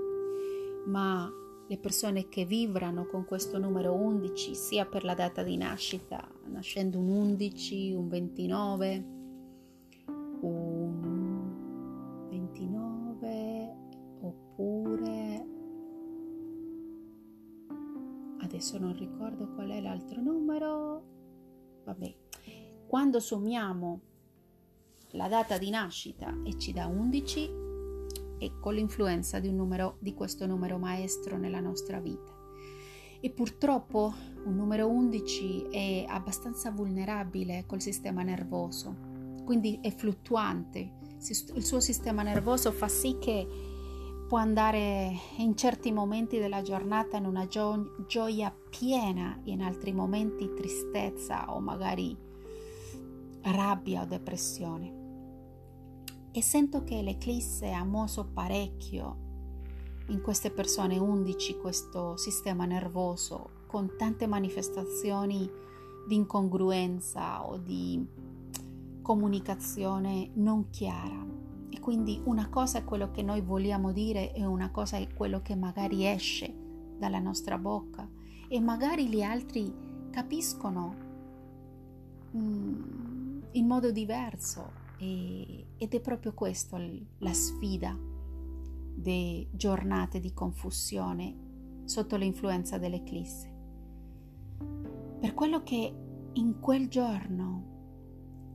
[0.87, 1.29] ma
[1.67, 6.99] le persone che vibrano con questo numero 11, sia per la data di nascita, nascendo
[6.99, 9.05] un 11, un 29,
[10.43, 10.92] un
[18.63, 21.03] adesso non ricordo qual è l'altro numero.
[21.85, 22.15] Vabbè
[22.87, 24.01] quando sommiamo
[25.13, 27.51] la data di nascita e ci dà 11
[28.39, 32.33] ecco l'influenza di, numero, di questo numero maestro nella nostra vita.
[33.21, 34.15] E purtroppo
[34.45, 39.11] un numero 11 è abbastanza vulnerabile col sistema nervoso
[39.45, 41.01] quindi è fluttuante.
[41.55, 43.72] Il suo sistema nervoso fa sì che
[44.33, 50.55] può andare in certi momenti della giornata in una gio- gioia piena, in altri momenti
[50.55, 52.17] tristezza o magari
[53.43, 55.01] rabbia o depressione.
[56.33, 59.17] E sento che l'eclisse ha mosso parecchio
[60.07, 65.47] in queste persone 11 questo sistema nervoso con tante manifestazioni
[66.09, 68.03] di incongruenza o di
[69.03, 71.42] comunicazione non chiara
[71.83, 75.57] quindi una cosa è quello che noi vogliamo dire e una cosa è quello che
[75.57, 76.55] magari esce
[76.97, 78.09] dalla nostra bocca
[78.47, 79.75] e magari gli altri
[80.11, 80.95] capiscono
[82.37, 86.79] mm, in modo diverso e, ed è proprio questo
[87.19, 87.99] la sfida
[88.95, 93.51] di giornate di confusione sotto l'influenza dell'eclisse.
[95.19, 95.93] Per quello che
[96.35, 97.72] in quel giorno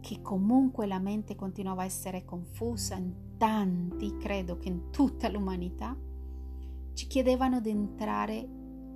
[0.07, 5.97] che comunque la mente continuava a essere confusa in tanti, credo che in tutta l'umanità,
[6.93, 8.47] ci chiedevano di entrare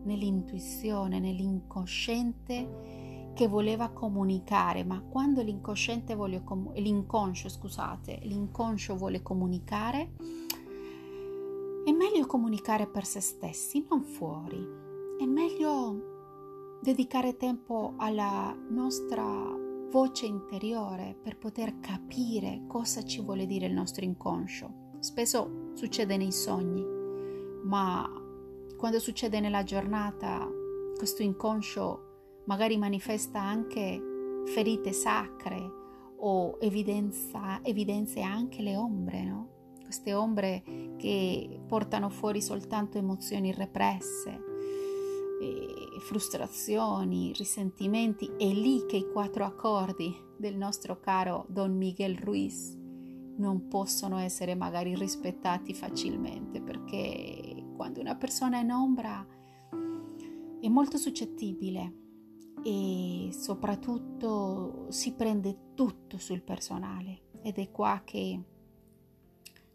[0.05, 10.13] nell'intuizione, nell'incosciente che voleva comunicare, ma quando l'inconsciente vuole com- l'inconscio, scusate, l'inconscio vuole comunicare,
[11.83, 14.65] è meglio comunicare per se stessi, non fuori.
[15.19, 19.60] È meglio dedicare tempo alla nostra
[19.91, 24.95] voce interiore per poter capire cosa ci vuole dire il nostro inconscio.
[24.99, 26.83] Spesso succede nei sogni,
[27.63, 28.09] ma
[28.77, 30.47] quando succede nella giornata,
[30.95, 34.01] questo inconscio magari manifesta anche
[34.45, 35.79] ferite sacre
[36.19, 39.49] o evidenza, evidenzia anche le ombre, no?
[39.83, 40.63] queste ombre
[40.95, 44.50] che portano fuori soltanto emozioni represse,
[45.99, 52.77] frustrazioni, risentimenti, è lì che i quattro accordi del nostro caro Don Miguel Ruiz
[53.37, 59.25] non possono essere magari rispettati facilmente perché quando una persona è in ombra
[60.59, 61.99] è molto suscettibile
[62.63, 68.39] e soprattutto si prende tutto sul personale ed è qua che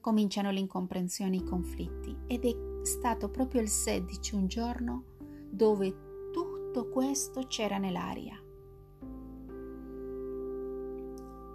[0.00, 2.16] cominciano le incomprensioni, i conflitti.
[2.28, 5.15] Ed è stato proprio il 16 un giorno
[5.56, 8.38] dove tutto questo c'era nell'aria.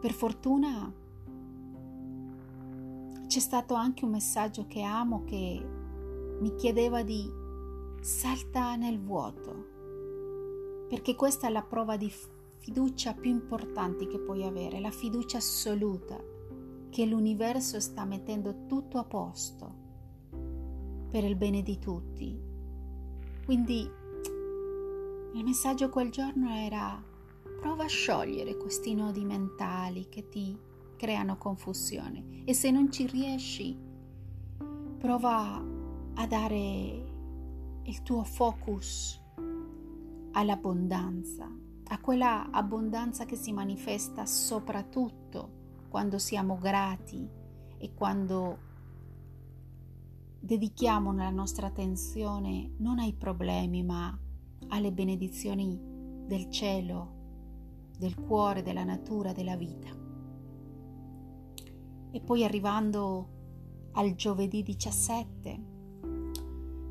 [0.02, 0.92] Per fortuna
[3.28, 5.64] c'è stato anche un messaggio che amo che
[6.40, 7.32] mi chiedeva di
[8.02, 9.68] salta nel vuoto,
[10.90, 12.12] perché questa è la prova di
[12.58, 16.20] fiducia più importante che puoi avere, la fiducia assoluta
[16.90, 19.76] che l'universo sta mettendo tutto a posto
[21.12, 22.51] per il bene di tutti.
[23.52, 23.82] Quindi
[25.34, 27.04] il messaggio quel giorno era
[27.60, 30.58] prova a sciogliere questi nodi mentali che ti
[30.96, 32.44] creano confusione.
[32.46, 33.78] E se non ci riesci
[34.98, 35.62] prova
[36.14, 36.56] a dare
[37.84, 39.22] il tuo focus
[40.32, 41.52] all'abbondanza,
[41.88, 47.28] a quella abbondanza che si manifesta soprattutto quando siamo grati
[47.78, 48.71] e quando
[50.44, 54.20] dedichiamo la nostra attenzione non ai problemi ma
[54.70, 55.80] alle benedizioni
[56.26, 57.20] del cielo,
[57.98, 59.90] del cuore, della natura, della vita.
[62.12, 65.64] E poi arrivando al giovedì 17,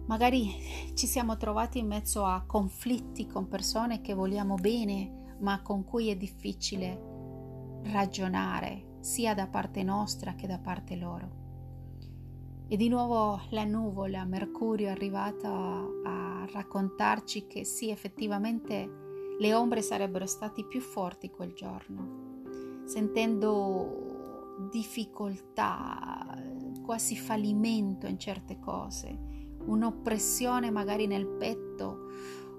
[0.06, 0.48] magari
[0.94, 6.08] ci siamo trovati in mezzo a conflitti con persone che vogliamo bene, ma con cui
[6.08, 11.39] è difficile ragionare, sia da parte nostra che da parte loro.
[12.72, 15.48] E di nuovo la nuvola, Mercurio è arrivato
[16.04, 26.40] a, raccontarci che sì, effettivamente le ombre sarebbero stati più forti quel giorno, sentendo difficoltà,
[26.84, 29.18] quasi fallimento in certe cose,
[29.64, 32.06] un'oppressione magari nel petto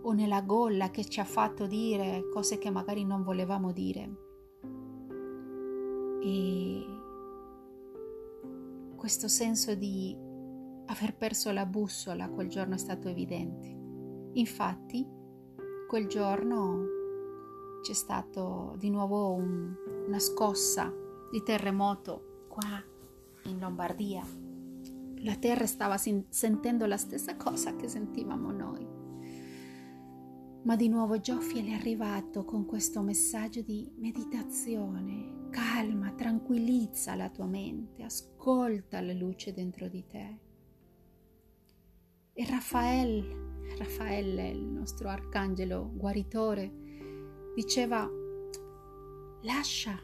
[0.01, 4.09] o nella gola che ci ha fatto dire cose che magari non volevamo dire.
[6.21, 6.90] E
[9.02, 10.15] questo senso di
[10.86, 13.76] aver perso la bussola quel giorno è stato evidente.
[14.34, 15.03] Infatti,
[15.88, 16.86] quel giorno
[17.82, 19.73] c'è stato di nuovo un,
[20.06, 20.94] una scossa
[21.32, 22.80] di terremoto qua
[23.45, 24.23] in Lombardia.
[25.23, 28.88] La terra stava sin- sentendo la stessa cosa che sentivamo noi.
[30.61, 37.45] Ma di nuovo Giofiel è arrivato con questo messaggio di meditazione, calma, tranquillizza la tua
[37.45, 40.40] mente, ascolta la luce dentro di te.
[42.34, 46.72] E Raffaele, Raffaele, il nostro arcangelo guaritore,
[47.53, 48.10] diceva,
[49.44, 49.99] lascia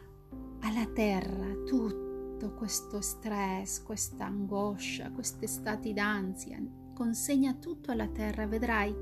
[0.60, 6.62] alla terra tutto questo stress, questa angoscia, questi stati d'ansia,
[6.94, 8.94] consegna tutto alla terra, vedrai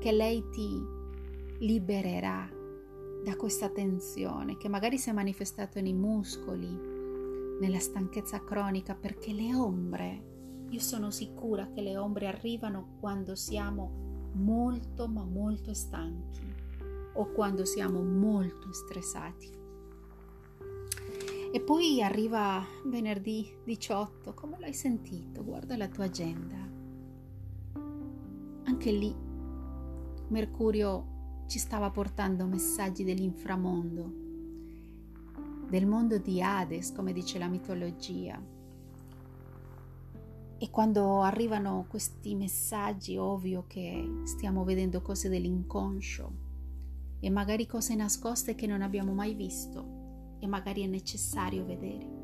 [0.00, 0.96] che lei ti
[1.60, 2.56] libererà
[3.24, 6.68] da questa tensione che magari si è manifestata nei muscoli,
[7.60, 10.24] nella stanchezza cronica, perché le ombre,
[10.68, 16.54] io sono sicura che le ombre arrivano quando siamo molto ma molto stanchi
[17.14, 19.56] o quando siamo molto stressati.
[21.50, 25.42] E poi arriva venerdì 18, come l'hai sentito?
[25.42, 26.56] Guarda la tua agenda.
[28.64, 29.14] Anche lì
[30.28, 31.16] Mercurio
[31.48, 34.12] ci stava portando messaggi dell'inframondo,
[35.70, 38.38] del mondo di Hades, come dice la mitologia.
[40.58, 46.32] E quando arrivano questi messaggi, ovvio che stiamo vedendo cose dell'inconscio
[47.18, 52.16] e magari cose nascoste che non abbiamo mai visto e magari è necessario vedere.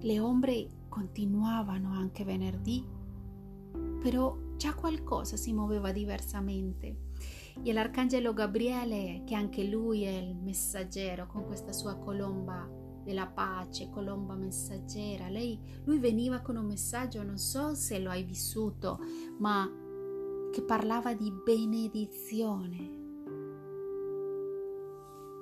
[0.00, 2.84] Le ombre continuavano anche venerdì,
[4.02, 7.12] però già qualcosa si muoveva diversamente.
[7.62, 12.68] E l'arcangelo Gabriele, che anche lui è il messaggero con questa sua colomba
[13.04, 18.24] della pace, colomba messaggera, lei, lui veniva con un messaggio, non so se lo hai
[18.24, 18.98] vissuto,
[19.38, 19.70] ma
[20.50, 23.02] che parlava di benedizione,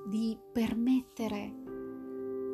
[0.07, 1.61] di permettere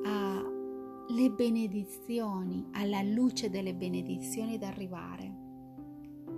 [0.03, 5.38] alle benedizioni, alla luce delle benedizioni ad arrivare.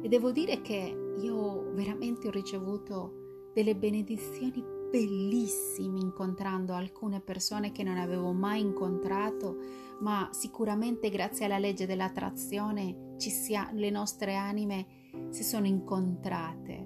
[0.01, 7.83] E devo dire che io veramente ho ricevuto delle benedizioni bellissime incontrando alcune persone che
[7.83, 9.57] non avevo mai incontrato,
[9.99, 14.85] ma sicuramente grazie alla legge dell'attrazione sia, le nostre anime
[15.29, 16.85] si sono incontrate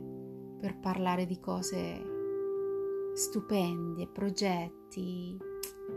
[0.59, 2.13] per parlare di cose
[3.15, 5.37] stupende, progetti,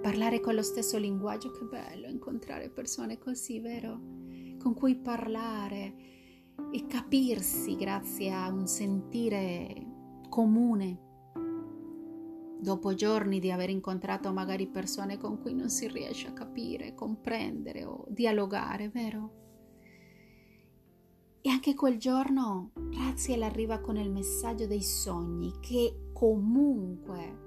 [0.00, 4.00] parlare con lo stesso linguaggio, che bello incontrare persone così, vero?
[4.58, 6.16] Con cui parlare
[6.70, 9.86] e capirsi grazie a un sentire
[10.28, 11.06] comune.
[12.60, 17.84] Dopo giorni di aver incontrato magari persone con cui non si riesce a capire, comprendere
[17.84, 19.32] o dialogare, vero?
[21.40, 27.46] E anche quel giorno Raziel arriva con il messaggio dei sogni che comunque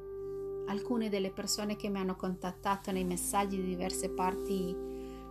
[0.68, 4.76] alcune delle persone che mi hanno contattato nei messaggi di diverse parti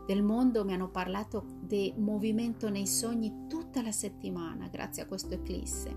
[0.06, 5.34] del mondo mi hanno parlato di movimento nei sogni tutta la settimana grazie a questo
[5.34, 5.94] eclisse,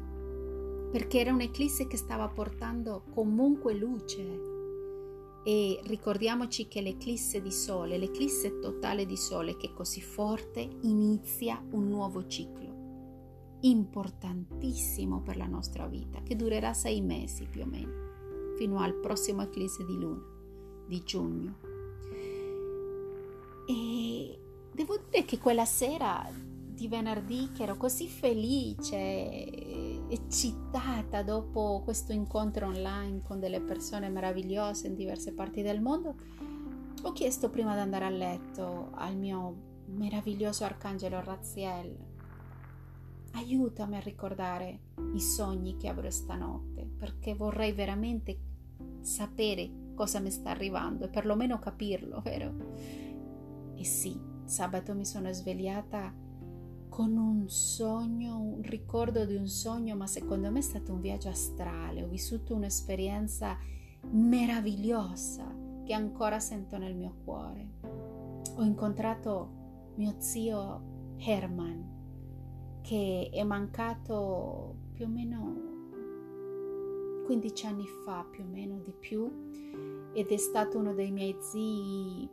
[0.92, 4.52] perché era un'eclisse che stava portando comunque luce.
[5.44, 11.62] E ricordiamoci che l'eclisse di sole, l'eclisse totale di sole che è così forte, inizia
[11.72, 12.62] un nuovo ciclo
[13.62, 18.12] importantissimo per la nostra vita, che durerà sei mesi più o meno
[18.56, 20.22] fino al prossimo eclisse di luna
[20.86, 21.56] di giugno.
[23.66, 24.40] E
[24.72, 26.52] devo dire che quella sera
[26.84, 28.92] di venerdì che ero così felice,
[30.10, 36.16] eccitata dopo questo incontro online con delle persone meravigliose in diverse parti del mondo,
[37.02, 41.98] ho chiesto prima di andare a letto al mio meraviglioso arcangelo Raziel,
[43.32, 44.80] aiutami a ricordare
[45.14, 48.38] i sogni che avrò stanotte, perché vorrei veramente
[49.00, 52.54] sapere cosa mi sta arrivando e perlomeno capirlo, vero?
[53.74, 56.32] E sì, sabato mi sono svegliata
[56.94, 61.28] con un sogno, un ricordo di un sogno, ma secondo me è stato un viaggio
[61.28, 63.58] astrale, ho vissuto un'esperienza
[64.12, 65.44] meravigliosa
[65.84, 67.68] che ancora sento nel mio cuore.
[68.58, 75.62] Ho incontrato mio zio Herman, che è mancato più o meno
[77.26, 79.50] 15 anni fa più o meno di più
[80.14, 82.30] ed è stato uno dei miei zii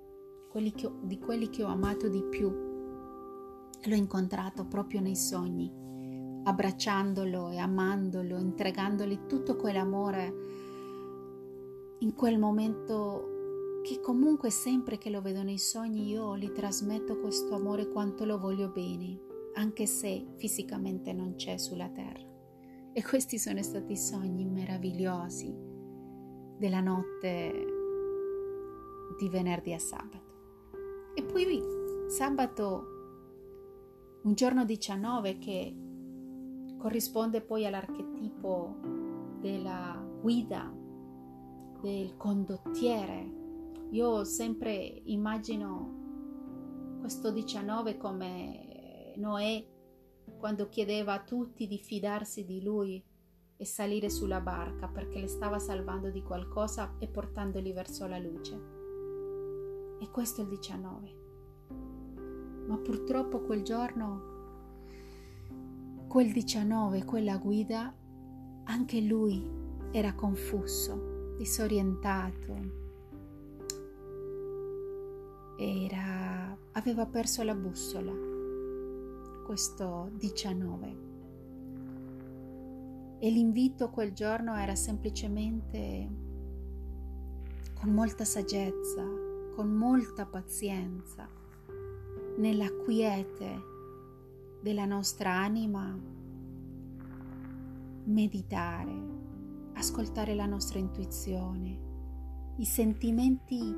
[0.51, 2.70] quelli ho, di quelli che ho amato di più
[3.85, 5.73] l'ho incontrato proprio nei sogni
[6.43, 10.35] abbracciandolo e amandolo entregandogli tutto quell'amore
[12.01, 17.55] in quel momento che comunque sempre che lo vedo nei sogni io gli trasmetto questo
[17.55, 19.19] amore quanto lo voglio bene
[19.55, 22.29] anche se fisicamente non c'è sulla terra
[22.93, 25.55] e questi sono stati sogni meravigliosi
[26.59, 27.79] della notte
[29.19, 30.29] di venerdì a sabato.
[31.15, 31.63] E poi
[32.09, 33.00] sabato,
[34.23, 35.75] un giorno 19 che
[36.77, 38.77] corrisponde poi all'archetipo
[39.41, 40.71] della guida,
[41.81, 43.39] del condottiere.
[43.91, 44.73] Io sempre
[45.05, 45.99] immagino
[47.01, 49.67] questo 19 come Noè
[50.39, 53.03] quando chiedeva a tutti di fidarsi di lui
[53.57, 58.79] e salire sulla barca perché le stava salvando di qualcosa e portandoli verso la luce.
[60.01, 61.20] E questo è il 19.
[62.71, 64.23] Ma purtroppo quel giorno,
[66.07, 67.93] quel 19, quella guida,
[68.67, 69.45] anche lui
[69.91, 72.79] era confuso, disorientato.
[75.59, 78.13] Era, aveva perso la bussola
[79.45, 81.09] questo 19.
[83.19, 86.09] E l'invito quel giorno era semplicemente
[87.81, 89.03] con molta saggezza,
[89.57, 91.29] con molta pazienza,
[92.41, 93.69] nella quiete
[94.63, 95.95] della nostra anima,
[98.05, 98.93] meditare,
[99.75, 101.79] ascoltare la nostra intuizione,
[102.57, 103.77] i sentimenti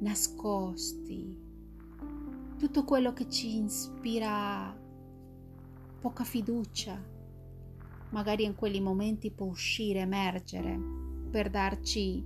[0.00, 1.44] nascosti,
[2.58, 4.78] tutto quello che ci ispira
[5.98, 7.02] poca fiducia,
[8.10, 10.78] magari in quegli momenti può uscire, emergere
[11.30, 12.22] per darci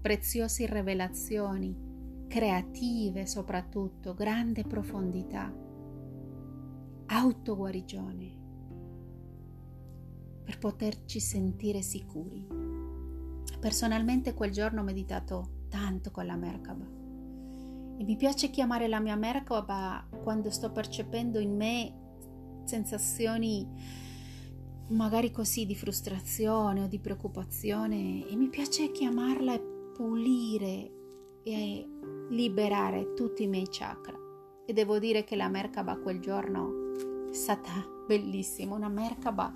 [0.00, 1.83] preziose rivelazioni,
[2.34, 5.54] creative soprattutto, grande profondità,
[7.06, 8.42] autoguarigione.
[10.42, 12.44] per poterci sentire sicuri.
[13.60, 19.14] Personalmente quel giorno ho meditato tanto con la Merkaba e mi piace chiamare la mia
[19.14, 21.94] Merkaba quando sto percependo in me
[22.64, 23.66] sensazioni
[24.88, 29.62] magari così di frustrazione o di preoccupazione e mi piace chiamarla e
[29.94, 30.93] pulire
[31.44, 31.88] e
[32.30, 34.18] liberare tutti i miei chakra.
[34.66, 36.92] E devo dire che la Merkaba quel giorno
[37.30, 37.70] è stata
[38.06, 39.52] bellissima, una Merkaba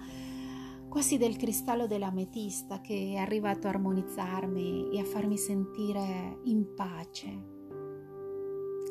[0.88, 7.56] quasi del cristallo dell'ametista che è arrivato a armonizzarmi e a farmi sentire in pace,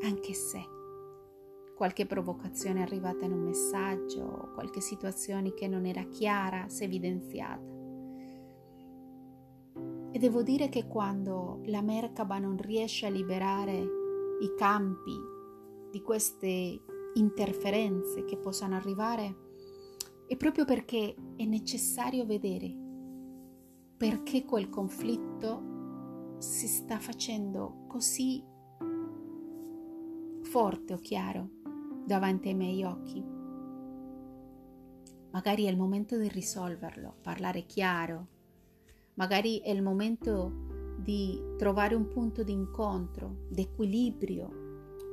[0.04, 0.76] anche se
[1.76, 6.86] qualche provocazione è arrivata in un messaggio, qualche situazione che non era chiara si è
[6.86, 7.77] evidenziata.
[10.18, 13.78] E devo dire che quando la Merkaba non riesce a liberare
[14.42, 15.16] i campi
[15.92, 16.84] di queste
[17.14, 19.36] interferenze che possano arrivare,
[20.26, 22.76] è proprio perché è necessario vedere
[23.96, 28.44] perché quel conflitto si sta facendo così
[30.42, 31.50] forte o chiaro
[32.08, 33.24] davanti ai miei occhi.
[35.30, 38.30] Magari è il momento di risolverlo, parlare chiaro,
[39.18, 40.66] magari è il momento
[40.98, 44.66] di trovare un punto di incontro, d'equilibrio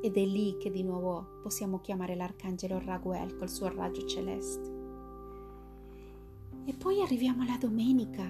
[0.02, 4.72] ed è lì che di nuovo possiamo chiamare l'arcangelo Raguel col suo raggio celeste.
[6.66, 8.24] E poi arriviamo alla domenica,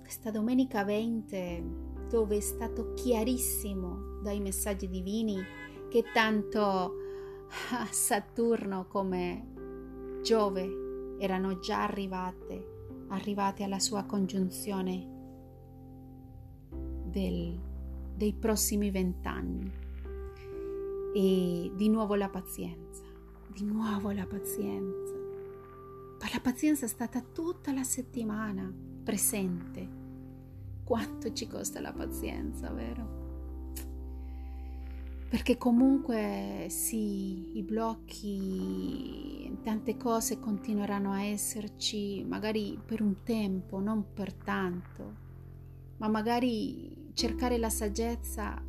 [0.00, 5.40] questa domenica 20, dove è stato chiarissimo dai messaggi divini
[5.88, 6.94] che tanto
[7.90, 12.77] Saturno come Giove erano già arrivate,
[13.08, 15.16] arrivate alla sua congiunzione
[17.04, 17.60] del,
[18.14, 19.86] dei prossimi vent'anni.
[21.14, 23.04] E di nuovo la pazienza,
[23.52, 25.18] di nuovo la pazienza
[26.32, 28.72] la pazienza è stata tutta la settimana
[29.02, 29.96] presente.
[30.84, 33.17] Quanto ci costa la pazienza, vero?
[35.28, 44.14] Perché comunque sì, i blocchi, tante cose continueranno a esserci, magari per un tempo, non
[44.14, 45.16] per tanto,
[45.98, 48.64] ma magari cercare la saggezza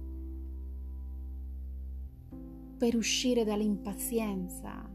[2.77, 4.85] per uscire dall'impazienza,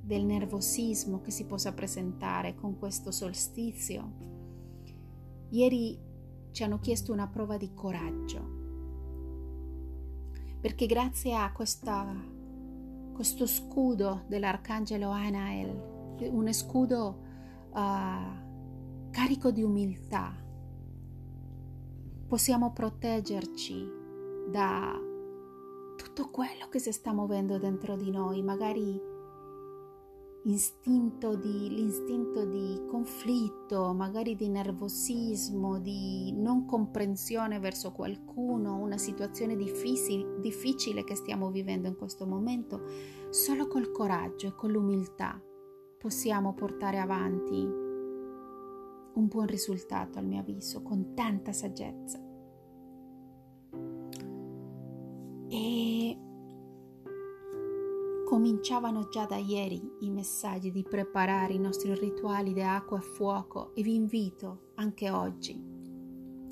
[0.00, 4.12] del nervosismo che si possa presentare con questo solstizio.
[5.50, 5.98] Ieri
[6.52, 8.55] ci hanno chiesto una prova di coraggio,
[10.66, 12.12] perché grazie a questa,
[13.14, 17.20] questo scudo dell'arcangelo Anael, un scudo
[17.70, 20.34] uh, carico di umiltà,
[22.26, 23.88] possiamo proteggerci
[24.50, 24.92] da
[25.96, 29.00] tutto quello che si sta muovendo dentro di noi, magari
[30.46, 39.56] istinto di, l'istinto di conflitto, magari di nervosismo, di non comprensione verso qualcuno, una situazione
[39.56, 42.82] difficile, difficile che stiamo vivendo in questo momento,
[43.30, 45.40] solo col coraggio e con l'umiltà
[45.98, 47.84] possiamo portare avanti
[49.14, 52.20] un buon risultato, al mio avviso, con tanta saggezza.
[55.48, 56.18] E
[58.26, 63.72] Cominciavano già da ieri i messaggi di preparare i nostri rituali di acqua e fuoco
[63.72, 65.74] e vi invito anche oggi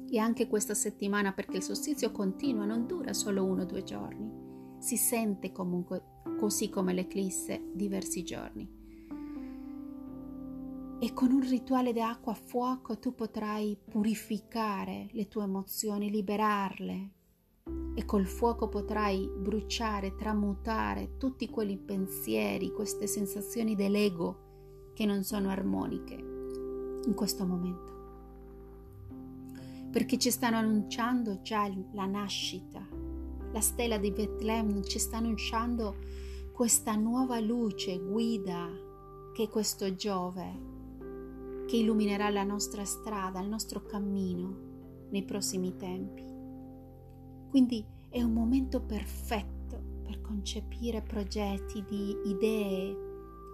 [0.09, 4.79] e anche questa settimana perché il solstizio continua, non dura solo uno o due giorni,
[4.79, 8.71] si sente comunque così come l'eclisse diversi giorni.
[11.01, 17.14] E con un rituale di acqua e fuoco tu potrai purificare le tue emozioni, liberarle,
[17.95, 25.49] e col fuoco potrai bruciare, tramutare tutti quei pensieri, queste sensazioni dell'ego che non sono
[25.49, 27.93] armoniche in questo momento.
[29.91, 32.85] Perché ci stanno annunciando già la nascita,
[33.53, 35.95] la stella di Betlemme ci sta annunciando
[36.53, 38.69] questa nuova luce, guida,
[39.33, 40.73] che è questo Giove,
[41.67, 44.73] che illuminerà la nostra strada, il nostro cammino
[45.11, 46.34] nei prossimi tempi.
[47.55, 52.97] Quindi è un momento perfetto per concepire progetti di idee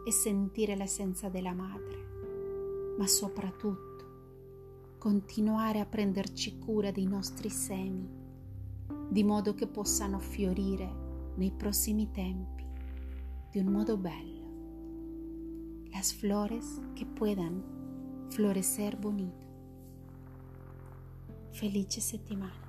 [0.06, 8.08] e sentire l'essenza della madre, ma soprattutto continuare a prenderci cura dei nostri semi,
[9.10, 12.64] di modo che possano fiorire nei prossimi tempi
[13.50, 14.48] di un modo bello.
[15.92, 17.62] Las flores que puedan
[18.30, 19.46] florecer bonito.
[21.50, 22.59] Felice settimana.